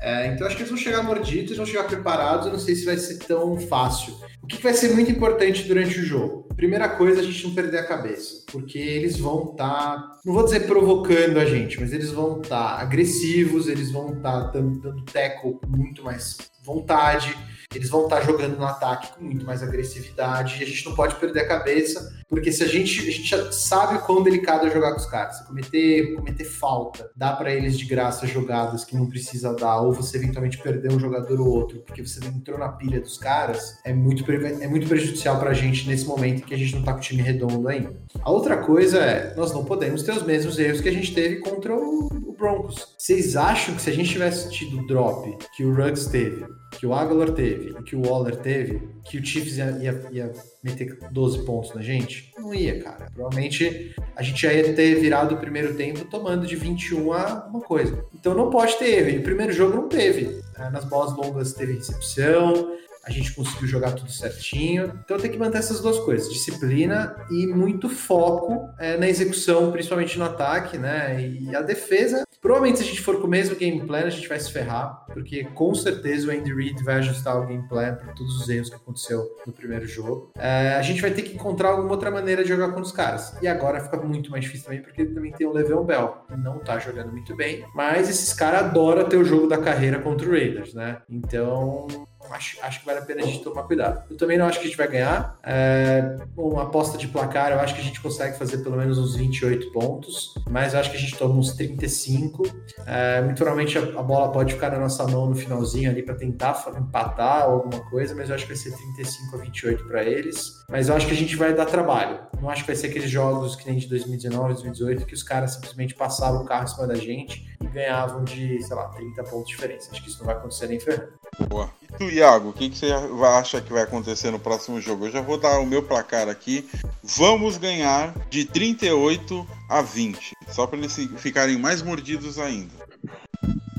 É, 0.00 0.26
então 0.26 0.46
acho 0.46 0.56
que 0.56 0.62
eles 0.62 0.70
vão 0.70 0.78
chegar 0.78 1.02
mordidos, 1.02 1.56
vão 1.56 1.66
chegar 1.66 1.84
preparados. 1.84 2.46
Eu 2.46 2.52
não 2.52 2.58
sei 2.58 2.74
se 2.74 2.84
vai 2.84 2.96
ser 2.96 3.18
tão 3.18 3.58
fácil. 3.58 4.14
O 4.42 4.46
que 4.46 4.60
vai 4.60 4.74
ser 4.74 4.92
muito 4.94 5.10
importante 5.10 5.62
durante 5.64 6.00
o 6.00 6.04
jogo? 6.04 6.48
Primeira 6.56 6.88
coisa, 6.88 7.20
a 7.20 7.24
gente 7.24 7.44
não 7.46 7.54
perder 7.54 7.78
a 7.78 7.86
cabeça, 7.86 8.44
porque 8.50 8.78
eles 8.78 9.16
vão 9.16 9.52
estar, 9.52 9.68
tá, 9.68 10.20
não 10.24 10.34
vou 10.34 10.44
dizer 10.44 10.66
provocando 10.66 11.38
a 11.38 11.44
gente, 11.44 11.80
mas 11.80 11.92
eles 11.92 12.10
vão 12.10 12.40
estar 12.40 12.76
tá 12.76 12.82
agressivos, 12.82 13.68
eles 13.68 13.90
vão 13.90 14.14
estar 14.14 14.42
tá 14.44 14.50
dando, 14.50 14.80
dando 14.80 15.04
teco 15.04 15.60
com 15.60 15.76
muito 15.76 16.04
mais 16.04 16.36
vontade, 16.62 17.36
eles 17.78 17.90
vão 17.90 18.04
estar 18.04 18.20
jogando 18.22 18.56
no 18.56 18.64
ataque 18.64 19.12
com 19.16 19.24
muito 19.24 19.44
mais 19.44 19.62
agressividade 19.62 20.58
e 20.60 20.64
a 20.64 20.66
gente 20.66 20.84
não 20.84 20.94
pode 20.94 21.14
perder 21.16 21.40
a 21.40 21.48
cabeça, 21.48 22.12
porque 22.28 22.50
se 22.50 22.62
a 22.62 22.66
gente, 22.66 23.00
a 23.00 23.12
gente 23.12 23.24
já 23.24 23.52
sabe 23.52 23.98
quão 24.00 24.22
delicado 24.22 24.66
é 24.66 24.70
jogar 24.70 24.92
com 24.92 24.98
os 24.98 25.06
caras, 25.06 25.38
se 25.38 25.46
cometer, 25.46 26.14
cometer 26.14 26.44
falta, 26.44 27.10
dá 27.14 27.32
para 27.32 27.52
eles 27.52 27.78
de 27.78 27.84
graça 27.84 28.26
jogadas 28.26 28.84
que 28.84 28.96
não 28.96 29.06
precisa 29.06 29.54
dar, 29.54 29.80
ou 29.80 29.92
você 29.92 30.16
eventualmente 30.16 30.58
perder 30.58 30.92
um 30.92 30.98
jogador 30.98 31.40
ou 31.40 31.48
outro, 31.48 31.80
porque 31.80 32.04
você 32.04 32.24
entrou 32.24 32.58
na 32.58 32.68
pilha 32.68 33.00
dos 33.00 33.18
caras, 33.18 33.78
é 33.84 33.92
muito, 33.92 34.24
é 34.30 34.66
muito 34.66 34.88
prejudicial 34.88 35.38
pra 35.38 35.52
gente 35.52 35.86
nesse 35.88 36.06
momento 36.06 36.44
que 36.44 36.54
a 36.54 36.58
gente 36.58 36.74
não 36.74 36.82
tá 36.82 36.92
com 36.92 36.98
o 36.98 37.02
time 37.02 37.22
redondo 37.22 37.68
ainda. 37.68 37.94
A 38.22 38.30
outra 38.30 38.56
coisa 38.56 38.98
é, 38.98 39.34
nós 39.34 39.52
não 39.52 39.64
podemos 39.64 40.02
ter 40.02 40.12
os 40.12 40.22
mesmos 40.22 40.58
erros 40.58 40.80
que 40.80 40.88
a 40.88 40.92
gente 40.92 41.14
teve 41.14 41.36
contra 41.36 41.74
o 41.74 42.31
Broncos. 42.42 42.96
Vocês 42.98 43.36
acham 43.36 43.76
que 43.76 43.82
se 43.82 43.88
a 43.88 43.92
gente 43.92 44.10
tivesse 44.10 44.50
tido 44.50 44.80
o 44.80 44.86
drop 44.88 45.38
que 45.56 45.64
o 45.64 45.72
Ruggs 45.72 46.10
teve, 46.10 46.44
que 46.72 46.84
o 46.84 46.92
Aguilar 46.92 47.30
teve 47.30 47.70
e 47.70 47.82
que 47.84 47.94
o 47.94 48.04
Waller 48.04 48.34
teve, 48.34 48.82
que 49.04 49.16
o 49.16 49.24
Chiefs 49.24 49.58
ia, 49.58 49.70
ia, 49.80 50.08
ia 50.10 50.32
meter 50.62 50.98
12 51.12 51.44
pontos 51.44 51.72
na 51.72 51.82
gente? 51.82 52.32
Não 52.36 52.52
ia, 52.52 52.82
cara. 52.82 53.06
Provavelmente 53.14 53.94
a 54.16 54.22
gente 54.24 54.44
ia 54.44 54.74
ter 54.74 54.96
virado 54.96 55.36
o 55.36 55.38
primeiro 55.38 55.74
tempo 55.74 56.04
tomando 56.06 56.44
de 56.44 56.56
21 56.56 57.12
a 57.12 57.46
uma 57.48 57.60
coisa. 57.60 58.04
Então 58.12 58.34
não 58.34 58.50
pode 58.50 58.76
ter 58.76 58.98
erro. 58.98 59.10
E 59.10 59.18
o 59.18 59.22
primeiro 59.22 59.52
jogo 59.52 59.76
não 59.76 59.88
teve. 59.88 60.42
Ah, 60.56 60.68
Nas 60.68 60.84
bolas 60.84 61.16
longas 61.16 61.52
teve 61.52 61.74
recepção, 61.74 62.76
a 63.04 63.10
gente 63.10 63.34
conseguiu 63.34 63.66
jogar 63.66 63.92
tudo 63.92 64.10
certinho. 64.10 65.00
Então 65.04 65.18
tem 65.18 65.30
que 65.30 65.38
manter 65.38 65.58
essas 65.58 65.80
duas 65.80 65.98
coisas: 66.00 66.32
disciplina 66.32 67.16
e 67.30 67.46
muito 67.46 67.88
foco 67.88 68.68
é, 68.78 68.96
na 68.96 69.08
execução, 69.08 69.72
principalmente 69.72 70.18
no 70.18 70.24
ataque, 70.24 70.78
né? 70.78 71.20
E 71.20 71.54
a 71.54 71.62
defesa. 71.62 72.24
Provavelmente, 72.42 72.78
se 72.78 72.84
a 72.84 72.86
gente 72.88 73.00
for 73.00 73.20
com 73.20 73.28
o 73.28 73.30
mesmo 73.30 73.54
game 73.54 73.80
plan, 73.86 74.00
a 74.00 74.10
gente 74.10 74.28
vai 74.28 74.40
se 74.40 74.50
ferrar, 74.50 75.06
porque 75.06 75.44
com 75.44 75.72
certeza 75.76 76.26
o 76.26 76.30
Andy 76.32 76.52
Reid 76.52 76.82
vai 76.82 76.96
ajustar 76.96 77.40
o 77.40 77.46
game 77.46 77.62
plan 77.68 77.94
por 77.94 78.12
todos 78.14 78.42
os 78.42 78.48
erros 78.48 78.68
que 78.68 78.74
aconteceu 78.74 79.24
no 79.46 79.52
primeiro 79.52 79.86
jogo. 79.86 80.32
É, 80.36 80.74
a 80.74 80.82
gente 80.82 81.00
vai 81.00 81.12
ter 81.12 81.22
que 81.22 81.36
encontrar 81.36 81.68
alguma 81.68 81.92
outra 81.92 82.10
maneira 82.10 82.42
de 82.42 82.48
jogar 82.48 82.72
com 82.72 82.80
os 82.80 82.90
caras. 82.90 83.36
E 83.40 83.46
agora 83.46 83.80
fica 83.80 83.96
muito 83.98 84.28
mais 84.28 84.42
difícil 84.42 84.64
também, 84.64 84.82
porque 84.82 85.04
também 85.04 85.30
tem 85.30 85.46
o 85.46 85.52
Le'Veon 85.52 85.84
Bell, 85.84 86.16
que 86.26 86.36
não 86.36 86.58
tá 86.58 86.80
jogando 86.80 87.12
muito 87.12 87.36
bem, 87.36 87.64
mas 87.76 88.08
esses 88.08 88.34
caras 88.34 88.62
adoram 88.64 89.08
ter 89.08 89.18
o 89.18 89.24
jogo 89.24 89.46
da 89.46 89.58
carreira 89.58 90.00
contra 90.00 90.28
o 90.28 90.32
Raiders, 90.32 90.74
né? 90.74 91.00
Então, 91.08 91.86
acho, 92.32 92.58
acho 92.62 92.80
que 92.80 92.86
vale 92.86 92.98
a 92.98 93.02
pena 93.02 93.22
a 93.22 93.26
gente 93.26 93.42
tomar 93.42 93.62
cuidado. 93.64 94.02
Eu 94.10 94.16
também 94.16 94.38
não 94.38 94.46
acho 94.46 94.58
que 94.58 94.64
a 94.64 94.68
gente 94.68 94.76
vai 94.76 94.88
ganhar. 94.88 95.38
É, 95.42 96.16
uma 96.36 96.64
aposta 96.64 96.98
de 96.98 97.08
placar, 97.08 97.52
eu 97.52 97.60
acho 97.60 97.74
que 97.74 97.80
a 97.80 97.84
gente 97.84 98.00
consegue 98.00 98.36
fazer 98.38 98.58
pelo 98.58 98.76
menos 98.76 98.98
uns 98.98 99.16
28 99.16 99.70
pontos, 99.72 100.34
mas 100.48 100.74
eu 100.74 100.80
acho 100.80 100.90
que 100.90 100.96
a 100.96 101.00
gente 101.00 101.16
toma 101.16 101.34
uns 101.34 101.52
35. 101.54 102.42
É, 102.86 103.20
muito 103.22 103.36
provavelmente 103.36 103.78
a, 103.78 103.82
a 103.98 104.02
bola 104.02 104.30
pode 104.32 104.54
ficar 104.54 104.70
na 104.70 104.78
nossa 104.78 105.06
mão 105.06 105.28
no 105.28 105.34
finalzinho 105.34 105.90
ali 105.90 106.02
para 106.02 106.14
tentar 106.14 106.64
empatar 106.78 107.48
ou 107.48 107.54
alguma 107.54 107.80
coisa, 107.90 108.14
mas 108.14 108.28
eu 108.28 108.34
acho 108.34 108.44
que 108.46 108.52
vai 108.52 108.62
ser 108.62 108.70
35 108.76 109.36
a 109.36 109.38
28 109.40 109.84
para 109.86 110.04
eles. 110.04 110.64
Mas 110.70 110.88
eu 110.88 110.96
acho 110.96 111.06
que 111.06 111.12
a 111.12 111.16
gente 111.16 111.36
vai 111.36 111.54
dar 111.54 111.66
trabalho. 111.66 112.18
Não 112.42 112.50
acho 112.50 112.62
que 112.62 112.66
vai 112.66 112.74
ser 112.76 112.88
aqueles 112.88 113.08
jogos 113.08 113.54
que 113.54 113.70
nem 113.70 113.78
de 113.78 113.86
2019, 113.86 114.54
2018, 114.54 115.06
que 115.06 115.14
os 115.14 115.22
caras 115.22 115.52
simplesmente 115.54 115.94
passavam 115.94 116.42
o 116.42 116.44
carro 116.44 116.64
em 116.64 116.66
cima 116.66 116.88
da 116.88 116.96
gente 116.96 117.46
e 117.62 117.66
ganhavam 117.68 118.24
de, 118.24 118.60
sei 118.64 118.74
lá, 118.74 118.88
30 118.88 119.22
pontos 119.22 119.46
de 119.46 119.54
diferença. 119.54 119.88
Acho 119.92 120.02
que 120.02 120.08
isso 120.08 120.18
não 120.18 120.26
vai 120.26 120.34
acontecer 120.34 120.66
nem 120.66 120.80
ferrando. 120.80 121.12
Boa. 121.48 121.70
E 121.80 121.86
tu, 121.96 122.02
Iago, 122.10 122.48
o 122.48 122.52
que, 122.52 122.68
que 122.68 122.76
você 122.76 122.90
vai- 122.92 123.38
acha 123.38 123.60
que 123.60 123.72
vai 123.72 123.82
acontecer 123.84 124.32
no 124.32 124.40
próximo 124.40 124.80
jogo? 124.80 125.06
Eu 125.06 125.12
já 125.12 125.20
vou 125.20 125.38
dar 125.38 125.60
o 125.60 125.66
meu 125.66 125.84
placar 125.84 126.28
aqui. 126.28 126.68
Vamos 127.00 127.56
ganhar 127.58 128.12
de 128.28 128.44
38 128.44 129.46
a 129.68 129.80
20. 129.80 130.32
Só 130.48 130.66
para 130.66 130.78
eles 130.80 130.96
fi- 130.96 131.08
ficarem 131.18 131.56
mais 131.56 131.80
mordidos 131.80 132.40
ainda. 132.40 132.72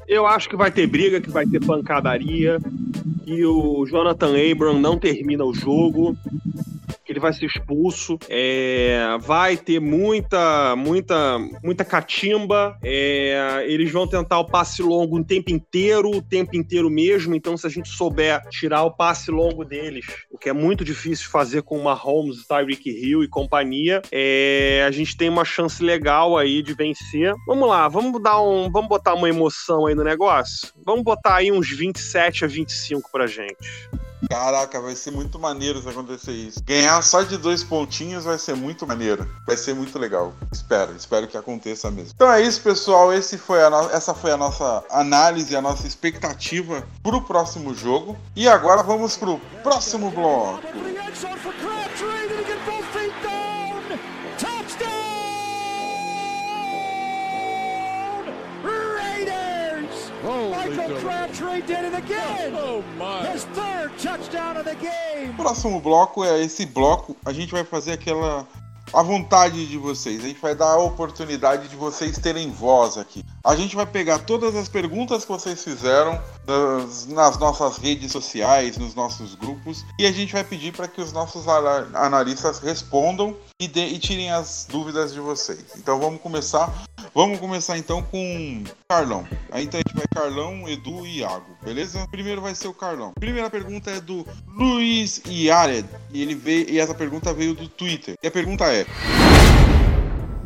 Eu 0.08 0.26
acho 0.26 0.48
que 0.48 0.56
vai 0.56 0.72
ter 0.72 0.88
briga, 0.88 1.20
que 1.20 1.30
vai 1.30 1.46
ter 1.46 1.60
pancadaria, 1.66 2.60
que 3.26 3.46
o 3.46 3.86
Jonathan 3.86 4.34
Abram 4.52 4.80
não 4.80 4.98
termina 4.98 5.44
o 5.44 5.54
jogo, 5.54 6.16
vai 7.24 7.34
ser 7.34 7.46
expulso, 7.46 8.20
é, 8.30 9.18
vai 9.20 9.58
ter 9.58 9.80
muita, 9.80 10.76
muita, 10.76 11.40
muita 11.64 11.86
catimba. 11.86 12.78
é, 12.84 13.66
eles 13.68 13.92
vão 13.92 14.06
tentar 14.06 14.40
o 14.40 14.46
passe 14.46 14.82
longo 14.82 15.18
o 15.18 15.24
tempo 15.24 15.50
inteiro, 15.52 16.10
o 16.10 16.22
tempo 16.22 16.56
inteiro 16.56 16.90
mesmo. 16.90 17.34
Então, 17.34 17.56
se 17.56 17.66
a 17.66 17.70
gente 17.70 17.90
souber 17.90 18.42
tirar 18.50 18.84
o 18.84 18.92
passe 18.92 19.32
longo 19.32 19.64
deles, 19.64 20.06
o 20.30 20.38
que 20.38 20.50
é 20.50 20.54
muito 20.54 20.84
difícil 20.84 21.30
fazer 21.30 21.62
com 21.64 21.78
o 21.78 21.84
Mahomes, 21.84 22.46
Tyreek 22.46 22.90
Hill 22.90 23.24
e 23.24 23.28
companhia, 23.28 24.02
é, 24.12 24.84
a 24.86 24.92
gente 24.92 25.16
tem 25.16 25.30
uma 25.30 25.46
chance 25.46 25.82
legal 25.82 26.38
aí 26.38 26.62
de 26.62 26.74
vencer. 26.74 27.34
Vamos 27.48 27.68
lá, 27.68 27.88
vamos 27.88 28.22
dar 28.22 28.42
um, 28.42 28.70
vamos 28.70 28.90
botar 28.90 29.14
uma 29.14 29.30
emoção 29.30 29.86
aí 29.86 29.96
no 29.96 30.04
negócio. 30.04 30.70
Vamos 30.86 31.04
botar 31.04 31.36
aí 31.36 31.52
uns 31.52 31.70
27 31.70 32.44
a 32.44 32.48
25 32.48 33.10
pra 33.12 33.28
gente. 33.28 33.90
Caraca, 34.30 34.80
vai 34.82 34.96
ser 34.96 35.12
muito 35.12 35.38
maneiro 35.40 35.82
se 35.82 35.88
acontecer 35.90 36.32
isso. 36.32 36.64
Ganhar 36.64 37.02
só 37.04 37.22
de 37.22 37.38
dois 37.38 37.64
pontinhos 37.64 38.24
vai 38.26 38.38
ser 38.38 38.56
muito 38.56 38.86
maneiro. 38.88 39.30
Vai 39.46 39.56
ser 39.58 39.74
muito 39.76 39.98
legal. 40.00 40.34
Espero, 40.52 40.96
espero 40.96 41.28
que 41.28 41.38
aconteça 41.38 41.90
mesmo. 41.92 42.12
Então 42.16 42.32
é 42.32 42.42
isso, 42.42 42.62
pessoal. 42.62 43.14
Esse 43.14 43.38
foi 43.38 43.60
no- 43.70 43.90
Essa 43.92 44.14
foi 44.14 44.32
a 44.32 44.38
nossa 44.38 44.84
análise, 44.90 45.56
a 45.56 45.62
nossa 45.62 45.86
expectativa 45.88 46.84
pro 47.02 47.22
próximo 47.22 47.74
jogo. 47.76 48.18
E 48.36 48.48
agora 48.48 48.82
vamos 48.84 49.16
pro 49.18 49.40
próximo 49.62 50.10
bloco. 50.12 50.62
O 65.30 65.34
próximo 65.36 65.80
bloco 65.80 66.24
é 66.24 66.42
esse 66.44 66.66
bloco. 66.66 67.16
A 67.26 67.32
gente 67.34 67.52
vai 67.52 67.64
fazer 67.64 67.94
aquela. 67.94 68.48
A 68.92 69.02
vontade 69.02 69.66
de 69.66 69.78
vocês. 69.78 70.24
A 70.24 70.28
gente 70.28 70.40
vai 70.40 70.54
dar 70.54 70.74
a 70.74 70.78
oportunidade 70.78 71.68
de 71.68 71.76
vocês 71.76 72.16
terem 72.20 72.52
voz 72.52 72.96
aqui. 72.96 73.26
A 73.44 73.56
gente 73.56 73.76
vai 73.76 73.88
pegar 73.88 74.20
todas 74.20 74.56
as 74.56 74.68
perguntas 74.70 75.26
que 75.26 75.32
vocês 75.32 75.64
fizeram 75.64 76.22
nas, 76.46 77.08
nas 77.08 77.38
nossas 77.40 77.78
redes 77.78 78.12
sociais, 78.12 78.78
nos 78.78 78.94
nossos 78.94 79.34
grupos, 79.34 79.84
e 79.98 80.06
a 80.06 80.12
gente 80.12 80.32
vai 80.34 80.44
pedir 80.44 80.74
para 80.74 80.88
que 80.88 81.02
os 81.02 81.12
nossos 81.12 81.48
ana- 81.48 81.88
analistas 81.96 82.60
respondam 82.60 83.36
e, 83.60 83.68
dê- 83.68 83.88
e 83.88 83.98
tirem 83.98 84.32
as 84.32 84.68
dúvidas 84.70 85.12
de 85.12 85.20
vocês. 85.20 85.64
Então 85.76 86.00
vamos 86.00 86.22
começar. 86.22 86.72
Vamos 87.16 87.40
começar 87.40 87.78
então 87.78 88.02
com 88.02 88.64
Carlão. 88.90 89.28
Aí 89.52 89.66
então 89.66 89.80
a 89.80 89.84
gente 89.88 89.96
vai 89.96 90.08
Carlão, 90.12 90.68
Edu 90.68 91.06
e 91.06 91.20
Iago, 91.20 91.56
beleza? 91.64 92.08
Primeiro 92.10 92.42
vai 92.42 92.56
ser 92.56 92.68
o 92.68 92.74
Carlão. 92.74 93.14
Primeira 93.14 93.52
pergunta 93.52 93.92
é 93.92 94.02
do 94.02 94.26
Luiz 94.48 95.22
Yared. 95.28 95.88
E 96.12 96.24
ele 96.24 96.34
veio 96.34 96.68
e 96.72 96.80
essa 96.80 96.96
pergunta 96.96 97.32
veio 97.32 97.54
do 97.54 97.68
Twitter. 97.68 98.16
E 98.22 98.28
a 98.28 98.32
pergunta 98.32 98.66
é: 98.66 98.88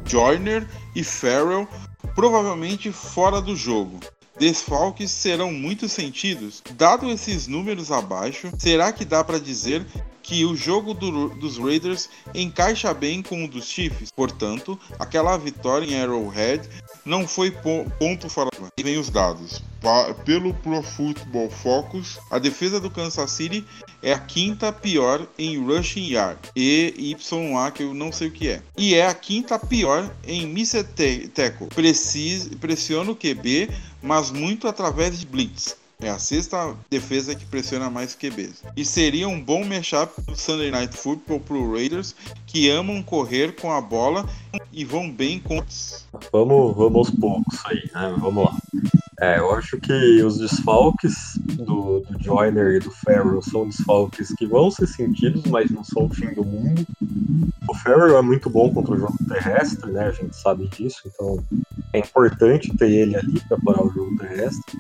Joyner 0.06 0.68
e 0.94 1.06
Farrell 1.06 1.66
provavelmente 2.14 2.92
fora 2.92 3.40
do 3.40 3.56
jogo. 3.56 4.02
Desfalques 4.38 5.10
serão 5.10 5.54
muito 5.54 5.88
sentidos? 5.88 6.62
Dado 6.74 7.10
esses 7.10 7.48
números 7.48 7.94
abaixo, 7.94 8.52
será 8.58 8.92
que 8.92 9.06
dá 9.06 9.24
para 9.24 9.40
dizer 9.40 9.86
que 10.28 10.44
o 10.44 10.58
jogo 10.58 10.94
do- 10.94 11.30
dos 11.30 11.58
Raiders 11.58 12.10
encaixa 12.36 12.94
bem 12.94 13.22
com 13.22 13.46
o 13.46 13.48
dos 13.48 13.66
Chiefs? 13.66 14.12
Portanto, 14.12 14.78
aquela 15.00 15.38
vitória 15.38 15.86
em 15.86 16.02
Arrowhead 16.02 16.68
não 17.06 17.26
foi 17.26 17.50
po- 17.50 17.90
ponto 17.98 18.28
fora 18.30 18.50
E 18.78 18.84
vem 18.84 18.98
os 18.98 19.10
dados. 19.10 19.62
Pa- 19.80 20.14
Pelo 20.26 20.54
Pro 20.54 20.82
Football 20.84 21.50
Focus, 21.50 22.20
a 22.30 22.38
defesa 22.40 22.78
do 22.80 22.90
Kansas 22.92 23.32
City 23.32 23.64
é 24.04 24.12
a 24.12 24.20
quinta 24.20 24.72
pior 24.74 25.26
em 25.38 25.58
rushing 25.66 26.08
yard, 26.12 26.40
EYA, 26.56 27.72
que 27.74 27.84
eu 27.84 27.94
não 27.94 28.12
sei 28.12 28.28
o 28.28 28.32
que 28.32 28.50
é. 28.50 28.62
E 28.78 28.96
é 28.96 29.08
a 29.08 29.14
quinta 29.14 29.58
pior 29.58 30.12
em 30.26 30.46
missed 30.46 30.84
ta- 30.90 31.30
tackle. 31.34 31.68
Precis- 31.68 32.50
pressiona 32.60 33.12
o 33.12 33.16
QB, 33.16 33.70
mas 34.02 34.30
muito 34.32 34.68
através 34.68 35.20
de 35.20 35.26
blitz. 35.26 35.76
É 36.00 36.10
a 36.10 36.20
sexta 36.20 36.76
defesa 36.92 37.34
que 37.34 37.46
pressiona 37.46 37.90
mais 37.90 38.14
QBs. 38.14 38.64
E 38.76 38.86
seria 38.86 39.28
um 39.28 39.42
bom 39.42 39.66
matchup 39.66 40.22
do 40.22 40.36
Sunday 40.36 40.70
Night 40.70 40.96
Football 40.96 41.40
pro 41.40 41.74
Raiders, 41.74 42.14
que 42.46 42.70
amam 42.70 43.02
correr 43.02 43.56
com 43.56 43.72
a 43.72 43.82
bola 43.82 44.30
e 44.72 44.86
vão 44.86 45.12
bem 45.12 45.40
com. 45.40 45.64
Vamos, 46.32 46.76
vamos 46.76 46.96
aos 46.96 47.10
poucos 47.10 47.66
aí, 47.66 47.90
né? 47.94 48.16
Vamos 48.20 48.46
lá. 48.46 48.56
É, 49.20 49.40
eu 49.40 49.52
acho 49.52 49.80
que 49.80 50.22
os 50.22 50.38
desfalques 50.38 51.40
do, 51.56 52.02
do 52.02 52.24
Joyner 52.24 52.76
e 52.76 52.80
do 52.80 52.92
Farrell 52.92 53.42
são 53.42 53.68
desfalques 53.68 54.32
que 54.36 54.46
vão 54.46 54.70
ser 54.70 54.86
sentidos, 54.86 55.44
mas 55.46 55.72
não 55.72 55.84
são 55.84 56.06
o 56.06 56.14
fim 56.14 56.32
do 56.36 56.46
mundo. 56.46 56.86
O 57.68 57.74
Farrell 57.74 58.16
é 58.16 58.22
muito 58.22 58.48
bom 58.48 58.72
contra 58.72 58.94
o 58.94 59.00
jogo 59.00 59.18
terrestre, 59.28 59.92
né? 59.92 60.06
A 60.06 60.12
gente 60.12 60.36
sabe 60.36 60.68
disso, 60.68 61.02
então 61.08 61.44
é 61.92 61.98
importante 61.98 62.76
ter 62.78 62.92
ele 62.92 63.16
ali 63.16 63.42
para 63.48 63.58
parar 63.58 63.84
o 63.84 63.92
jogo 63.92 64.16
terrestre. 64.18 64.78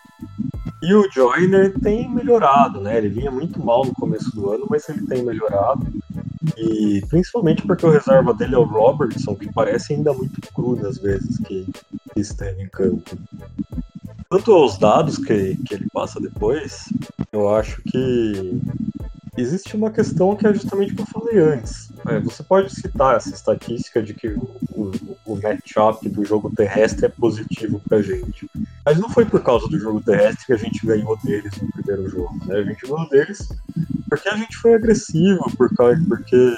E 0.81 0.93
o 0.93 1.09
Joyner 1.11 1.73
tem 1.79 2.09
melhorado, 2.09 2.79
né? 2.79 2.97
Ele 2.97 3.09
vinha 3.09 3.31
muito 3.31 3.63
mal 3.63 3.83
no 3.83 3.93
começo 3.93 4.33
do 4.35 4.51
ano, 4.51 4.67
mas 4.69 4.87
ele 4.89 5.05
tem 5.07 5.23
melhorado. 5.23 5.87
E 6.55 7.03
principalmente 7.09 7.65
porque 7.65 7.85
o 7.85 7.89
reserva 7.89 8.33
dele 8.33 8.55
é 8.55 8.57
o 8.59 8.63
Robertson, 8.63 9.35
que 9.35 9.51
parece 9.51 9.93
ainda 9.93 10.13
muito 10.13 10.39
cru 10.53 10.75
nas 10.75 10.97
vezes 10.97 11.39
que, 11.39 11.65
esteve 12.15 12.63
em 12.63 12.69
campo. 12.69 13.17
Quanto 14.29 14.51
aos 14.51 14.77
dados 14.77 15.17
que, 15.17 15.55
que 15.57 15.73
ele 15.73 15.87
passa 15.93 16.19
depois, 16.19 16.91
eu 17.31 17.49
acho 17.55 17.81
que 17.83 18.59
existe 19.37 19.75
uma 19.75 19.91
questão 19.91 20.35
que 20.35 20.47
é 20.47 20.53
justamente 20.53 20.93
o 20.93 20.95
que 20.95 21.01
eu 21.01 21.05
falei 21.05 21.39
antes. 21.39 21.91
É, 22.07 22.19
você 22.19 22.43
pode 22.43 22.73
citar 22.73 23.15
essa 23.15 23.29
estatística 23.29 24.01
de 24.01 24.13
que 24.13 24.29
o, 24.29 24.91
o, 25.25 25.35
matchup 25.35 26.07
do 26.09 26.25
jogo 26.25 26.53
terrestre 26.55 27.05
é 27.05 27.09
positivo 27.09 27.81
pra 27.87 28.01
gente. 28.01 28.49
Mas 28.85 28.97
não 28.97 29.09
foi 29.09 29.25
por 29.25 29.41
causa 29.43 29.67
do 29.67 29.79
jogo 29.79 30.01
terrestre 30.01 30.45
que 30.45 30.53
a 30.53 30.57
gente 30.57 30.85
ganhou 30.85 31.17
deles 31.23 31.53
no 31.61 31.71
primeiro 31.71 32.09
jogo. 32.09 32.39
Né? 32.45 32.57
A 32.57 32.63
gente 32.63 32.81
ganhou 32.81 33.09
deles 33.09 33.49
porque 34.09 34.29
a 34.29 34.37
gente 34.37 34.55
foi 34.57 34.73
agressivo, 34.73 35.43
por 35.57 35.73
causa, 35.75 36.01
porque, 36.07 36.55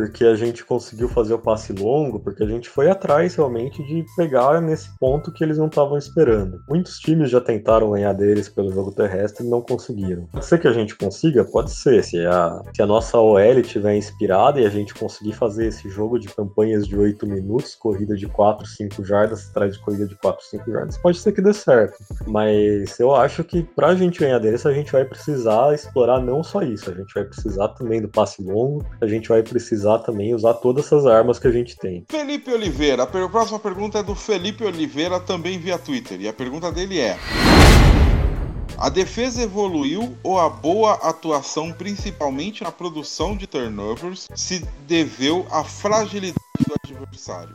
porque 0.00 0.24
a 0.24 0.34
gente 0.34 0.64
conseguiu 0.64 1.10
fazer 1.10 1.34
o 1.34 1.38
passe 1.38 1.74
longo, 1.74 2.18
porque 2.18 2.42
a 2.42 2.46
gente 2.46 2.70
foi 2.70 2.88
atrás 2.88 3.34
realmente 3.34 3.82
de 3.84 4.02
pegar 4.16 4.58
nesse 4.62 4.88
ponto 4.98 5.30
que 5.30 5.44
eles 5.44 5.58
não 5.58 5.66
estavam 5.66 5.98
esperando. 5.98 6.58
Muitos 6.66 6.98
times 6.98 7.28
já 7.28 7.38
tentaram 7.38 7.90
ganhar 7.90 8.14
deles 8.14 8.48
pelo 8.48 8.72
jogo 8.72 8.92
terrestre 8.92 9.44
e 9.44 9.50
não 9.50 9.60
conseguiram. 9.60 10.26
Pode 10.32 10.46
ser 10.46 10.58
que 10.58 10.66
a 10.66 10.72
gente 10.72 10.96
consiga? 10.96 11.44
Pode 11.44 11.70
ser. 11.70 12.02
Se 12.02 12.24
a, 12.24 12.62
se 12.74 12.80
a 12.80 12.86
nossa 12.86 13.18
OL 13.18 13.38
estiver 13.38 13.94
inspirada 13.94 14.58
e 14.58 14.64
a 14.64 14.70
gente 14.70 14.94
conseguir 14.94 15.34
fazer 15.34 15.66
esse 15.66 15.90
jogo 15.90 16.18
de 16.18 16.28
campanhas 16.28 16.88
de 16.88 16.96
8 16.96 17.26
minutos, 17.26 17.74
corrida 17.74 18.16
de 18.16 18.26
4, 18.26 18.66
5 18.66 19.04
jardas, 19.04 19.50
atrás 19.50 19.74
de 19.74 19.84
corrida 19.84 20.06
de 20.06 20.16
4, 20.16 20.42
5 20.46 20.70
jardas, 20.70 20.96
pode 20.96 21.18
ser 21.18 21.32
que 21.32 21.42
dê 21.42 21.52
certo. 21.52 21.98
Mas 22.26 22.98
eu 22.98 23.14
acho 23.14 23.44
que 23.44 23.62
pra 23.62 23.94
gente 23.94 24.18
ganhar 24.18 24.38
deles, 24.38 24.64
a 24.64 24.72
gente 24.72 24.92
vai 24.92 25.04
precisar 25.04 25.74
explorar 25.74 26.20
não 26.20 26.42
só 26.42 26.62
isso, 26.62 26.90
a 26.90 26.94
gente 26.94 27.12
vai 27.12 27.24
precisar 27.24 27.68
também 27.68 28.00
do 28.00 28.08
passe 28.08 28.42
longo, 28.42 28.82
a 28.98 29.06
gente 29.06 29.28
vai 29.28 29.42
precisar 29.42 29.89
também 29.98 30.34
usar 30.34 30.54
todas 30.54 30.86
essas 30.86 31.06
armas 31.06 31.38
que 31.38 31.46
a 31.46 31.52
gente 31.52 31.76
tem. 31.76 32.04
Felipe 32.08 32.52
Oliveira, 32.52 33.02
a 33.02 33.06
próxima 33.06 33.58
pergunta 33.58 33.98
é 33.98 34.02
do 34.02 34.14
Felipe 34.14 34.64
Oliveira, 34.64 35.20
também 35.20 35.58
via 35.58 35.78
Twitter. 35.78 36.20
E 36.20 36.28
a 36.28 36.32
pergunta 36.32 36.70
dele 36.70 36.98
é: 36.98 37.16
A 38.78 38.88
defesa 38.88 39.42
evoluiu 39.42 40.16
ou 40.22 40.38
a 40.38 40.48
boa 40.48 40.94
atuação, 40.94 41.72
principalmente 41.72 42.62
na 42.62 42.70
produção 42.70 43.36
de 43.36 43.46
turnovers, 43.46 44.28
se 44.34 44.64
deveu 44.86 45.46
à 45.50 45.64
fragilidade 45.64 46.36
do 46.66 46.74
adversário? 46.84 47.54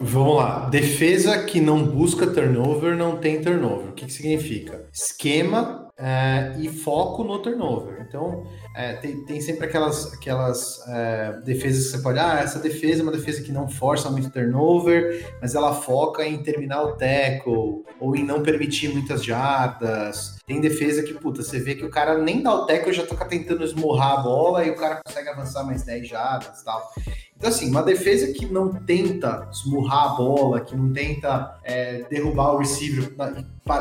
Vamos 0.00 0.36
lá. 0.36 0.68
Defesa 0.68 1.42
que 1.42 1.60
não 1.60 1.84
busca 1.84 2.26
turnover 2.26 2.96
não 2.96 3.16
tem 3.16 3.42
turnover. 3.42 3.88
O 3.88 3.92
que, 3.92 4.06
que 4.06 4.12
significa? 4.12 4.88
Esquema 4.92 5.87
é, 5.98 6.54
e 6.58 6.68
foco 6.68 7.24
no 7.24 7.40
turnover. 7.40 8.06
Então, 8.08 8.46
é, 8.74 8.92
tem, 8.94 9.24
tem 9.24 9.40
sempre 9.40 9.66
aquelas, 9.66 10.12
aquelas 10.12 10.80
é, 10.86 11.40
defesas 11.44 11.86
que 11.86 11.90
você 11.96 12.02
pode. 12.02 12.18
Ah, 12.20 12.38
essa 12.40 12.60
defesa 12.60 13.00
é 13.00 13.02
uma 13.02 13.10
defesa 13.10 13.42
que 13.42 13.50
não 13.50 13.68
força 13.68 14.08
muito 14.08 14.30
turnover, 14.30 15.34
mas 15.42 15.56
ela 15.56 15.74
foca 15.74 16.24
em 16.24 16.40
terminar 16.42 16.82
o 16.84 16.92
tackle 16.92 17.84
ou 17.98 18.14
em 18.14 18.24
não 18.24 18.42
permitir 18.42 18.88
muitas 18.90 19.24
jardas. 19.24 20.38
Tem 20.46 20.60
defesa 20.60 21.02
que, 21.02 21.14
puta, 21.14 21.42
você 21.42 21.58
vê 21.58 21.74
que 21.74 21.84
o 21.84 21.90
cara 21.90 22.16
nem 22.16 22.42
dá 22.42 22.54
o 22.54 22.64
tackle 22.64 22.92
já 22.92 23.04
toca 23.04 23.24
tentando 23.24 23.64
esmurrar 23.64 24.20
a 24.20 24.22
bola 24.22 24.64
e 24.64 24.70
o 24.70 24.76
cara 24.76 25.00
consegue 25.04 25.28
avançar 25.28 25.64
mais 25.64 25.82
10 25.82 26.08
jardas 26.08 26.60
e 26.60 26.64
tal. 26.64 26.92
Então, 27.36 27.50
assim, 27.50 27.70
uma 27.70 27.82
defesa 27.82 28.32
que 28.32 28.46
não 28.46 28.72
tenta 28.72 29.48
esmurrar 29.52 30.06
a 30.06 30.08
bola, 30.16 30.60
que 30.60 30.76
não 30.76 30.92
tenta 30.92 31.56
é, 31.62 32.04
derrubar 32.10 32.54
o 32.54 32.58
receiver 32.58 33.14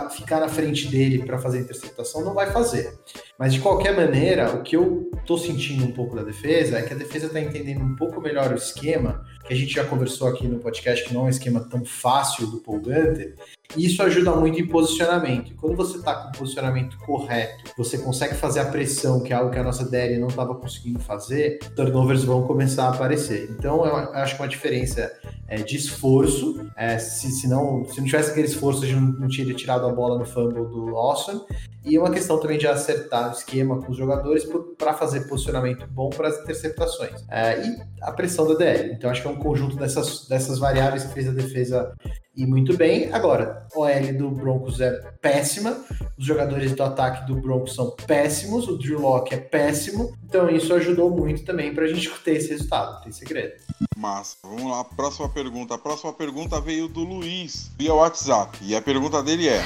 ficar 0.10 0.40
na 0.40 0.50
frente 0.50 0.88
dele 0.88 1.24
para 1.24 1.38
fazer 1.38 1.60
a 1.60 1.62
interceptação, 1.62 2.24
não 2.24 2.34
vai 2.34 2.52
fazer. 2.52 2.94
Mas, 3.38 3.54
de 3.54 3.60
qualquer 3.60 3.96
maneira, 3.96 4.56
o 4.56 4.64
que 4.64 4.76
eu 4.76 5.10
tô 5.26 5.38
sentindo 5.38 5.86
um 5.86 5.92
pouco 5.92 6.16
da 6.16 6.24
defesa 6.24 6.78
é 6.78 6.82
que 6.82 6.94
a 6.94 6.98
defesa 6.98 7.30
tá 7.30 7.40
entendendo 7.40 7.82
um 7.82 7.96
pouco 7.96 8.22
melhor 8.22 8.52
o 8.52 8.56
esquema, 8.56 9.24
que 9.46 9.54
a 9.54 9.56
gente 9.56 9.74
já 9.74 9.84
conversou 9.84 10.28
aqui 10.28 10.48
no 10.48 10.60
podcast, 10.60 11.06
que 11.06 11.14
não 11.14 11.22
é 11.22 11.26
um 11.26 11.30
esquema 11.30 11.60
tão 11.70 11.84
fácil 11.86 12.48
do 12.48 12.58
Paul 12.58 12.80
Gunter, 12.80 13.36
e 13.76 13.86
isso 13.86 14.02
ajuda 14.02 14.32
muito 14.36 14.60
em 14.60 14.68
posicionamento. 14.68 15.54
Quando 15.56 15.76
você 15.76 15.98
está 15.98 16.16
com 16.16 16.30
o 16.30 16.32
posicionamento 16.32 16.98
correto, 17.00 17.72
você 17.78 17.98
consegue 17.98 18.36
fazer 18.36 18.62
a 18.62 18.66
pressão, 18.66 19.22
que 19.22 19.34
é 19.34 19.36
algo 19.36 19.52
que 19.52 19.60
a 19.60 19.64
nossa 19.64 19.84
DL 19.84 20.18
não 20.20 20.30
estava 20.30 20.56
conseguindo 20.56 21.00
fazer, 21.00 21.60
turnovers 21.76 22.24
vão 22.24 22.48
começar 22.48 22.86
a 22.86 22.90
aparecer. 22.90 23.50
Então, 23.52 23.86
eu 23.86 23.96
acho 24.14 24.36
que 24.36 24.42
uma 24.42 24.48
diferença 24.48 25.12
é, 25.48 25.58
de 25.58 25.78
esforço. 25.78 26.70
É, 26.76 26.98
se, 26.98 27.32
se, 27.32 27.48
não, 27.48 27.86
se 27.86 28.00
não 28.00 28.06
tivesse 28.06 28.32
aquele 28.32 28.48
esforço, 28.48 28.84
a 28.84 28.88
gente 28.88 29.00
não, 29.00 29.28
teria 29.28 29.54
tirado 29.54 29.86
a 29.86 29.91
bola 29.91 30.18
no 30.18 30.26
fumble 30.26 30.66
do 30.66 30.86
Lawson. 30.86 31.45
E 31.84 31.98
uma 31.98 32.12
questão 32.12 32.39
também 32.39 32.58
de 32.58 32.68
acertar 32.68 33.30
o 33.30 33.32
esquema 33.32 33.82
com 33.82 33.91
os 33.91 33.98
jogadores 33.98 34.45
para 34.78 34.93
fazer 34.93 35.22
posicionamento 35.22 35.88
bom 35.88 36.10
para 36.10 36.28
as 36.28 36.39
interceptações. 36.41 37.24
É, 37.30 37.66
e 37.66 37.78
a 38.02 38.12
pressão 38.12 38.45
da 38.48 38.56
DL. 38.56 38.93
Então, 38.93 39.10
acho 39.10 39.22
que 39.22 39.28
é 39.28 39.32
um 39.32 39.38
conjunto 39.38 39.78
dessas, 39.78 40.28
dessas 40.28 40.60
variáveis 40.60 41.06
que 41.06 41.14
fez 41.14 41.30
a 41.30 41.32
defesa 41.32 41.93
ir 42.38 42.46
muito 42.46 42.78
bem. 42.78 43.12
Agora, 43.12 43.68
OL 43.76 44.14
do 44.18 44.30
Broncos 44.30 44.80
é 44.80 44.92
péssima, 45.20 45.84
os 46.18 46.24
jogadores 46.24 46.74
do 46.74 46.84
ataque 46.84 47.26
do 47.26 47.36
Broncos 47.42 47.74
são 47.74 47.96
péssimos, 48.06 48.68
o 48.68 48.78
Drew 48.78 49.02
Locke 49.02 49.34
é 49.34 49.38
péssimo, 49.38 50.16
então 50.24 50.48
isso 50.50 50.74
ajudou 50.74 51.10
muito 51.10 51.44
também 51.44 51.74
para 51.74 51.86
a 51.86 51.88
gente 51.88 52.10
ter 52.24 52.38
esse 52.38 52.50
resultado, 52.50 52.94
não 52.94 53.02
tem 53.02 53.12
segredo. 53.12 53.54
Massa. 53.98 54.38
Vamos 54.44 54.70
lá, 54.72 54.84
próxima 54.84 55.28
pergunta. 55.28 55.74
A 55.74 55.78
próxima 55.78 56.14
pergunta 56.14 56.62
veio 56.62 56.88
do 56.88 57.04
Luiz 57.04 57.72
via 57.78 57.94
WhatsApp. 57.94 58.60
E 58.62 58.76
a 58.76 58.82
pergunta 58.82 59.24
dele 59.24 59.48
é: 59.48 59.64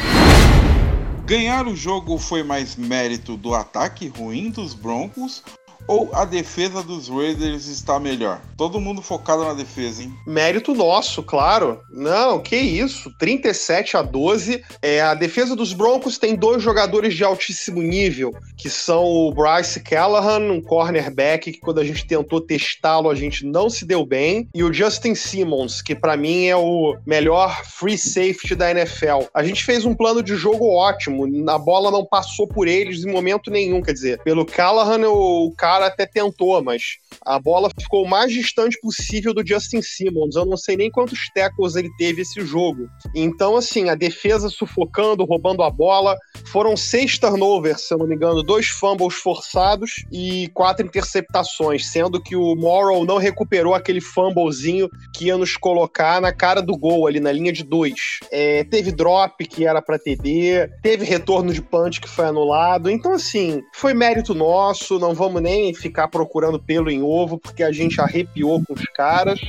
Ganhar 1.26 1.68
o 1.68 1.76
jogo 1.76 2.18
foi 2.18 2.42
mais 2.42 2.76
mérito 2.76 3.36
do 3.36 3.54
ataque 3.54 4.08
ruim 4.08 4.50
dos 4.50 4.74
Broncos 4.74 5.44
ou 5.88 6.10
a 6.14 6.26
defesa 6.26 6.84
dos 6.84 7.10
Raiders 7.10 7.68
está 7.68 8.00
melhor? 8.00 8.42
Todo 8.58 8.80
mundo 8.80 9.02
focado 9.02 9.44
na 9.44 9.54
defesa, 9.54 10.04
hein? 10.04 10.14
Mérito 10.26 10.74
nosso, 10.74 11.24
claro. 11.24 11.80
Não, 11.92 12.40
que 12.40 12.56
isso. 12.56 13.12
37 13.18 13.98
a 13.98 14.02
12. 14.02 14.64
É, 14.82 15.02
a 15.02 15.14
defesa 15.14 15.56
dos 15.56 15.74
Broncos 15.74 16.18
tem 16.18 16.36
dois 16.36 16.62
jogadores 16.62 17.14
de 17.14 17.24
altíssimo 17.24 17.82
nível, 17.82 18.34
que 18.58 18.70
são 18.70 19.04
o 19.04 19.34
Bryce 19.34 19.80
Callahan, 19.82 20.52
um 20.52 20.62
cornerback 20.62 21.52
que 21.52 21.60
quando 21.60 21.80
a 21.80 21.84
gente 21.84 22.06
tentou 22.06 22.40
testá-lo 22.40 23.10
a 23.10 23.16
gente 23.16 23.46
não 23.46 23.70
se 23.70 23.86
deu 23.86 24.06
bem, 24.06 24.48
e 24.54 24.64
o 24.64 24.74
Justin 24.74 25.16
Simmons, 25.16 25.82
que 25.82 25.96
para 25.96 26.18
mim 26.18 26.46
é 26.46 26.56
o 26.56 26.98
melhor 27.06 27.64
free 27.66 27.98
safety 27.98 28.56
da 28.56 28.72
NFL. 28.72 29.26
A 29.34 29.44
gente 29.44 29.64
fez 29.64 29.86
um 29.86 29.96
plano 29.96 30.22
de 30.22 30.36
jogo 30.36 30.74
ótimo, 30.74 31.26
a 31.50 31.58
bola 31.58 31.92
não 31.92 32.06
passou 32.06 32.48
por 32.48 32.68
eles 32.68 33.04
em 33.04 33.12
momento 33.12 33.50
nenhum, 33.50 33.82
quer 33.82 33.94
dizer, 33.94 34.22
pelo 34.24 34.46
Callahan 34.46 35.08
o 35.10 35.52
cara 35.72 35.86
até 35.86 36.06
tentou, 36.06 36.62
mas 36.62 36.98
a 37.26 37.40
bola 37.40 37.70
ficou 37.80 38.04
o 38.04 38.10
mais 38.10 38.32
distante 38.32 38.80
possível 38.82 39.34
do 39.34 39.46
Justin 39.46 39.82
Simmons. 39.82 40.36
Eu 40.36 40.46
não 40.46 40.58
sei 40.58 40.76
nem 40.76 40.90
quantos 40.90 41.30
tackles 41.34 41.76
ele 41.76 41.90
teve 41.98 42.22
esse 42.22 42.42
jogo. 42.42 42.90
Então, 43.16 43.56
assim, 43.56 43.90
a 43.90 43.96
defesa 43.96 44.50
sufocando, 44.50 45.26
roubando 45.26 45.64
a 45.64 45.70
bola. 45.70 46.18
Foram 46.52 46.76
seis 46.76 47.18
turnovers, 47.18 47.88
se 47.88 47.94
eu 47.94 47.98
não 47.98 48.08
me 48.08 48.16
engano, 48.16 48.44
dois 48.44 48.68
fumbles 48.68 49.16
forçados 49.16 50.04
e 50.12 50.50
quatro 50.54 50.86
interceptações, 50.86 51.90
sendo 51.90 52.22
que 52.22 52.36
o 52.36 52.56
Morrow 52.56 53.06
não 53.06 53.18
recuperou 53.18 53.74
aquele 53.74 54.02
fumblezinho 54.02 54.90
que 55.16 55.26
ia 55.26 55.38
nos 55.38 55.56
colocar 55.56 56.20
na 56.20 56.34
cara 56.34 56.62
do 56.62 56.78
gol 56.78 57.08
ali 57.08 57.20
na 57.20 57.32
linha 57.32 57.54
de 57.54 57.64
dois. 57.64 58.20
É, 58.32 58.64
teve 58.64 58.92
drop 58.92 59.46
que 59.46 59.66
era 59.66 59.82
para 59.82 60.00
TD, 60.00 60.70
teve 60.82 61.06
retorno 61.06 61.54
de 61.54 61.62
punch 61.62 62.02
que 62.02 62.10
foi 62.10 62.26
anulado. 62.26 62.90
Então, 62.90 63.14
assim, 63.14 63.62
foi 63.74 63.94
mérito 63.94 64.34
nosso. 64.34 65.00
Não 65.00 65.14
vamos 65.14 65.42
nem 65.42 65.74
ficar 65.74 66.08
procurando 66.08 66.60
pelo 66.60 66.90
em 66.90 67.02
ovo, 67.12 67.38
porque 67.38 67.64
a 67.64 67.72
gente 67.72 68.00
arrepiou 68.00 68.64
com 68.66 68.74
os 68.74 68.86
caras. 68.96 69.40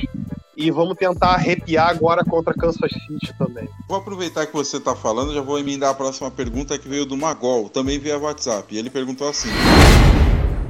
E 0.55 0.69
vamos 0.69 0.95
tentar 0.97 1.29
arrepiar 1.29 1.89
agora 1.89 2.23
contra 2.23 2.53
Kansas 2.53 2.91
City 2.91 3.33
também. 3.39 3.67
Vou 3.89 3.97
aproveitar 3.97 4.45
que 4.45 4.53
você 4.53 4.77
está 4.77 4.95
falando, 4.95 5.33
já 5.33 5.41
vou 5.41 5.57
emendar 5.57 5.89
a 5.89 5.95
próxima 5.95 6.29
pergunta 6.29 6.77
que 6.77 6.87
veio 6.87 7.07
do 7.07 7.17
Magol, 7.17 7.69
também 7.69 7.97
via 7.97 8.19
WhatsApp. 8.19 8.75
Ele 8.77 8.89
perguntou 8.89 9.27
assim: 9.27 9.49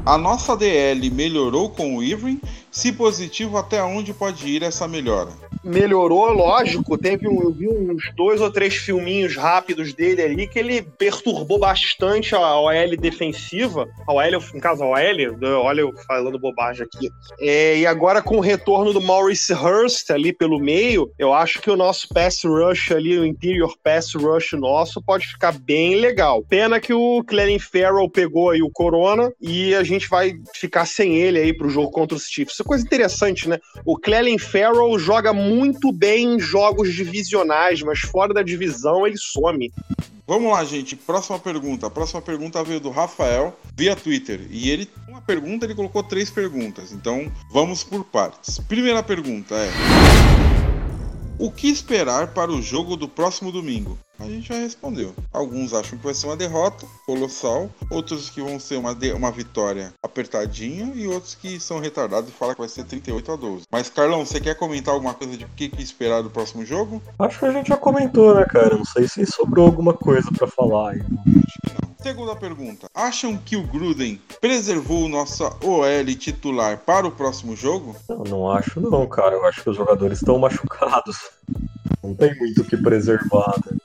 A 0.06 0.18
nossa 0.18 0.56
DL 0.56 1.10
melhorou 1.10 1.70
com 1.70 1.98
o 1.98 2.04
Irving? 2.04 2.40
Se 2.72 2.94
positivo, 2.94 3.58
até 3.58 3.84
onde 3.84 4.14
pode 4.14 4.48
ir 4.48 4.64
essa 4.64 4.88
melhora? 4.88 5.32
Melhorou, 5.64 6.32
lógico. 6.32 6.98
Teve 6.98 7.28
um, 7.28 7.42
eu 7.42 7.52
vi 7.52 7.68
uns 7.68 8.14
dois 8.16 8.42
ou 8.42 8.52
três 8.52 8.76
filminhos 8.76 9.36
rápidos 9.36 9.94
dele 9.94 10.22
ali 10.22 10.48
que 10.48 10.60
ele 10.60 10.82
perturbou 10.82 11.58
bastante 11.58 12.36
a 12.36 12.60
OL 12.60 12.98
defensiva. 12.98 13.88
A 14.08 14.14
OL, 14.14 14.32
no 14.54 14.60
caso, 14.60 14.84
a 14.84 14.88
OL, 14.88 15.64
olha 15.64 15.82
eu 15.82 15.94
falando 16.08 16.40
bobagem 16.40 16.86
aqui. 16.86 17.10
É, 17.40 17.78
e 17.78 17.86
agora 17.86 18.22
com 18.22 18.38
o 18.38 18.42
retorno 18.42 18.92
do 18.92 19.02
Maurice 19.02 19.54
Hurst 19.54 20.10
ali 20.10 20.34
pelo 20.34 20.60
meio, 20.60 21.12
eu 21.18 21.34
acho 21.34 21.62
que 21.62 21.72
o 21.72 21.76
nosso 21.76 22.08
pass 22.10 22.44
rush 22.44 22.92
ali, 22.92 23.18
o 23.18 23.26
interior 23.26 23.74
pass 23.84 24.14
rush 24.14 24.54
nosso, 24.54 25.02
pode 25.02 25.28
ficar 25.28 25.54
bem 25.54 25.96
legal. 25.96 26.44
Pena 26.44 26.80
que 26.80 26.94
o 26.94 27.24
Clelin 27.24 27.60
Farrell 27.60 28.10
pegou 28.10 28.50
aí 28.50 28.62
o 28.62 28.70
Corona 28.70 29.32
e 29.42 29.74
a 29.76 29.84
gente 29.84 30.10
vai 30.10 30.34
ficar 30.56 30.86
sem 30.86 31.16
ele 31.16 31.40
aí 31.40 31.56
pro 31.56 31.70
jogo 31.70 31.92
contra 31.92 32.18
os 32.18 32.28
Chiefs. 32.28 32.54
Isso 32.54 32.64
é 32.64 32.66
coisa 32.66 32.84
interessante, 32.84 33.48
né? 33.48 33.60
O 33.86 33.98
Clelin 33.98 34.38
Farrell 34.38 34.98
joga 35.00 35.32
muito 35.34 35.53
muito 35.54 35.92
bem 35.92 36.36
em 36.36 36.40
jogos 36.40 36.94
divisionais, 36.94 37.82
mas 37.82 38.00
fora 38.00 38.34
da 38.34 38.42
divisão 38.42 39.06
ele 39.06 39.18
some. 39.18 39.72
Vamos 40.26 40.52
lá, 40.52 40.64
gente. 40.64 40.96
Próxima 40.96 41.38
pergunta. 41.38 41.88
A 41.88 41.90
próxima 41.90 42.22
pergunta 42.22 42.64
veio 42.64 42.80
do 42.80 42.90
Rafael 42.90 43.58
via 43.76 43.96
Twitter. 43.96 44.48
E 44.50 44.70
ele, 44.70 44.90
uma 45.08 45.22
pergunta, 45.22 45.66
ele 45.66 45.76
colocou 45.76 46.02
três 46.02 46.30
perguntas. 46.30 46.92
Então, 46.92 47.32
vamos 47.52 47.84
por 47.84 48.04
partes. 48.06 48.58
Primeira 48.60 49.04
pergunta 49.04 49.54
é: 49.56 49.70
O 51.38 51.52
que 51.52 51.68
esperar 51.68 52.28
para 52.34 52.52
o 52.52 52.62
jogo 52.62 52.96
do 52.96 53.08
próximo 53.08 53.52
domingo? 53.52 54.00
A 54.24 54.30
gente 54.30 54.48
já 54.48 54.56
respondeu. 54.56 55.14
Alguns 55.32 55.74
acham 55.74 55.98
que 55.98 56.04
vai 56.04 56.14
ser 56.14 56.28
uma 56.28 56.38
derrota 56.38 56.86
colossal, 57.06 57.70
outros 57.90 58.30
que 58.30 58.42
vão 58.42 58.60
ser 58.60 58.78
uma, 58.78 58.96
uma 59.16 59.32
vitória 59.32 59.94
apertadinha 60.02 60.92
e 60.96 61.08
outros 61.08 61.36
que 61.36 61.60
são 61.60 61.80
retardados 61.80 62.30
e 62.30 62.34
falam 62.34 62.56
que 62.56 62.62
vai 62.62 62.70
ser 62.70 62.86
38 62.86 63.32
a 63.32 63.36
12. 63.36 63.64
Mas, 63.72 63.90
Carlão, 63.90 64.26
você 64.26 64.40
quer 64.40 64.56
comentar 64.56 64.94
alguma 64.94 65.14
coisa 65.14 65.38
de 65.38 65.46
o 65.46 65.50
que, 65.56 65.70
que 65.70 65.82
esperar 65.82 66.22
do 66.22 66.30
próximo 66.30 66.66
jogo? 66.66 67.02
Acho 67.20 67.40
que 67.40 67.46
a 67.46 67.52
gente 67.52 67.68
já 67.68 67.78
comentou, 67.78 68.36
né, 68.36 68.46
cara? 68.46 68.78
Não 68.78 68.86
sei 68.86 69.08
se 69.08 69.26
sobrou 69.26 69.66
alguma 69.66 69.94
coisa 69.94 70.30
para 70.32 70.48
falar 70.48 70.92
aí. 70.92 71.02
Acho 71.54 71.62
que 71.62 71.82
não. 71.82 71.96
Segunda 72.02 72.36
pergunta. 72.36 72.88
Acham 72.94 73.38
que 73.38 73.56
o 73.56 73.64
Gruden 73.64 74.20
preservou 74.42 75.08
nossa 75.08 75.46
OL 75.64 76.16
titular 76.18 76.78
para 76.80 77.08
o 77.08 77.12
próximo 77.12 77.56
jogo? 77.56 77.96
Eu 78.10 78.24
não 78.28 78.50
acho 78.50 78.82
não, 78.82 79.08
cara. 79.08 79.36
Eu 79.36 79.46
acho 79.46 79.62
que 79.62 79.70
os 79.70 79.78
jogadores 79.78 80.18
estão 80.18 80.38
machucados. 80.40 81.18
Não 82.04 82.14
tem 82.14 82.36
muito 82.38 82.62
o 82.62 82.66
que 82.66 82.76
preservar, 82.78 83.56
né? 83.66 83.78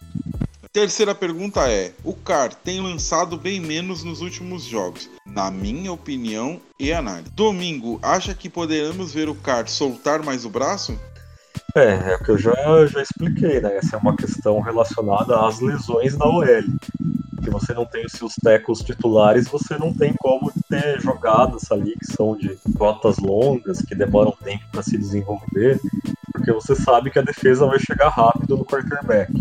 Terceira 0.72 1.14
pergunta 1.14 1.70
é: 1.70 1.92
o 2.04 2.12
CAR 2.12 2.54
tem 2.54 2.80
lançado 2.80 3.36
bem 3.36 3.60
menos 3.60 4.04
nos 4.04 4.20
últimos 4.20 4.64
jogos, 4.64 5.08
na 5.26 5.50
minha 5.50 5.92
opinião 5.92 6.60
e 6.78 6.92
análise. 6.92 7.30
Domingo, 7.30 7.98
acha 8.02 8.34
que 8.34 8.48
poderemos 8.48 9.12
ver 9.12 9.28
o 9.28 9.34
CAR 9.34 9.68
soltar 9.68 10.22
mais 10.22 10.44
o 10.44 10.50
braço? 10.50 10.98
É, 11.74 12.12
é 12.12 12.16
o 12.16 12.24
que 12.24 12.30
eu 12.30 12.38
já, 12.38 12.54
já 12.86 13.02
expliquei, 13.02 13.60
né? 13.60 13.76
Essa 13.76 13.96
é 13.96 13.98
uma 13.98 14.16
questão 14.16 14.60
relacionada 14.60 15.40
às 15.46 15.60
lesões 15.60 16.16
na 16.16 16.26
OL. 16.26 16.44
Que 17.42 17.50
você 17.50 17.72
não 17.72 17.86
tem 17.86 18.04
os 18.04 18.12
seus 18.12 18.34
tecos 18.34 18.80
titulares, 18.80 19.48
você 19.48 19.78
não 19.78 19.92
tem 19.92 20.12
como 20.18 20.52
ter 20.68 21.00
jogadas 21.00 21.70
ali 21.70 21.94
que 21.96 22.06
são 22.06 22.36
de 22.36 22.58
rotas 22.78 23.16
longas, 23.18 23.80
que 23.80 23.94
demoram 23.94 24.32
tempo 24.42 24.64
para 24.70 24.82
se 24.82 24.98
desenvolver, 24.98 25.80
porque 26.32 26.52
você 26.52 26.74
sabe 26.74 27.10
que 27.10 27.18
a 27.18 27.22
defesa 27.22 27.66
vai 27.66 27.78
chegar 27.78 28.08
rápido 28.08 28.56
no 28.56 28.64
quarterback. 28.64 29.32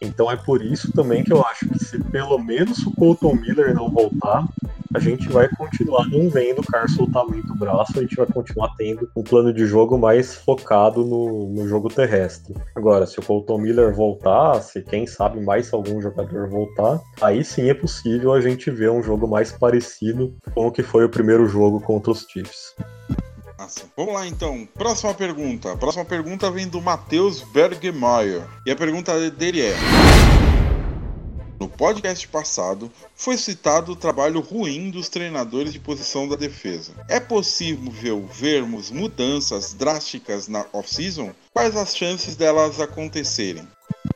Então 0.00 0.30
é 0.30 0.36
por 0.36 0.62
isso 0.62 0.92
também 0.92 1.22
que 1.22 1.32
eu 1.32 1.44
acho 1.44 1.68
que 1.68 1.78
se 1.84 1.98
pelo 2.04 2.38
menos 2.38 2.78
o 2.86 2.90
Colton 2.92 3.34
Miller 3.34 3.74
não 3.74 3.90
voltar, 3.90 4.46
a 4.94 4.98
gente 4.98 5.28
vai 5.28 5.48
continuar 5.48 6.08
não 6.08 6.28
vendo 6.28 6.60
o 6.60 6.66
Carr 6.66 6.88
soltar 6.88 7.24
muito 7.26 7.52
o 7.52 7.56
braço, 7.56 7.98
a 7.98 8.02
gente 8.02 8.16
vai 8.16 8.26
continuar 8.26 8.74
tendo 8.76 9.08
um 9.16 9.22
plano 9.22 9.52
de 9.52 9.66
jogo 9.66 9.98
mais 9.98 10.34
focado 10.34 11.04
no, 11.04 11.48
no 11.48 11.68
jogo 11.68 11.88
terrestre. 11.88 12.54
Agora, 12.74 13.06
se 13.06 13.18
o 13.18 13.22
Colton 13.22 13.58
Miller 13.58 13.94
voltar, 13.94 14.60
se 14.62 14.82
quem 14.82 15.06
sabe 15.06 15.40
mais 15.40 15.72
algum 15.72 16.00
jogador 16.00 16.48
voltar, 16.48 17.00
aí 17.20 17.44
sim 17.44 17.70
é 17.70 17.74
possível 17.74 18.32
a 18.32 18.40
gente 18.40 18.70
ver 18.70 18.90
um 18.90 19.02
jogo 19.02 19.26
mais 19.28 19.52
parecido 19.52 20.34
com 20.54 20.66
o 20.66 20.72
que 20.72 20.82
foi 20.82 21.04
o 21.04 21.08
primeiro 21.08 21.46
jogo 21.46 21.80
contra 21.80 22.10
os 22.10 22.26
Chiefs. 22.28 22.74
Massa. 23.70 23.84
Vamos 23.96 24.14
lá 24.14 24.26
então. 24.26 24.66
Próxima 24.74 25.14
pergunta. 25.14 25.72
A 25.72 25.76
próxima 25.76 26.04
pergunta 26.04 26.50
vem 26.50 26.66
do 26.66 26.80
Matheus 26.80 27.42
Bergemeyer. 27.42 28.42
E 28.66 28.70
a 28.70 28.76
pergunta 28.76 29.30
dele 29.30 29.62
é: 29.62 29.74
No 31.60 31.68
podcast 31.68 32.26
passado, 32.28 32.90
foi 33.14 33.36
citado 33.36 33.92
o 33.92 33.96
trabalho 33.96 34.40
ruim 34.40 34.90
dos 34.90 35.10
treinadores 35.10 35.74
de 35.74 35.78
posição 35.78 36.26
da 36.26 36.34
defesa. 36.34 36.92
É 37.06 37.20
possível 37.20 38.26
vermos 38.32 38.90
mudanças 38.90 39.74
drásticas 39.74 40.48
na 40.48 40.64
off-season? 40.72 41.32
Quais 41.52 41.76
as 41.76 41.94
chances 41.94 42.34
delas 42.34 42.80
acontecerem? 42.80 43.68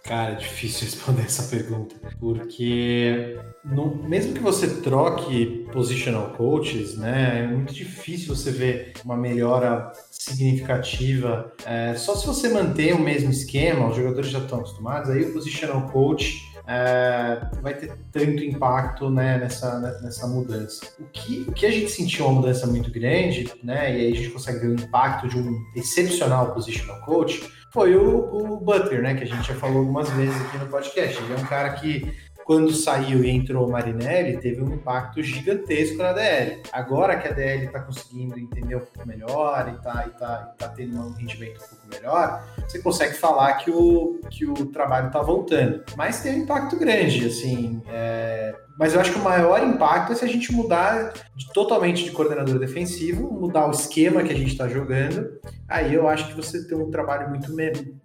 Cara, 0.04 0.32
é 0.32 0.36
difícil 0.36 0.84
responder 0.88 1.22
essa 1.22 1.42
pergunta, 1.44 1.94
porque 2.18 3.38
no- 3.62 3.94
mesmo 4.08 4.32
que 4.32 4.40
você 4.40 4.80
troque 4.80 5.66
positional 5.70 6.30
coaches, 6.36 6.96
né, 6.96 7.40
é 7.44 7.46
muito 7.46 7.74
difícil 7.74 8.34
você 8.34 8.50
ver 8.50 8.92
uma 9.04 9.16
melhora 9.16 9.92
significativa. 10.10 11.52
É, 11.66 11.94
só 11.94 12.16
se 12.16 12.26
você 12.26 12.48
manter 12.48 12.94
o 12.94 13.00
mesmo 13.00 13.30
esquema, 13.30 13.88
os 13.88 13.96
jogadores 13.96 14.30
já 14.30 14.38
estão 14.38 14.60
acostumados, 14.60 15.10
aí 15.10 15.22
o 15.24 15.32
positional 15.32 15.88
coach 15.90 16.53
é, 16.66 17.40
vai 17.60 17.74
ter 17.74 17.96
tanto 18.10 18.42
impacto 18.42 19.10
né, 19.10 19.38
nessa, 19.38 20.00
nessa 20.02 20.26
mudança. 20.26 20.86
O 20.98 21.04
que, 21.04 21.44
o 21.48 21.52
que 21.52 21.66
a 21.66 21.70
gente 21.70 21.90
sentiu 21.90 22.26
uma 22.26 22.40
mudança 22.40 22.66
muito 22.66 22.90
grande, 22.90 23.52
né, 23.62 23.92
e 23.92 24.00
aí 24.00 24.12
a 24.12 24.16
gente 24.16 24.30
consegue 24.30 24.60
ver 24.60 24.68
o 24.68 24.74
impacto 24.74 25.28
de 25.28 25.38
um 25.38 25.62
excepcional 25.76 26.52
positional 26.52 27.00
coach, 27.02 27.42
foi 27.74 27.96
o, 27.96 28.54
o 28.54 28.60
Butler, 28.60 29.02
né? 29.02 29.16
Que 29.16 29.24
a 29.24 29.26
gente 29.26 29.48
já 29.48 29.54
falou 29.56 29.78
algumas 29.78 30.08
vezes 30.10 30.40
aqui 30.42 30.58
no 30.58 30.66
podcast. 30.66 31.20
Ele 31.20 31.32
é 31.32 31.36
um 31.36 31.44
cara 31.44 31.72
que, 31.72 32.08
quando 32.44 32.72
saiu 32.72 33.24
e 33.24 33.30
entrou 33.30 33.66
o 33.66 33.70
Marinelli, 33.70 34.38
teve 34.38 34.62
um 34.62 34.74
impacto 34.74 35.22
gigantesco 35.22 35.96
na 35.96 36.12
DL. 36.12 36.62
Agora 36.72 37.16
que 37.16 37.28
a 37.28 37.32
DL 37.32 37.66
está 37.66 37.80
conseguindo 37.80 38.38
entender 38.38 38.76
um 38.76 38.80
pouco 38.80 39.08
melhor 39.08 39.74
e 39.74 39.82
tá, 39.82 40.04
e 40.06 40.10
tá, 40.18 40.52
e 40.54 40.58
tá 40.58 40.68
tendo 40.68 41.00
um 41.00 41.12
rendimento 41.12 41.56
um 41.56 41.68
pouco 41.68 41.86
melhor, 41.88 42.44
você 42.68 42.78
consegue 42.80 43.14
falar 43.14 43.54
que 43.54 43.70
o, 43.70 44.20
que 44.30 44.44
o 44.44 44.66
trabalho 44.66 45.06
está 45.06 45.22
voltando. 45.22 45.82
Mas 45.96 46.22
tem 46.22 46.40
um 46.40 46.42
impacto 46.44 46.78
grande, 46.78 47.26
assim. 47.26 47.82
é, 47.88 48.54
Mas 48.78 48.94
eu 48.94 49.00
acho 49.00 49.12
que 49.12 49.18
o 49.18 49.22
maior 49.22 49.62
impacto 49.62 50.12
é 50.12 50.16
se 50.16 50.24
a 50.24 50.28
gente 50.28 50.52
mudar 50.52 51.12
de- 51.36 51.52
totalmente 51.52 52.04
de 52.04 52.10
coordenador 52.10 52.58
defensivo, 52.58 53.30
mudar 53.32 53.66
o 53.68 53.70
esquema 53.70 54.22
que 54.22 54.32
a 54.32 54.36
gente 54.36 54.52
está 54.52 54.66
jogando. 54.68 55.28
Aí 55.68 55.94
eu 55.94 56.08
acho 56.08 56.26
que 56.28 56.34
você 56.34 56.66
tem 56.66 56.76
um 56.76 56.90
trabalho 56.90 57.28
muito, 57.30 57.52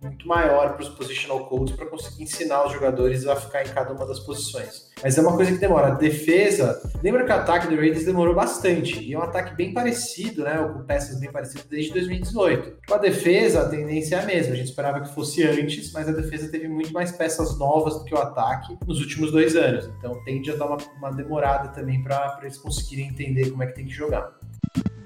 muito 0.02 0.28
maior 0.28 0.74
para 0.74 0.84
os 0.84 0.90
positional 0.90 1.48
coaches 1.48 1.76
para 1.76 1.88
conseguir 1.88 2.24
ensinar 2.24 2.66
os 2.66 2.74
jogadores 2.74 3.26
a 3.26 3.36
ficar 3.36 3.64
em 3.64 3.70
cada 3.70 3.94
uma 3.94 4.06
das 4.06 4.20
posições. 4.20 4.89
Mas 5.02 5.18
é 5.18 5.22
uma 5.22 5.36
coisa 5.36 5.52
que 5.52 5.58
demora. 5.58 5.92
Defesa. 5.92 6.82
Lembra 7.02 7.26
que 7.26 7.32
o 7.32 7.36
ataque 7.36 7.68
do 7.68 7.76
Raiders 7.76 8.06
demorou 8.06 8.36
bastante. 8.36 9.00
E 9.02 9.14
é 9.14 9.18
um 9.18 9.22
ataque 9.22 9.56
bem 9.56 9.74
parecido, 9.74 10.44
né? 10.44 10.58
Com 10.58 10.84
peças 10.84 11.20
bem 11.20 11.32
parecidas 11.32 11.66
desde 11.66 11.94
2018. 11.94 12.78
Com 12.88 12.94
a 12.94 12.98
defesa, 12.98 13.62
a 13.62 13.70
tendência 13.70 14.18
é 14.18 14.20
a 14.20 14.26
mesma. 14.26 14.54
A 14.54 14.58
gente 14.58 14.70
esperava 14.70 15.02
que 15.02 15.14
fosse 15.14 15.44
antes, 15.44 15.92
mas 15.92 16.08
a 16.08 16.12
defesa 16.12 16.50
teve 16.50 16.68
muito 16.68 16.92
mais 16.92 17.12
peças 17.12 17.58
novas 17.58 17.96
do 17.96 18.04
que 18.04 18.14
o 18.14 18.18
ataque 18.18 18.78
nos 18.86 19.00
últimos 19.00 19.32
dois 19.32 19.56
anos. 19.56 19.90
Então 19.98 20.22
tende 20.24 20.52
a 20.52 20.56
dar 20.56 20.66
uma, 20.66 20.78
uma 20.98 21.12
demorada 21.12 21.70
também 21.70 22.04
para 22.04 22.40
eles 22.42 22.58
conseguirem 22.58 23.08
entender 23.08 23.50
como 23.52 23.64
é 23.64 23.68
que 23.68 23.76
tem 23.76 23.86
que 23.86 23.94
jogar. 23.94 24.32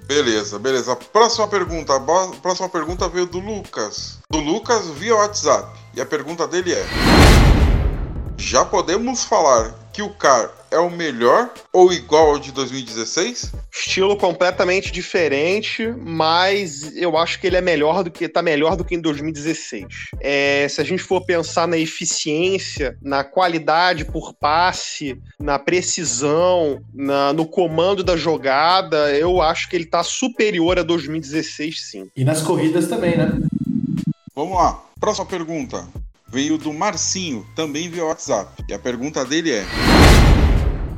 Beleza, 0.05 0.59
beleza. 0.59 0.95
Próxima 0.95 1.47
pergunta. 1.47 1.95
A 1.95 2.27
próxima 2.41 2.69
pergunta 2.69 3.07
veio 3.07 3.25
do 3.25 3.39
Lucas. 3.39 4.19
Do 4.29 4.39
Lucas 4.39 4.89
via 4.89 5.15
WhatsApp. 5.15 5.79
E 5.95 6.01
a 6.01 6.05
pergunta 6.05 6.47
dele 6.47 6.73
é: 6.73 6.85
Já 8.45 8.65
podemos 8.65 9.23
falar 9.23 9.73
que 9.93 10.01
o 10.01 10.09
CAR 10.09 10.51
é 10.69 10.77
o 10.77 10.89
melhor 10.89 11.49
ou 11.71 11.93
igual 11.93 12.31
ao 12.31 12.39
de 12.39 12.51
2016? 12.51 13.53
Estilo 13.71 14.17
completamente 14.17 14.91
diferente, 14.91 15.87
mas 15.97 16.95
eu 16.97 17.17
acho 17.17 17.39
que 17.39 17.47
ele 17.47 17.55
é 17.55 17.61
melhor 17.61 18.03
do 18.03 18.11
que 18.11 18.27
tá 18.27 18.41
melhor 18.41 18.75
do 18.75 18.83
que 18.83 18.95
em 18.95 18.99
2016. 19.01 19.85
É, 20.19 20.67
se 20.69 20.81
a 20.81 20.83
gente 20.83 21.01
for 21.01 21.25
pensar 21.25 21.67
na 21.67 21.77
eficiência, 21.77 22.97
na 23.01 23.23
qualidade 23.23 24.03
por 24.03 24.33
passe, 24.33 25.17
na 25.39 25.57
precisão, 25.57 26.81
na- 26.93 27.31
no 27.31 27.45
comando 27.45 28.03
da 28.03 28.17
jogada, 28.17 29.09
eu 29.17 29.41
acho 29.41 29.69
que 29.69 29.75
ele 29.77 29.85
tá 29.85 30.03
superior 30.03 30.77
a 30.77 30.83
2016, 30.83 31.89
sim. 31.89 32.09
E 32.15 32.25
nas 32.25 32.41
corridas 32.41 32.87
também, 32.87 33.15
né? 33.17 33.31
Vamos 34.35 34.57
lá. 34.57 34.83
Próxima 34.99 35.25
pergunta. 35.25 35.87
Veio 36.33 36.57
do 36.57 36.73
Marcinho, 36.73 37.45
também 37.55 37.87
via 37.87 38.05
WhatsApp. 38.05 38.63
E 38.67 38.73
a 38.73 38.79
pergunta 38.79 39.23
dele 39.23 39.51
é: 39.51 39.63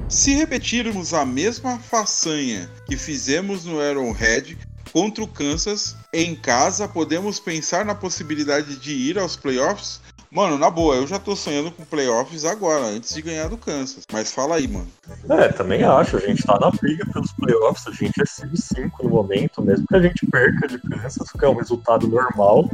Se 0.07 0.33
repetirmos 0.33 1.13
a 1.13 1.25
mesma 1.25 1.77
façanha 1.77 2.71
que 2.85 2.95
fizemos 2.95 3.65
no 3.65 3.81
Arrowhead 3.81 4.57
contra 4.93 5.21
o 5.21 5.27
Kansas 5.27 5.93
em 6.13 6.37
casa, 6.37 6.87
podemos 6.87 7.37
pensar 7.37 7.83
na 7.83 7.93
possibilidade 7.93 8.77
de 8.77 8.93
ir 8.93 9.19
aos 9.19 9.35
playoffs? 9.35 9.99
Mano, 10.31 10.57
na 10.57 10.69
boa, 10.69 10.95
eu 10.95 11.07
já 11.07 11.19
tô 11.19 11.35
sonhando 11.35 11.71
com 11.71 11.85
playoffs 11.85 12.43
agora, 12.43 12.85
antes 12.85 13.13
de 13.13 13.21
ganhar 13.21 13.47
do 13.47 13.57
Kansas. 13.57 14.03
Mas 14.11 14.33
fala 14.33 14.55
aí, 14.55 14.67
mano. 14.67 14.87
É, 15.29 15.49
também 15.49 15.83
acho. 15.83 16.17
A 16.17 16.19
gente 16.19 16.43
tá 16.43 16.57
na 16.59 16.71
briga 16.71 17.05
pelos 17.11 17.31
playoffs. 17.33 17.87
A 17.87 17.91
gente 17.91 18.21
é 18.21 18.25
5 18.25 19.03
no 19.03 19.09
momento, 19.09 19.61
mesmo 19.61 19.85
que 19.87 19.95
a 19.95 20.01
gente 20.01 20.25
perca 20.27 20.67
de 20.67 20.77
Kansas, 20.79 21.31
que 21.31 21.45
é 21.45 21.47
um 21.47 21.55
resultado 21.55 22.07
normal. 22.07 22.69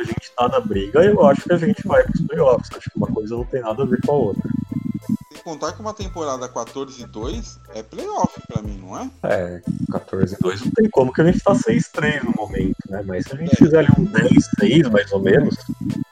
A 0.00 0.04
gente 0.04 0.32
tá 0.34 0.48
na 0.48 0.60
briga 0.60 1.04
eu 1.04 1.26
acho 1.26 1.42
que 1.42 1.52
a 1.52 1.58
gente 1.58 1.86
vai 1.86 2.02
pros 2.02 2.22
playoffs. 2.22 2.70
Acho 2.74 2.90
que 2.90 2.96
uma 2.96 3.06
coisa 3.08 3.36
não 3.36 3.44
tem 3.44 3.60
nada 3.60 3.82
a 3.82 3.86
ver 3.86 4.00
com 4.00 4.12
a 4.12 4.14
outra. 4.14 4.50
Sem 5.30 5.42
contar 5.42 5.72
que 5.72 5.80
uma 5.80 5.92
temporada 5.92 6.48
14 6.48 7.02
e 7.02 7.06
2 7.06 7.60
é 7.74 7.82
playoff 7.82 8.40
pra 8.48 8.62
mim, 8.62 8.78
não 8.78 8.98
é? 8.98 9.10
É, 9.24 9.62
14 9.92 10.34
e 10.34 10.38
2 10.38 10.64
não 10.64 10.70
tem 10.72 10.90
como, 10.90 11.12
que 11.12 11.20
a 11.20 11.24
gente 11.24 11.44
tá 11.44 11.52
6-3 11.52 12.24
no 12.24 12.32
momento, 12.32 12.76
né? 12.88 13.02
Mas 13.06 13.26
se 13.26 13.34
a 13.34 13.36
gente 13.36 13.54
fizer 13.56 13.78
ali 13.78 13.88
um 13.98 14.06
10-6, 14.06 14.90
mais 14.90 15.12
ou 15.12 15.20
menos, 15.20 15.54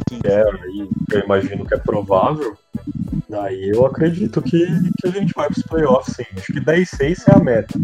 que 0.06 0.20
é 0.24 0.42
aí, 0.42 0.88
eu 1.12 1.20
imagino 1.20 1.64
que 1.64 1.74
é 1.74 1.78
provável, 1.78 2.56
daí 3.28 3.70
eu 3.70 3.86
acredito 3.86 4.42
que, 4.42 4.66
que 5.00 5.08
a 5.08 5.10
gente 5.10 5.32
vai 5.34 5.48
pros 5.48 5.62
playoffs, 5.62 6.14
sim. 6.14 6.26
Acho 6.36 6.52
que 6.52 6.60
10-6 6.60 7.22
é 7.28 7.34
a 7.34 7.38
meta. 7.38 7.78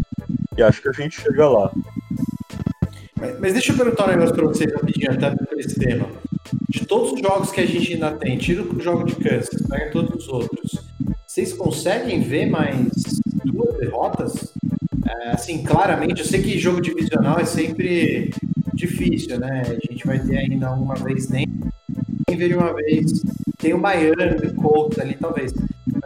E 0.57 0.63
acho 0.63 0.81
que 0.81 0.89
a 0.89 0.93
gente 0.93 1.19
chega 1.19 1.49
lá. 1.49 1.71
Mas, 3.25 3.39
mas 3.39 3.53
deixa 3.53 3.71
eu 3.71 3.77
perguntar 3.77 4.05
um 4.05 4.11
negócio 4.11 4.35
pra 4.35 4.45
vocês 4.45 4.71
rapidinho, 4.71 5.11
até 5.11 5.31
por 5.31 5.59
esse 5.59 5.79
tema. 5.79 6.07
De 6.69 6.85
todos 6.85 7.13
os 7.13 7.19
jogos 7.19 7.51
que 7.51 7.61
a 7.61 7.65
gente 7.65 7.93
ainda 7.93 8.11
tem, 8.11 8.37
tira 8.37 8.61
o 8.61 8.79
jogo 8.79 9.05
de 9.05 9.15
Kansas, 9.15 9.61
pega 9.67 9.91
todos 9.91 10.23
os 10.23 10.29
outros, 10.29 10.85
vocês 11.25 11.53
conseguem 11.53 12.21
ver 12.21 12.45
mais 12.45 12.87
duas 13.43 13.75
derrotas? 13.77 14.53
É, 15.07 15.31
assim, 15.31 15.63
claramente, 15.63 16.19
eu 16.19 16.25
sei 16.25 16.41
que 16.41 16.57
jogo 16.57 16.81
divisional 16.81 17.39
é 17.39 17.45
sempre 17.45 18.31
difícil, 18.73 19.39
né? 19.39 19.63
A 19.65 19.91
gente 19.91 20.05
vai 20.05 20.19
ter 20.19 20.37
ainda 20.37 20.71
uma 20.71 20.95
vez 20.95 21.27
Denver 21.27 21.71
e 22.29 22.53
uma 22.53 22.73
vez 22.73 23.23
tem 23.57 23.73
o 23.73 23.79
Miami, 23.79 24.47
o 24.47 24.55
Colts 24.55 24.99
ali, 24.99 25.15
talvez. 25.15 25.53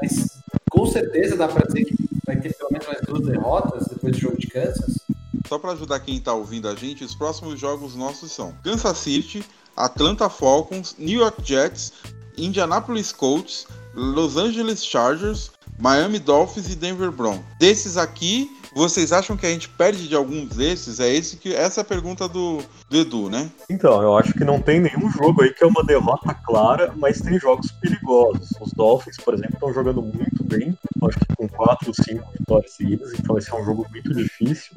Mas 0.02 0.42
com 0.70 0.86
certeza 0.86 1.36
dá 1.36 1.48
pra 1.48 1.66
dizer 1.66 1.86
que 1.86 1.96
vai 2.26 2.38
ter 2.38 2.56
pelo 2.56 2.70
menos 2.72 2.88
mais 2.88 3.02
duas 3.02 3.26
derrotas 3.26 3.88
depois 3.88 4.14
do 4.14 4.20
jogo 4.20 4.38
de 4.38 4.48
Kansas. 4.48 5.09
Só 5.48 5.58
para 5.58 5.72
ajudar 5.72 6.00
quem 6.00 6.20
tá 6.20 6.34
ouvindo 6.34 6.68
a 6.68 6.76
gente, 6.76 7.04
os 7.04 7.16
próximos 7.16 7.60
jogos 7.60 7.96
nossos 7.96 8.32
são 8.32 8.52
Kansas 8.64 8.98
City, 8.98 9.44
Atlanta 9.76 10.30
Falcons, 10.30 10.96
New 10.98 11.20
York 11.20 11.42
Jets, 11.44 11.94
Indianapolis 12.38 13.12
Colts, 13.12 13.68
Los 13.94 14.38
Angeles 14.38 14.84
Chargers, 14.84 15.52
Miami 15.80 16.20
Dolphins 16.20 16.72
e 16.72 16.76
Denver 16.76 17.12
Broncos. 17.12 17.46
Desses 17.58 17.98
aqui, 17.98 18.50
vocês 18.74 19.12
acham 19.12 19.36
que 19.36 19.46
a 19.46 19.50
gente 19.50 19.70
perde 19.70 20.08
de 20.08 20.16
alguns 20.16 20.50
desses? 20.50 21.00
É 21.00 21.10
esse 21.14 21.38
que 21.38 21.56
essa 21.56 21.80
é 21.80 21.84
a 21.84 21.86
pergunta 21.86 22.28
do, 22.28 22.62
do 22.90 22.98
Edu, 22.98 23.30
né? 23.30 23.50
Então, 23.70 24.02
eu 24.02 24.18
acho 24.18 24.34
que 24.34 24.44
não 24.44 24.62
tem 24.62 24.80
nenhum 24.80 25.10
jogo 25.10 25.42
aí 25.42 25.54
que 25.54 25.64
é 25.64 25.68
uma 25.68 25.84
derrota 25.84 26.34
clara, 26.34 26.94
mas 26.98 27.22
tem 27.22 27.40
jogos 27.40 27.72
perigosos. 27.72 28.50
Os 28.60 28.72
Dolphins, 28.74 29.18
por 29.18 29.34
exemplo, 29.34 29.54
estão 29.54 29.74
jogando 29.74 30.02
muito 30.02 30.44
bem, 30.44 30.78
acho 31.08 31.20
que 31.20 31.36
com 31.36 31.48
4 31.48 31.88
ou 31.88 31.94
5 31.94 32.32
vitórias 32.38 32.74
seguidas, 32.74 33.14
então 33.14 33.38
esse 33.38 33.52
é 33.52 33.56
um 33.56 33.66
jogo 33.66 33.88
muito 33.90 34.14
difícil. 34.14 34.74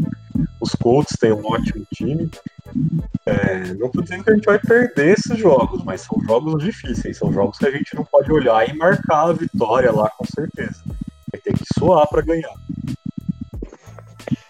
Os 0.60 0.74
Colts 0.76 1.16
têm 1.18 1.32
um 1.32 1.44
ótimo 1.44 1.84
time. 1.92 2.30
É, 3.24 3.74
não 3.74 3.88
tô 3.90 4.02
dizendo 4.02 4.24
que 4.24 4.30
a 4.30 4.34
gente 4.34 4.44
vai 4.44 4.58
perder 4.58 5.14
esses 5.18 5.38
jogos, 5.38 5.84
mas 5.84 6.00
são 6.00 6.20
jogos 6.26 6.62
difíceis, 6.62 7.16
são 7.16 7.32
jogos 7.32 7.58
que 7.58 7.66
a 7.66 7.70
gente 7.70 7.94
não 7.94 8.04
pode 8.04 8.32
olhar 8.32 8.68
e 8.68 8.72
marcar 8.76 9.28
a 9.28 9.32
vitória 9.32 9.92
lá 9.92 10.10
com 10.10 10.24
certeza. 10.24 10.82
Vai 11.30 11.40
ter 11.40 11.54
que 11.54 11.64
suar 11.78 12.06
para 12.08 12.22
ganhar. 12.22 12.52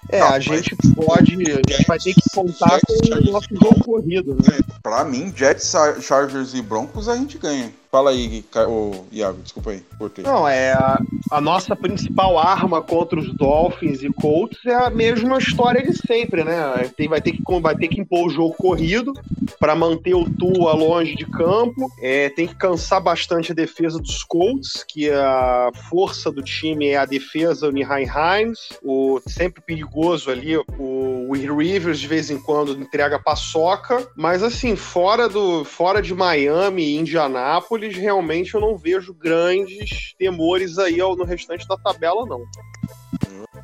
É, 0.09 0.21
Não, 0.21 0.29
a 0.29 0.41
gente 0.41 0.77
pode. 0.95 1.35
A 1.35 1.73
gente 1.73 1.87
vai 1.87 1.99
ter 1.99 2.13
que 2.13 2.23
contar 2.35 2.81
com 2.81 2.93
o 2.93 3.33
nosso 3.33 3.49
jogo 3.51 3.83
corrido, 3.83 4.35
né? 4.35 4.59
Pra 4.83 5.05
mim, 5.05 5.33
Jets, 5.35 5.73
Chargers 6.03 6.53
e 6.53 6.61
Broncos 6.61 7.09
a 7.09 7.17
gente 7.17 7.39
ganha. 7.39 7.73
Fala 7.93 8.09
aí, 8.09 8.43
ô, 8.67 9.05
Iago, 9.13 9.43
desculpa 9.43 9.69
aí, 9.69 9.83
cortei. 9.99 10.25
Não, 10.25 10.49
é 10.49 10.73
a, 10.73 10.99
a 11.31 11.43
nossa 11.43 11.77
principal 11.77 12.39
arma 12.39 12.81
contra 12.81 13.21
os 13.21 13.37
Dolphins 13.37 14.03
e 14.03 14.11
Colts 14.11 14.65
é 14.65 14.75
a 14.75 14.89
mesma 14.89 15.37
história 15.37 15.83
de 15.83 15.95
sempre, 15.95 16.43
né? 16.43 16.91
Tem, 16.97 17.07
vai, 17.07 17.21
ter 17.21 17.33
que, 17.33 17.43
vai 17.61 17.77
ter 17.77 17.89
que 17.89 18.01
impor 18.01 18.29
o 18.29 18.31
jogo 18.31 18.55
corrido 18.55 19.13
para 19.61 19.77
manter 19.77 20.15
o 20.15 20.25
Tua 20.25 20.73
longe 20.73 21.15
de 21.15 21.27
campo. 21.27 21.87
É, 22.01 22.31
tem 22.31 22.47
que 22.47 22.55
cansar 22.55 23.03
bastante 23.03 23.53
a 23.53 23.55
defesa 23.55 23.99
dos 23.99 24.25
Colts, 24.25 24.83
que 24.89 25.11
a 25.11 25.71
força 25.91 26.33
do 26.33 26.43
time 26.43 26.89
é 26.89 26.97
a 26.97 27.05
defesa, 27.05 27.69
o 27.69 27.73
Nihai 27.73 28.05
Hines, 28.05 28.71
o 28.83 29.21
sempre 29.27 29.63
perigoso 29.63 30.31
ali, 30.31 30.57
o 30.57 31.27
Will 31.29 31.59
Rivers 31.59 32.01
de 32.01 32.07
vez 32.07 32.31
em 32.31 32.39
quando 32.39 32.73
entrega 32.73 33.19
paçoca, 33.19 34.09
mas 34.17 34.43
assim, 34.43 34.77
fora 34.77 35.29
do 35.29 35.63
fora 35.63 36.01
de 36.01 36.15
Miami 36.15 36.85
e 36.85 36.97
Indianápolis, 36.97 37.82
realmente 37.89 38.55
eu 38.55 38.61
não 38.61 38.77
vejo 38.77 39.13
grandes 39.15 40.15
temores 40.19 40.79
aí 40.79 41.01
ao- 41.01 41.17
no 41.17 41.25
restante 41.25 41.67
da 41.67 41.77
tabela, 41.77 42.25
não. 42.27 42.45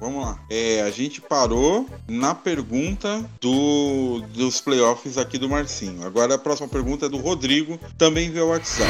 Vamos 0.00 0.24
lá. 0.24 0.38
É, 0.48 0.82
a 0.82 0.90
gente 0.90 1.20
parou 1.20 1.84
na 2.06 2.32
pergunta 2.34 3.24
do, 3.40 4.22
dos 4.32 4.60
playoffs 4.60 5.18
aqui 5.18 5.36
do 5.38 5.48
Marcinho. 5.48 6.06
Agora 6.06 6.36
a 6.36 6.38
próxima 6.38 6.68
pergunta 6.68 7.06
é 7.06 7.08
do 7.08 7.16
Rodrigo, 7.18 7.78
também 7.98 8.30
via 8.30 8.44
WhatsApp. 8.44 8.88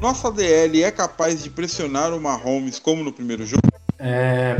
Nossa 0.00 0.32
DL 0.32 0.82
é 0.82 0.90
capaz 0.90 1.42
de 1.42 1.50
pressionar 1.50 2.14
o 2.14 2.20
Mahomes 2.20 2.78
como 2.78 3.04
no 3.04 3.12
primeiro 3.12 3.44
jogo? 3.44 3.60
É, 3.98 4.56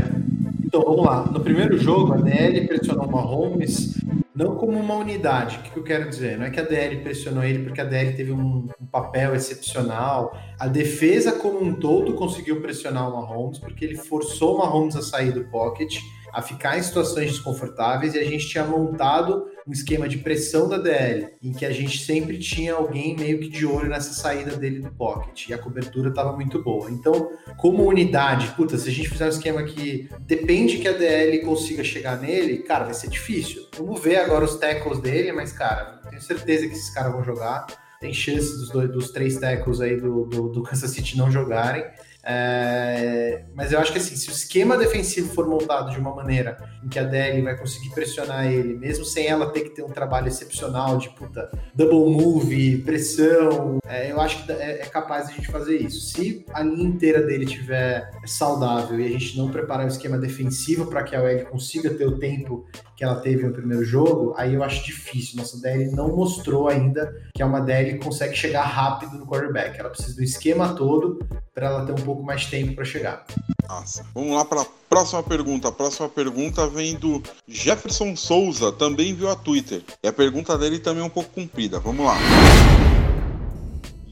então, 0.71 0.85
vamos 0.85 1.05
lá. 1.05 1.25
No 1.25 1.41
primeiro 1.41 1.77
jogo, 1.77 2.13
a 2.13 2.17
DL 2.17 2.65
pressionou 2.65 3.05
o 3.05 3.11
Mahomes 3.11 3.93
não 4.33 4.55
como 4.55 4.79
uma 4.79 4.95
unidade. 4.95 5.57
O 5.57 5.61
que, 5.63 5.77
eu 5.77 5.83
quero 5.83 6.09
dizer? 6.09 6.37
Não 6.37 6.45
é 6.45 6.49
que 6.49 6.61
a 6.61 6.63
DL 6.63 7.01
pressionou 7.01 7.43
ele 7.43 7.65
porque 7.65 7.81
a 7.81 7.83
DL 7.83 8.15
teve 8.15 8.31
um, 8.31 8.69
um 8.79 8.85
papel 8.89 9.35
excepcional. 9.35 10.33
A 10.57 10.69
defesa 10.69 11.33
como 11.33 11.61
um 11.61 11.73
todo 11.73 12.13
conseguiu 12.13 12.61
pressionar 12.61 13.09
o 13.09 13.11
Mahomes 13.11 13.59
porque 13.59 13.83
ele 13.83 13.97
forçou 13.97 14.55
o 14.55 14.57
Mahomes 14.59 14.95
a 14.95 15.01
sair 15.01 15.33
do 15.33 15.43
pocket, 15.49 15.99
a 16.33 16.41
ficar 16.41 16.77
em 16.77 16.83
situações 16.83 17.31
desconfortáveis 17.31 18.13
e 18.13 18.19
a 18.19 18.23
gente 18.23 18.47
tinha 18.47 18.63
montado 18.63 19.45
um 19.67 19.71
esquema 19.71 20.07
de 20.07 20.17
pressão 20.17 20.67
da 20.67 20.77
DL, 20.77 21.29
em 21.41 21.53
que 21.53 21.65
a 21.65 21.71
gente 21.71 22.03
sempre 22.03 22.37
tinha 22.39 22.73
alguém 22.73 23.15
meio 23.15 23.39
que 23.39 23.49
de 23.49 23.65
olho 23.65 23.89
nessa 23.89 24.13
saída 24.13 24.55
dele 24.55 24.79
do 24.79 24.91
pocket 24.91 25.49
e 25.49 25.53
a 25.53 25.57
cobertura 25.57 26.09
estava 26.09 26.33
muito 26.33 26.61
boa. 26.63 26.89
Então, 26.89 27.31
como 27.57 27.83
unidade, 27.83 28.47
puta, 28.55 28.77
se 28.77 28.89
a 28.89 28.91
gente 28.91 29.09
fizer 29.09 29.25
um 29.25 29.29
esquema 29.29 29.63
que 29.63 30.09
depende 30.21 30.77
que 30.77 30.87
a 30.87 30.93
DL 30.93 31.39
consiga 31.41 31.83
chegar 31.83 32.19
nele, 32.19 32.59
cara, 32.59 32.85
vai 32.85 32.93
ser 32.93 33.09
difícil. 33.09 33.67
Vamos 33.77 34.01
ver 34.01 34.17
agora 34.17 34.45
os 34.45 34.55
tackles 34.55 34.99
dele, 34.99 35.31
mas, 35.31 35.51
cara, 35.51 36.01
tenho 36.09 36.21
certeza 36.21 36.67
que 36.67 36.73
esses 36.73 36.93
caras 36.93 37.11
vão 37.11 37.23
jogar. 37.23 37.67
Tem 37.99 38.11
chance 38.11 38.57
dos, 38.57 38.69
dois, 38.69 38.91
dos 38.91 39.11
três 39.11 39.37
tackles 39.37 39.79
aí 39.79 39.95
do, 39.95 40.25
do, 40.25 40.49
do 40.49 40.63
Kansas 40.63 40.89
City 40.89 41.15
não 41.17 41.29
jogarem. 41.29 41.83
É, 42.23 43.45
mas 43.55 43.71
eu 43.71 43.79
acho 43.79 43.91
que 43.91 43.97
assim, 43.97 44.15
se 44.15 44.29
o 44.29 44.31
esquema 44.31 44.77
defensivo 44.77 45.33
for 45.33 45.47
montado 45.47 45.89
de 45.91 45.99
uma 45.99 46.13
maneira 46.13 46.57
em 46.83 46.87
que 46.87 46.99
a 46.99 47.03
DL 47.03 47.41
vai 47.41 47.57
conseguir 47.57 47.89
pressionar 47.89 48.45
ele, 48.45 48.75
mesmo 48.75 49.03
sem 49.03 49.27
ela 49.27 49.49
ter 49.49 49.61
que 49.61 49.69
ter 49.71 49.83
um 49.83 49.89
trabalho 49.89 50.27
excepcional 50.27 50.97
de 50.97 51.09
puta, 51.09 51.49
double 51.73 52.11
move, 52.11 52.77
pressão, 52.79 53.79
é, 53.87 54.11
eu 54.11 54.21
acho 54.21 54.45
que 54.45 54.51
é, 54.51 54.81
é 54.81 54.85
capaz 54.85 55.27
de 55.27 55.33
a 55.33 55.35
gente 55.37 55.47
fazer 55.47 55.77
isso. 55.77 55.99
Se 55.99 56.45
a 56.53 56.61
linha 56.61 56.87
inteira 56.87 57.21
dele 57.21 57.45
tiver 57.45 58.09
saudável 58.25 58.99
e 58.99 59.05
a 59.05 59.09
gente 59.09 59.37
não 59.37 59.49
preparar 59.49 59.85
um 59.85 59.89
esquema 59.89 60.17
defensivo 60.17 60.85
para 60.85 61.03
que 61.03 61.15
a 61.15 61.21
OL 61.21 61.45
consiga 61.45 61.89
ter 61.89 62.05
o 62.05 62.19
tempo 62.19 62.65
que 62.95 63.03
ela 63.03 63.15
teve 63.15 63.43
no 63.43 63.51
primeiro 63.51 63.83
jogo, 63.83 64.35
aí 64.37 64.53
eu 64.53 64.63
acho 64.63 64.85
difícil. 64.85 65.37
Nossa 65.37 65.59
DL 65.59 65.91
não 65.91 66.15
mostrou 66.15 66.67
ainda 66.67 67.11
que 67.33 67.41
é 67.41 67.45
uma 67.45 67.59
DL 67.59 67.93
que 67.93 68.05
consegue 68.05 68.35
chegar 68.35 68.61
rápido 68.61 69.17
no 69.17 69.25
quarterback. 69.25 69.79
Ela 69.79 69.89
precisa 69.89 70.15
do 70.15 70.23
esquema 70.23 70.75
todo 70.75 71.19
para 71.53 71.67
ela 71.67 71.85
ter 71.85 71.91
um 71.91 71.95
pouco 71.95 72.10
mais 72.15 72.45
tempo 72.45 72.75
para 72.75 72.85
chegar. 72.85 73.25
Nossa. 73.67 74.05
Vamos 74.13 74.35
lá 74.35 74.43
para 74.43 74.61
a 74.61 74.65
próxima 74.89 75.23
pergunta. 75.23 75.69
A 75.69 75.71
próxima 75.71 76.09
pergunta 76.09 76.67
vem 76.67 76.95
do 76.95 77.23
Jefferson 77.47 78.15
Souza, 78.15 78.71
também 78.71 79.13
viu 79.13 79.29
a 79.29 79.35
Twitter. 79.35 79.81
E 80.03 80.07
a 80.07 80.13
pergunta 80.13 80.57
dele 80.57 80.79
também 80.79 81.01
é 81.01 81.05
um 81.05 81.09
pouco 81.09 81.29
comprida. 81.29 81.79
Vamos 81.79 82.05
lá. 82.05 82.17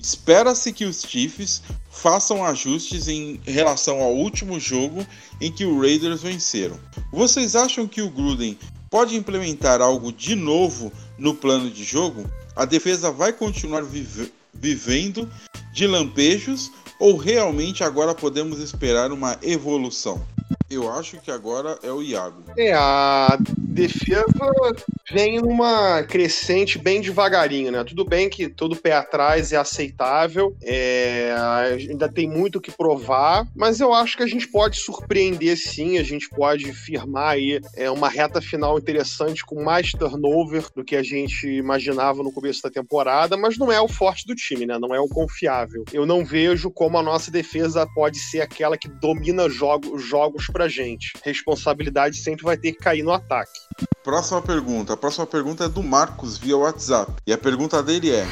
Espera-se 0.02 0.72
que 0.72 0.86
os 0.86 1.02
Chiefs 1.02 1.62
façam 1.92 2.46
ajustes 2.46 3.10
em 3.10 3.42
relação 3.46 4.00
ao 4.00 4.16
último 4.16 4.58
jogo 4.60 5.06
em 5.42 5.52
que 5.52 5.66
o 5.66 5.82
Raiders 5.82 6.22
venceram. 6.22 6.80
Vocês 7.12 7.56
acham 7.56 7.86
que 7.86 8.02
o 8.02 8.10
Gruden 8.10 8.58
pode 8.90 9.18
implementar 9.18 9.82
algo 9.82 10.12
de 10.12 10.36
novo 10.36 10.92
no 11.18 11.36
plano 11.36 11.70
de 11.70 11.84
jogo? 11.84 12.24
A 12.56 12.64
defesa 12.64 13.12
vai 13.12 13.34
continuar 13.34 13.84
vive 13.84 14.32
vivendo 14.54 15.30
de 15.74 15.86
lampejos 15.86 16.72
ou 17.00 17.16
realmente 17.18 17.84
agora 17.84 18.14
podemos 18.14 18.60
esperar 18.60 19.12
uma 19.12 19.38
evolução? 19.42 20.22
Eu 20.70 20.92
acho 20.92 21.18
que 21.20 21.32
agora 21.32 21.80
é 21.82 21.92
o 21.92 22.04
Iago. 22.04 22.44
É, 22.56 22.74
a 22.74 23.38
defesa 23.58 24.34
vem 25.12 25.40
numa 25.40 26.04
crescente 26.04 26.78
bem 26.78 27.02
devagarinho, 27.02 27.72
né? 27.72 27.84
Tudo 27.84 28.06
bem 28.06 28.30
que 28.30 28.48
todo 28.50 28.76
pé 28.76 28.94
atrás 28.94 29.52
é 29.52 29.58
aceitável, 29.58 30.56
é, 30.62 31.34
ainda 31.90 32.08
tem 32.08 32.30
muito 32.30 32.62
que 32.62 32.72
provar, 32.72 33.48
mas 33.56 33.80
eu 33.80 33.94
acho 33.94 34.18
que 34.18 34.24
a 34.24 34.28
gente 34.28 34.48
pode 34.48 34.78
surpreender 34.78 35.58
sim, 35.58 35.98
a 35.98 36.04
gente 36.04 36.30
pode 36.30 36.72
firmar 36.74 37.34
aí 37.34 37.60
é, 37.76 37.90
uma 37.90 38.10
reta 38.10 38.42
final 38.42 38.78
interessante 38.78 39.46
com 39.46 39.64
mais 39.64 39.92
turnover 39.92 40.66
do 40.76 40.84
que 40.84 40.96
a 40.96 41.04
gente 41.04 41.48
imaginava 41.48 42.24
no 42.24 42.32
começo 42.32 42.62
da 42.62 42.70
temporada, 42.70 43.38
mas 43.38 43.58
não 43.58 43.72
é 43.72 43.80
o 43.80 43.88
forte 43.88 44.26
do 44.26 44.36
time, 44.36 44.66
né? 44.66 44.78
Não 44.80 44.94
é 44.94 45.00
o 45.00 45.08
confiável. 45.08 45.84
Eu 45.92 46.06
não 46.06 46.24
vejo 46.24 46.72
como 46.72 46.98
a 46.98 47.04
nossa 47.04 47.32
defesa 47.32 47.88
pode 47.94 48.20
ser 48.20 48.42
aquela 48.42 48.78
que 48.78 48.88
domina 48.88 49.50
jogo, 49.50 49.98
jogos 49.98 50.48
pra 50.48 50.68
gente. 50.68 51.14
Responsabilidade 51.24 52.18
sempre 52.18 52.44
vai 52.44 52.58
ter 52.58 52.74
que 52.74 52.80
cair 52.80 53.04
no 53.04 53.12
ataque. 53.12 53.60
Próxima 54.04 54.42
pergunta. 54.42 54.96
A 55.00 55.08
próxima 55.08 55.26
pergunta 55.26 55.64
é 55.64 55.70
do 55.70 55.82
Marcos 55.82 56.38
via 56.38 56.58
WhatsApp. 56.58 57.14
E 57.26 57.32
a 57.32 57.38
pergunta 57.38 57.82
dele 57.82 58.12
é: 58.12 58.28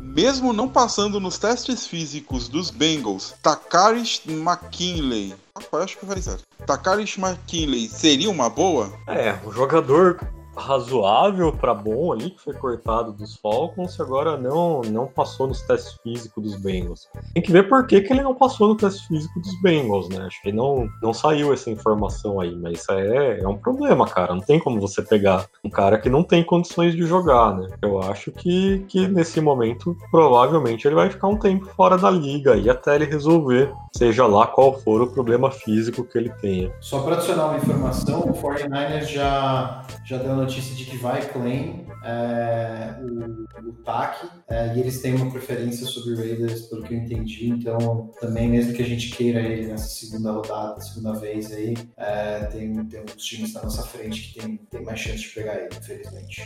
Mesmo 0.00 0.52
não 0.52 0.68
passando 0.68 1.18
nos 1.18 1.36
testes 1.36 1.84
físicos 1.84 2.46
dos 2.46 2.70
Bengals, 2.70 3.34
Takarish 3.42 4.22
McKinley. 4.24 5.34
Rapaz, 5.52 5.82
acho 5.82 5.98
que 5.98 6.06
vai 6.06 6.22
certo. 6.22 6.44
Takarish 6.64 7.18
McKinley 7.18 7.88
seria 7.88 8.30
uma 8.30 8.48
boa? 8.48 8.92
É, 9.08 9.36
um 9.44 9.50
jogador 9.50 10.20
razoável 10.56 11.52
para 11.52 11.74
bom 11.74 12.12
ali, 12.12 12.30
que 12.30 12.40
foi 12.40 12.54
cortado 12.54 13.12
dos 13.12 13.36
Falcons, 13.36 13.98
e 13.98 14.02
agora 14.02 14.36
não, 14.36 14.80
não 14.82 15.06
passou 15.06 15.46
nos 15.46 15.62
testes 15.62 15.98
físicos 16.02 16.42
dos 16.42 16.56
Bengals. 16.56 17.08
Tem 17.32 17.42
que 17.42 17.52
ver 17.52 17.68
por 17.68 17.86
que, 17.86 18.00
que 18.00 18.12
ele 18.12 18.22
não 18.22 18.34
passou 18.34 18.68
no 18.68 18.76
teste 18.76 19.06
físico 19.06 19.40
dos 19.40 19.60
Bengals, 19.62 20.08
né? 20.08 20.24
Acho 20.26 20.40
que 20.42 20.52
não, 20.52 20.88
não 21.02 21.12
saiu 21.12 21.52
essa 21.52 21.70
informação 21.70 22.40
aí, 22.40 22.54
mas 22.54 22.80
isso 22.80 22.92
é, 22.92 23.40
é 23.40 23.48
um 23.48 23.56
problema, 23.56 24.06
cara. 24.06 24.34
Não 24.34 24.40
tem 24.40 24.58
como 24.58 24.80
você 24.80 25.02
pegar 25.02 25.46
um 25.62 25.70
cara 25.70 25.98
que 25.98 26.08
não 26.08 26.22
tem 26.22 26.44
condições 26.44 26.94
de 26.94 27.06
jogar, 27.06 27.54
né? 27.54 27.68
Eu 27.82 28.00
acho 28.02 28.30
que, 28.32 28.84
que 28.88 29.06
nesse 29.08 29.40
momento, 29.40 29.96
provavelmente, 30.10 30.86
ele 30.86 30.94
vai 30.94 31.10
ficar 31.10 31.28
um 31.28 31.38
tempo 31.38 31.66
fora 31.76 31.96
da 31.96 32.10
liga 32.10 32.54
aí 32.54 32.68
até 32.68 32.94
ele 32.94 33.04
resolver, 33.04 33.72
seja 33.96 34.26
lá 34.26 34.46
qual 34.46 34.78
for 34.80 35.02
o 35.02 35.06
problema 35.06 35.50
físico 35.50 36.04
que 36.04 36.18
ele 36.18 36.30
tenha. 36.40 36.72
Só 36.80 37.00
para 37.00 37.16
adicionar 37.16 37.46
uma 37.46 37.56
informação, 37.56 38.20
o 38.20 38.32
49ers 38.32 39.06
já, 39.06 39.82
já 40.04 40.18
deu 40.18 40.34
notícia 40.44 40.74
de 40.74 40.84
que 40.84 40.96
vai 40.98 41.26
claim 41.26 41.86
é, 42.04 42.96
o, 43.00 43.70
o 43.70 43.72
TAC 43.82 44.28
é, 44.48 44.76
e 44.76 44.80
eles 44.80 45.00
têm 45.00 45.14
uma 45.14 45.30
preferência 45.30 45.86
sobre 45.86 46.12
o 46.12 46.16
Raiders, 46.16 46.62
pelo 46.66 46.82
que 46.82 46.92
eu 46.92 46.98
entendi. 46.98 47.48
Então, 47.48 48.12
também, 48.20 48.48
mesmo 48.48 48.74
que 48.74 48.82
a 48.82 48.86
gente 48.86 49.10
queira 49.10 49.40
ele 49.40 49.66
nessa 49.66 49.88
segunda 49.88 50.32
rodada, 50.32 50.80
segunda 50.82 51.14
vez 51.14 51.50
aí, 51.50 51.74
é, 51.96 52.44
tem, 52.44 52.84
tem 52.84 53.00
uns 53.02 53.24
times 53.24 53.54
na 53.54 53.62
nossa 53.62 53.82
frente 53.82 54.32
que 54.32 54.40
tem, 54.40 54.56
tem 54.70 54.84
mais 54.84 55.00
chance 55.00 55.20
de 55.20 55.28
pegar 55.30 55.56
ele, 55.56 55.70
infelizmente. 55.76 56.42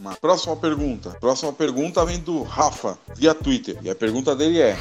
Uma 0.00 0.16
próxima 0.16 0.56
pergunta. 0.56 1.10
Próxima 1.20 1.52
pergunta 1.52 2.04
vem 2.06 2.18
do 2.18 2.42
Rafa 2.42 2.98
via 3.14 3.34
Twitter. 3.34 3.76
E 3.82 3.90
a 3.90 3.94
pergunta 3.94 4.34
dele 4.34 4.60
é: 4.60 4.76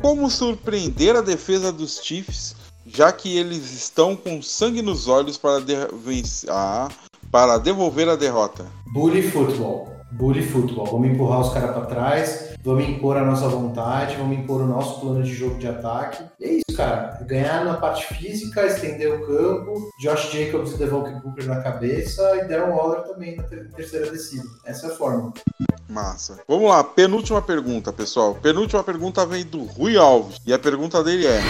Como 0.00 0.30
surpreender 0.30 1.14
a 1.14 1.20
defesa 1.20 1.70
dos 1.70 2.02
Chiefs, 2.02 2.56
já 2.92 3.10
que 3.10 3.36
eles 3.36 3.72
estão 3.72 4.14
com 4.14 4.42
sangue 4.42 4.82
nos 4.82 5.08
olhos 5.08 5.38
para, 5.38 5.60
de 5.60 5.74
ah, 6.48 6.88
para 7.30 7.58
devolver 7.58 8.08
a 8.08 8.16
derrota? 8.16 8.66
Bully 8.92 9.22
futebol. 9.22 9.90
Bully 10.12 10.42
futebol. 10.46 10.84
Vamos 10.84 11.08
empurrar 11.08 11.40
os 11.40 11.54
caras 11.54 11.70
para 11.70 11.86
trás, 11.86 12.50
vamos 12.62 12.86
impor 12.86 13.16
a 13.16 13.24
nossa 13.24 13.48
vontade, 13.48 14.14
vamos 14.16 14.36
impor 14.36 14.60
o 14.60 14.66
nosso 14.66 15.00
plano 15.00 15.22
de 15.22 15.32
jogo 15.32 15.54
de 15.58 15.66
ataque. 15.66 16.22
E 16.38 16.44
é 16.44 16.52
isso, 16.56 16.76
cara. 16.76 17.18
Ganhar 17.26 17.64
na 17.64 17.74
parte 17.78 18.12
física, 18.14 18.66
estender 18.66 19.10
o 19.10 19.26
campo, 19.26 19.88
Josh 19.98 20.30
Jacobs 20.30 20.72
e 20.72 20.76
Devon 20.76 21.18
Booker 21.24 21.46
na 21.46 21.62
cabeça 21.62 22.20
e 22.36 22.46
Darren 22.46 22.74
Waller 22.74 23.04
também 23.04 23.36
na 23.36 23.42
ter- 23.44 23.70
terceira 23.74 24.10
descida. 24.10 24.44
Essa 24.66 24.88
é 24.88 24.90
a 24.90 24.94
forma. 24.94 25.32
Massa. 25.88 26.40
Vamos 26.46 26.68
lá, 26.68 26.84
penúltima 26.84 27.40
pergunta, 27.40 27.90
pessoal. 27.90 28.34
Penúltima 28.34 28.84
pergunta 28.84 29.24
vem 29.24 29.44
do 29.46 29.64
Rui 29.64 29.96
Alves. 29.96 30.36
E 30.46 30.52
a 30.52 30.58
pergunta 30.58 31.02
dele 31.02 31.26
é: 31.26 31.40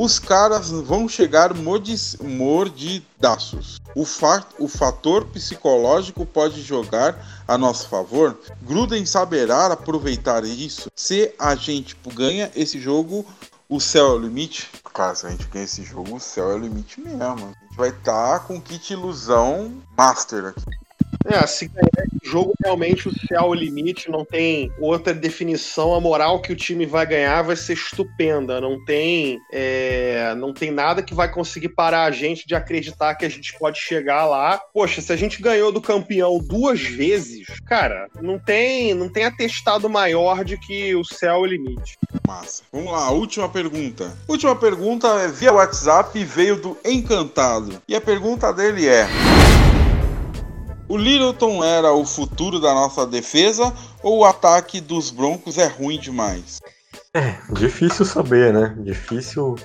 Os 0.00 0.20
caras 0.20 0.70
vão 0.70 1.08
chegar 1.08 1.52
mordidaços. 2.22 3.80
O, 3.96 4.04
fa 4.04 4.46
o 4.56 4.68
fator 4.68 5.24
psicológico 5.24 6.24
pode 6.24 6.62
jogar 6.62 7.42
a 7.48 7.58
nosso 7.58 7.88
favor? 7.88 8.38
Gruden 8.62 9.04
saberá 9.04 9.66
aproveitar 9.66 10.44
isso? 10.44 10.88
Se 10.94 11.34
a 11.36 11.56
gente 11.56 11.96
ganha 12.14 12.48
esse 12.54 12.78
jogo, 12.78 13.26
o 13.68 13.80
céu 13.80 14.12
é 14.12 14.14
o 14.14 14.18
limite? 14.20 14.70
Cara, 14.94 15.16
se 15.16 15.26
a 15.26 15.30
gente 15.30 15.48
ganha 15.48 15.64
esse 15.64 15.82
jogo, 15.82 16.14
o 16.14 16.20
céu 16.20 16.52
é 16.52 16.54
o 16.54 16.58
limite 16.58 17.00
mesmo. 17.00 17.20
A 17.20 17.34
gente 17.34 17.76
vai 17.76 17.88
estar 17.88 18.46
com 18.46 18.60
kit 18.60 18.92
ilusão 18.92 19.82
master 19.96 20.44
aqui. 20.44 20.87
É, 21.30 21.46
se 21.46 21.68
ganhar 21.68 22.06
esse 22.06 22.30
jogo, 22.30 22.54
realmente 22.64 23.06
o 23.06 23.12
céu 23.26 23.40
é 23.40 23.44
o 23.44 23.54
limite, 23.54 24.10
não 24.10 24.24
tem 24.24 24.72
outra 24.80 25.12
definição. 25.12 25.94
A 25.94 26.00
moral 26.00 26.40
que 26.40 26.52
o 26.52 26.56
time 26.56 26.86
vai 26.86 27.06
ganhar 27.06 27.42
vai 27.42 27.54
ser 27.54 27.74
estupenda. 27.74 28.60
Não 28.60 28.82
tem, 28.84 29.38
é, 29.52 30.34
não 30.36 30.54
tem 30.54 30.70
nada 30.70 31.02
que 31.02 31.14
vai 31.14 31.30
conseguir 31.30 31.70
parar 31.70 32.04
a 32.04 32.10
gente 32.10 32.46
de 32.46 32.54
acreditar 32.54 33.14
que 33.14 33.26
a 33.26 33.28
gente 33.28 33.58
pode 33.58 33.78
chegar 33.78 34.24
lá. 34.26 34.58
Poxa, 34.72 35.02
se 35.02 35.12
a 35.12 35.16
gente 35.16 35.42
ganhou 35.42 35.70
do 35.70 35.82
campeão 35.82 36.38
duas 36.38 36.80
vezes, 36.80 37.46
cara, 37.66 38.08
não 38.22 38.38
tem, 38.38 38.94
não 38.94 39.10
tem 39.10 39.24
atestado 39.24 39.88
maior 39.88 40.44
de 40.44 40.56
que 40.58 40.94
o 40.94 41.04
céu 41.04 41.28
é 41.28 41.38
o 41.38 41.44
limite. 41.44 41.98
Massa. 42.26 42.62
Vamos 42.72 42.92
lá, 42.92 43.10
última 43.10 43.48
pergunta. 43.48 44.16
Última 44.26 44.56
pergunta 44.56 45.08
é 45.20 45.28
via 45.28 45.52
WhatsApp 45.52 46.18
e 46.18 46.24
veio 46.24 46.60
do 46.60 46.76
Encantado. 46.84 47.82
E 47.86 47.94
a 47.94 48.00
pergunta 48.00 48.52
dele 48.52 48.86
é: 48.86 49.06
O 50.88 50.96
Littleton 50.96 51.62
era 51.62 51.92
o 51.92 52.06
futuro 52.06 52.58
da 52.58 52.72
nossa 52.72 53.06
defesa 53.06 53.74
ou 54.02 54.20
o 54.20 54.24
ataque 54.24 54.80
dos 54.80 55.10
Broncos 55.10 55.58
é 55.58 55.66
ruim 55.66 55.98
demais? 55.98 56.60
Difícil 57.52 58.04
saber, 58.04 58.52
né? 58.52 58.76
Difícil 58.80 59.56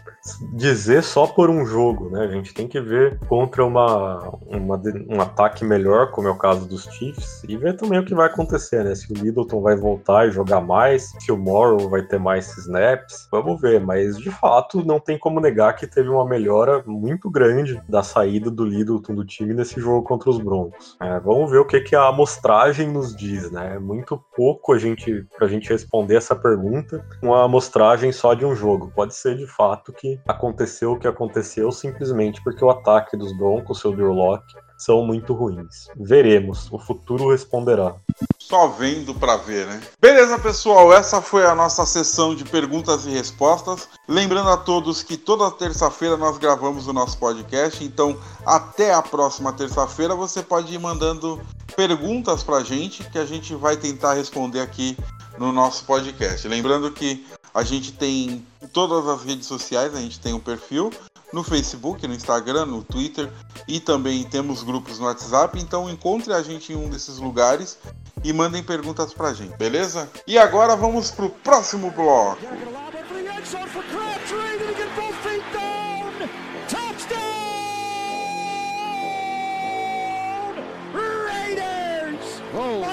dizer 0.54 1.04
só 1.04 1.28
por 1.28 1.50
um 1.50 1.66
jogo, 1.66 2.10
né? 2.10 2.24
A 2.24 2.28
gente 2.28 2.54
tem 2.54 2.68
que 2.68 2.80
ver 2.80 3.20
contra 3.28 3.66
uma, 3.66 4.20
uma 4.48 4.82
um 5.10 5.20
ataque 5.20 5.66
melhor, 5.66 6.12
como 6.12 6.28
é 6.28 6.32
o 6.32 6.38
caso 6.38 6.66
dos 6.66 6.86
Chiefs, 6.86 7.44
e 7.48 7.58
ver 7.58 7.76
também 7.76 8.00
o 8.00 8.06
que 8.06 8.16
vai 8.16 8.28
acontecer, 8.28 8.84
né? 8.84 8.96
Se 8.96 9.12
o 9.12 9.22
Middleton 9.22 9.62
vai 9.62 9.76
voltar 9.76 10.28
e 10.28 10.32
jogar 10.32 10.62
mais, 10.62 11.14
se 11.20 11.32
o 11.32 11.38
Morrow 11.38 11.90
vai 11.90 12.02
ter 12.02 12.18
mais 12.18 12.58
snaps, 12.58 13.28
vamos 13.30 13.60
ver. 13.60 13.82
Mas 13.82 14.18
de 14.18 14.32
fato, 14.32 14.86
não 14.86 15.00
tem 15.00 15.18
como 15.18 15.42
negar 15.42 15.76
que 15.76 15.86
teve 15.86 16.10
uma 16.10 16.26
melhora 16.26 16.82
muito 16.86 17.30
grande 17.30 17.82
da 17.90 18.04
saída 18.04 18.50
do 18.50 18.64
Littleton 18.64 19.14
do 19.14 19.26
time 19.26 19.54
nesse 19.54 19.82
jogo 19.82 20.04
contra 20.04 20.30
os 20.30 20.40
Broncos. 20.40 20.96
É, 21.02 21.20
vamos 21.20 21.52
ver 21.52 21.58
o 21.58 21.66
que, 21.66 21.82
que 21.82 21.96
a 21.96 22.08
amostragem 22.08 22.90
nos 22.90 23.14
diz, 23.14 23.52
né? 23.52 23.76
É 23.76 23.80
muito 23.80 24.18
pouco 24.36 24.74
a 24.74 24.80
gente 24.80 25.26
pra 25.38 25.48
gente 25.48 25.70
responder 25.70 26.16
essa 26.16 26.36
pergunta 26.36 27.04
uma 27.34 27.46
amostragem 27.46 28.12
só 28.12 28.34
de 28.34 28.46
um 28.46 28.56
jogo. 28.56 28.92
Pode 28.96 29.16
ser 29.16 29.36
de 29.36 29.48
fato 29.48 29.92
que 29.92 30.20
aconteceu 30.28 30.94
o 30.94 31.00
que 31.00 31.08
aconteceu 31.08 31.72
simplesmente 31.72 32.42
porque 32.44 32.64
o 32.64 32.70
ataque 32.70 33.18
dos 33.18 33.36
Broncos, 33.38 33.80
seu 33.80 33.92
Drew 33.92 34.14
Locke, 34.14 34.54
são 34.84 35.06
muito 35.06 35.34
ruins. 35.34 35.88
Veremos, 35.96 36.68
o 36.72 36.78
futuro 36.78 37.32
responderá. 37.32 37.96
Só 38.38 38.68
vendo 38.68 39.16
pra 39.16 39.38
ver, 39.38 39.66
né? 39.66 39.82
Beleza, 40.00 40.38
pessoal, 40.38 40.94
essa 40.94 41.22
foi 41.22 41.46
a 41.46 41.56
nossa 41.56 41.86
sessão 41.86 42.36
de 42.36 42.44
perguntas 42.44 43.06
e 43.06 43.10
respostas. 43.10 43.88
Lembrando 44.08 44.50
a 44.50 44.58
todos 44.58 45.02
que 45.02 45.16
toda 45.16 45.50
terça-feira 45.52 46.18
nós 46.18 46.38
gravamos 46.38 46.88
o 46.88 46.94
nosso 46.94 47.18
podcast, 47.18 47.84
então 47.84 48.18
até 48.46 48.94
a 48.94 49.02
próxima 49.02 49.54
terça-feira 49.54 50.16
você 50.16 50.44
pode 50.44 50.74
ir 50.74 50.80
mandando 50.80 51.42
perguntas 51.78 52.44
pra 52.44 52.62
gente 52.62 53.04
que 53.10 53.18
a 53.18 53.26
gente 53.26 53.56
vai 53.56 53.78
tentar 53.78 54.16
responder 54.16 54.60
aqui 54.60 54.98
no 55.38 55.54
nosso 55.54 55.86
podcast. 55.86 56.46
Lembrando 56.48 56.92
que 56.92 57.26
a 57.54 57.64
gente 57.64 57.94
tem 57.94 58.46
em 58.62 58.68
todas 58.68 59.08
as 59.08 59.24
redes 59.24 59.48
sociais, 59.48 59.96
a 59.96 60.00
gente 60.00 60.20
tem 60.20 60.34
um 60.34 60.40
perfil 60.40 60.92
no 61.34 61.44
Facebook, 61.44 62.08
no 62.08 62.14
Instagram, 62.14 62.68
no 62.68 62.84
Twitter 62.84 63.30
e 63.68 63.80
também 63.80 64.24
temos 64.24 64.62
grupos 64.64 65.00
no 65.00 65.06
WhatsApp, 65.06 65.60
então 65.60 65.90
encontre 65.90 66.32
a 66.32 66.44
gente 66.44 66.72
em 66.72 66.76
um 66.76 66.88
desses 66.88 67.18
lugares 67.18 67.78
e 68.24 68.32
mandem 68.32 68.64
perguntas 68.64 69.14
pra 69.14 69.34
gente, 69.34 69.58
beleza? 69.58 70.10
E 70.28 70.38
agora 70.38 70.76
vamos 70.76 71.10
pro 71.10 71.30
próximo 71.30 71.90
bloco. 71.92 72.38
Oh. 82.56 82.84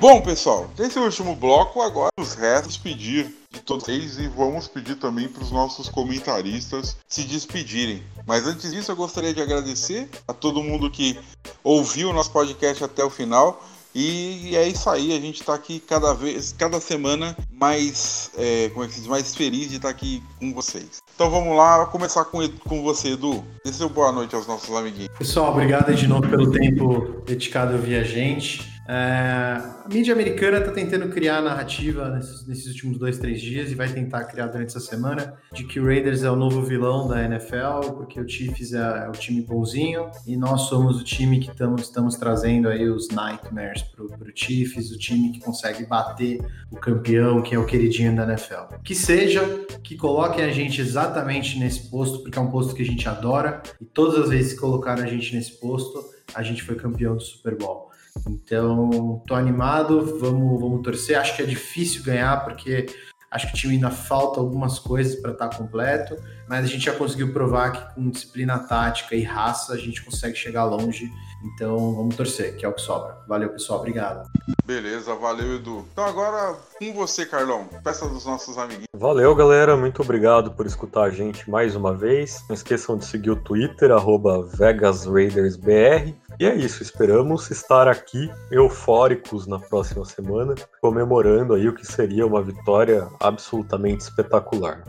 Bom, 0.00 0.20
pessoal, 0.20 0.68
nesse 0.76 0.98
último 0.98 1.36
bloco 1.36 1.80
agora 1.80 2.10
nos 2.18 2.34
resta 2.34 2.66
despedir 2.66 3.26
de 3.26 3.41
todos 3.62 3.84
vocês 3.84 4.18
e 4.18 4.28
vamos 4.28 4.68
pedir 4.68 4.96
também 4.96 5.28
para 5.28 5.42
os 5.42 5.50
nossos 5.50 5.88
comentaristas 5.88 6.96
se 7.08 7.24
despedirem. 7.24 8.02
Mas 8.26 8.46
antes 8.46 8.70
disso, 8.70 8.92
eu 8.92 8.96
gostaria 8.96 9.32
de 9.32 9.40
agradecer 9.40 10.08
a 10.26 10.32
todo 10.32 10.62
mundo 10.62 10.90
que 10.90 11.18
ouviu 11.62 12.10
o 12.10 12.12
nosso 12.12 12.30
podcast 12.30 12.82
até 12.84 13.04
o 13.04 13.10
final. 13.10 13.62
E 13.94 14.56
é 14.56 14.66
isso 14.66 14.88
aí, 14.88 15.14
a 15.14 15.20
gente 15.20 15.40
está 15.40 15.54
aqui 15.54 15.78
cada 15.78 16.14
vez, 16.14 16.54
cada 16.56 16.80
semana 16.80 17.36
mais, 17.52 18.30
é, 18.38 18.70
como 18.70 18.84
é 18.84 18.88
que 18.88 18.94
se 18.94 19.00
diz, 19.00 19.08
mais 19.08 19.34
feliz 19.34 19.68
de 19.68 19.76
estar 19.76 19.90
aqui 19.90 20.22
com 20.38 20.54
vocês. 20.54 21.02
Então 21.14 21.30
vamos 21.30 21.54
lá, 21.54 21.84
começar 21.86 22.24
com, 22.24 22.38
com 22.60 22.82
você, 22.82 23.10
Edu. 23.10 23.44
Dê 23.62 23.70
seu 23.70 23.90
boa 23.90 24.10
noite 24.10 24.34
aos 24.34 24.46
nossos 24.46 24.74
amiguinhos. 24.74 25.10
Pessoal, 25.18 25.52
obrigado 25.52 25.94
de 25.94 26.08
novo 26.08 26.26
pelo 26.26 26.50
tempo 26.50 27.22
dedicado 27.26 27.74
a 27.74 27.76
ouvir 27.76 27.96
a 27.96 28.02
gente. 28.02 28.71
É, 28.88 29.60
a 29.84 29.88
mídia 29.92 30.12
americana 30.12 30.58
está 30.58 30.72
tentando 30.72 31.08
criar 31.08 31.40
narrativa 31.40 32.08
nesses, 32.10 32.46
nesses 32.46 32.66
últimos 32.66 32.98
dois, 32.98 33.18
três 33.18 33.40
dias 33.40 33.70
e 33.70 33.74
vai 33.74 33.88
tentar 33.88 34.24
criar 34.24 34.48
durante 34.48 34.68
essa 34.68 34.80
semana 34.80 35.34
de 35.52 35.64
que 35.64 35.78
o 35.78 35.86
Raiders 35.86 36.24
é 36.24 36.30
o 36.30 36.34
novo 36.34 36.62
vilão 36.62 37.06
da 37.06 37.22
NFL, 37.22 37.92
porque 37.94 38.20
o 38.20 38.28
Chiefs 38.28 38.72
é, 38.72 39.04
é 39.04 39.08
o 39.08 39.12
time 39.12 39.40
bonzinho 39.42 40.10
e 40.26 40.36
nós 40.36 40.62
somos 40.62 41.00
o 41.00 41.04
time 41.04 41.38
que 41.38 41.54
tamo, 41.54 41.76
estamos 41.76 42.16
trazendo 42.16 42.68
aí 42.68 42.88
os 42.88 43.08
Nightmares 43.08 43.82
pro, 43.82 44.08
pro 44.08 44.32
Chiefs, 44.34 44.90
o 44.90 44.98
time 44.98 45.30
que 45.30 45.40
consegue 45.40 45.86
bater 45.86 46.44
o 46.70 46.76
campeão, 46.76 47.40
que 47.40 47.54
é 47.54 47.58
o 47.58 47.64
queridinho 47.64 48.16
da 48.16 48.24
NFL. 48.24 48.74
Que 48.82 48.96
seja, 48.96 49.42
que 49.82 49.96
coloquem 49.96 50.44
a 50.44 50.50
gente 50.50 50.80
exatamente 50.80 51.56
nesse 51.58 51.88
posto, 51.88 52.18
porque 52.20 52.36
é 52.36 52.42
um 52.42 52.50
posto 52.50 52.74
que 52.74 52.82
a 52.82 52.86
gente 52.86 53.08
adora 53.08 53.62
e 53.80 53.84
todas 53.84 54.24
as 54.24 54.30
vezes 54.30 54.54
que 54.54 54.60
colocaram 54.60 55.04
a 55.04 55.06
gente 55.06 55.36
nesse 55.36 55.52
posto, 55.52 56.04
a 56.34 56.42
gente 56.42 56.62
foi 56.62 56.74
campeão 56.74 57.14
do 57.14 57.22
Super 57.22 57.56
Bowl. 57.56 57.91
Então, 58.26 59.22
tô 59.26 59.34
animado, 59.34 60.18
vamos, 60.18 60.60
vamos 60.60 60.82
torcer. 60.82 61.18
Acho 61.18 61.36
que 61.36 61.42
é 61.42 61.46
difícil 61.46 62.02
ganhar, 62.02 62.44
porque 62.44 62.86
acho 63.30 63.46
que 63.46 63.54
o 63.54 63.56
time 63.56 63.74
ainda 63.74 63.90
falta 63.90 64.38
algumas 64.38 64.78
coisas 64.78 65.14
para 65.14 65.32
estar 65.32 65.48
completo, 65.48 66.16
mas 66.48 66.64
a 66.64 66.68
gente 66.68 66.84
já 66.84 66.92
conseguiu 66.92 67.32
provar 67.32 67.72
que 67.72 67.94
com 67.94 68.10
disciplina 68.10 68.58
tática 68.58 69.16
e 69.16 69.22
raça 69.22 69.72
a 69.72 69.78
gente 69.78 70.04
consegue 70.04 70.36
chegar 70.36 70.64
longe. 70.64 71.10
Então, 71.44 71.94
vamos 71.94 72.16
torcer, 72.16 72.56
que 72.56 72.64
é 72.64 72.68
o 72.68 72.72
que 72.72 72.80
sobra. 72.80 73.16
Valeu, 73.26 73.50
pessoal. 73.50 73.80
Obrigado. 73.80 74.28
Beleza, 74.64 75.14
valeu, 75.14 75.56
Edu. 75.56 75.84
Então 75.92 76.04
agora 76.04 76.56
com 76.78 76.92
você, 76.94 77.26
Carlão. 77.26 77.68
Peça 77.82 78.08
dos 78.08 78.24
nossos 78.24 78.56
amiguinhos. 78.56 78.86
Valeu, 78.94 79.34
galera. 79.34 79.76
Muito 79.76 80.02
obrigado 80.02 80.52
por 80.52 80.66
escutar 80.66 81.04
a 81.04 81.10
gente 81.10 81.50
mais 81.50 81.74
uma 81.74 81.94
vez. 81.94 82.44
Não 82.48 82.54
esqueçam 82.54 82.96
de 82.96 83.04
seguir 83.04 83.30
o 83.30 83.36
Twitter, 83.36 83.90
arroba 83.90 84.42
VegasRaidersBR. 84.42 86.14
E 86.40 86.46
é 86.46 86.54
isso, 86.54 86.82
esperamos 86.82 87.50
estar 87.50 87.86
aqui 87.86 88.30
eufóricos 88.50 89.46
na 89.46 89.58
próxima 89.58 90.04
semana, 90.04 90.54
comemorando 90.80 91.54
aí 91.54 91.68
o 91.68 91.74
que 91.74 91.86
seria 91.86 92.26
uma 92.26 92.42
vitória 92.42 93.06
absolutamente 93.20 94.02
espetacular. 94.02 94.82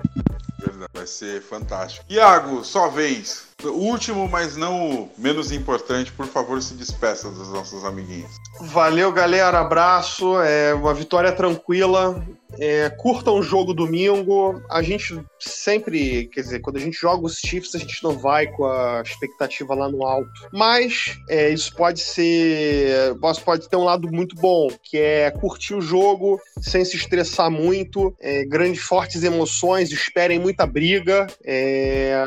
Vai 1.04 1.08
ser 1.08 1.42
fantástico. 1.42 2.06
Iago, 2.10 2.64
sua 2.64 2.88
vez. 2.88 3.48
O 3.62 3.72
último, 3.72 4.26
mas 4.26 4.56
não 4.56 4.90
o 4.90 5.12
menos 5.18 5.52
importante, 5.52 6.14
por 6.14 6.26
favor, 6.26 6.62
se 6.62 6.76
despeça 6.76 7.30
dos 7.30 7.50
nossos 7.50 7.84
amiguinhos. 7.84 8.32
Valeu, 8.62 9.12
galera. 9.12 9.60
Abraço. 9.60 10.40
É 10.40 10.74
uma 10.74 10.94
vitória 10.94 11.34
tranquila. 11.34 12.26
É, 12.60 12.90
curtam 12.90 13.36
o 13.36 13.44
jogo 13.44 13.74
domingo. 13.74 14.62
A 14.70 14.82
gente 14.82 15.20
sempre, 15.40 16.28
quer 16.28 16.42
dizer, 16.42 16.60
quando 16.60 16.78
a 16.78 16.80
gente 16.80 16.98
joga 17.00 17.26
os 17.26 17.38
Chiefs, 17.38 17.76
a 17.76 17.80
gente 17.80 18.04
não 18.04 18.18
vai 18.18 18.48
com 18.48 18.66
a 18.66 19.02
expectativa 19.02 19.74
lá 19.74 19.90
no 19.90 20.06
alto. 20.06 20.30
Mas 20.52 21.18
é, 21.30 21.50
isso 21.50 21.76
pode 21.76 22.00
ser. 22.00 23.16
Pode 23.44 23.70
ter 23.70 23.76
um 23.76 23.84
lado 23.84 24.12
muito 24.12 24.36
bom, 24.36 24.70
que 24.84 24.98
é 24.98 25.32
curtir 25.32 25.74
o 25.74 25.82
jogo 25.82 26.40
sem 26.62 26.86
se 26.86 26.96
estressar 26.96 27.50
muito, 27.50 28.16
é, 28.20 28.46
grandes, 28.46 28.82
fortes 28.84 29.24
emoções, 29.24 29.92
esperem 29.92 30.40
muita 30.40 30.66
briga. 30.66 31.28
É, 31.44 32.26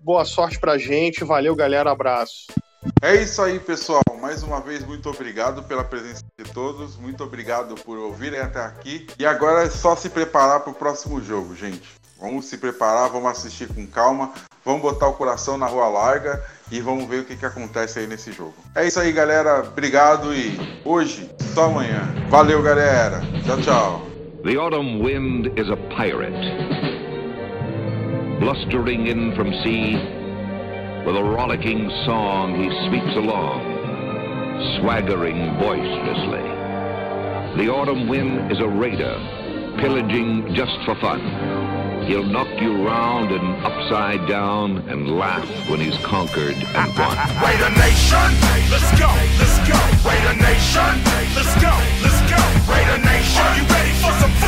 boa 0.00 0.24
sorte 0.24 0.58
pra 0.58 0.78
gente. 0.78 1.24
Valeu, 1.24 1.54
galera. 1.54 1.90
Abraço. 1.90 2.46
É 3.02 3.14
isso 3.16 3.42
aí, 3.42 3.58
pessoal. 3.58 4.02
Mais 4.20 4.42
uma 4.42 4.60
vez, 4.60 4.84
muito 4.84 5.08
obrigado 5.08 5.62
pela 5.62 5.84
presença 5.84 6.24
de 6.38 6.50
todos. 6.52 6.96
Muito 6.96 7.22
obrigado 7.24 7.74
por 7.76 7.98
ouvirem 7.98 8.40
até 8.40 8.60
aqui. 8.60 9.06
E 9.18 9.26
agora 9.26 9.64
é 9.64 9.70
só 9.70 9.96
se 9.96 10.08
preparar 10.08 10.60
para 10.60 10.70
o 10.70 10.74
próximo 10.74 11.22
jogo, 11.22 11.54
gente. 11.54 11.98
Vamos 12.20 12.46
se 12.46 12.58
preparar, 12.58 13.08
vamos 13.10 13.30
assistir 13.30 13.68
com 13.68 13.86
calma, 13.86 14.32
vamos 14.64 14.82
botar 14.82 15.06
o 15.06 15.12
coração 15.12 15.56
na 15.56 15.66
rua 15.66 15.86
larga 15.88 16.44
e 16.70 16.80
vamos 16.80 17.08
ver 17.08 17.20
o 17.20 17.24
que, 17.24 17.36
que 17.36 17.46
acontece 17.46 18.00
aí 18.00 18.08
nesse 18.08 18.32
jogo. 18.32 18.54
É 18.74 18.86
isso 18.86 18.98
aí, 18.98 19.12
galera. 19.12 19.60
Obrigado 19.60 20.34
e 20.34 20.58
hoje, 20.84 21.30
só 21.54 21.66
amanhã. 21.66 22.12
Valeu, 22.28 22.60
galera. 22.60 23.20
Tchau, 23.44 23.60
tchau. 23.60 24.02
The 24.42 24.56
autumn 24.56 25.00
wind 25.00 25.46
is 25.58 25.68
a 25.68 25.76
pirate, 25.94 26.32
blustering 28.40 29.06
in 29.06 29.34
from 29.36 29.52
sea. 29.62 30.17
With 31.06 31.16
a 31.16 31.24
rollicking 31.24 31.88
song, 32.04 32.54
he 32.54 32.68
sweeps 32.88 33.16
along, 33.16 33.60
swaggering 34.78 35.58
boisterously. 35.58 36.44
The 37.56 37.72
autumn 37.72 38.08
wind 38.08 38.52
is 38.52 38.60
a 38.60 38.68
raider, 38.68 39.16
pillaging 39.80 40.54
just 40.54 40.76
for 40.84 40.94
fun. 40.96 41.20
He'll 42.06 42.24
knock 42.24 42.48
you 42.60 42.86
round 42.86 43.32
and 43.32 43.64
upside 43.64 44.28
down 44.28 44.78
and 44.88 45.18
laugh 45.18 45.48
when 45.68 45.80
he's 45.80 45.96
conquered 45.98 46.56
and 46.56 46.88
won. 46.96 47.16
Raider 47.44 47.70
Nation, 47.76 48.28
let's 48.68 48.90
go, 48.98 49.08
let's 49.40 49.58
go. 49.68 49.78
Raider 50.08 50.36
Nation, 50.40 50.92
let's 51.36 51.54
go, 51.60 51.72
let's 52.04 52.20
go. 52.28 52.40
Raider 52.72 53.00
Nation, 53.04 53.42
are 53.42 53.56
you 53.56 53.64
ready 53.64 53.92
for 54.00 54.12
some 54.20 54.30
football? 54.32 54.47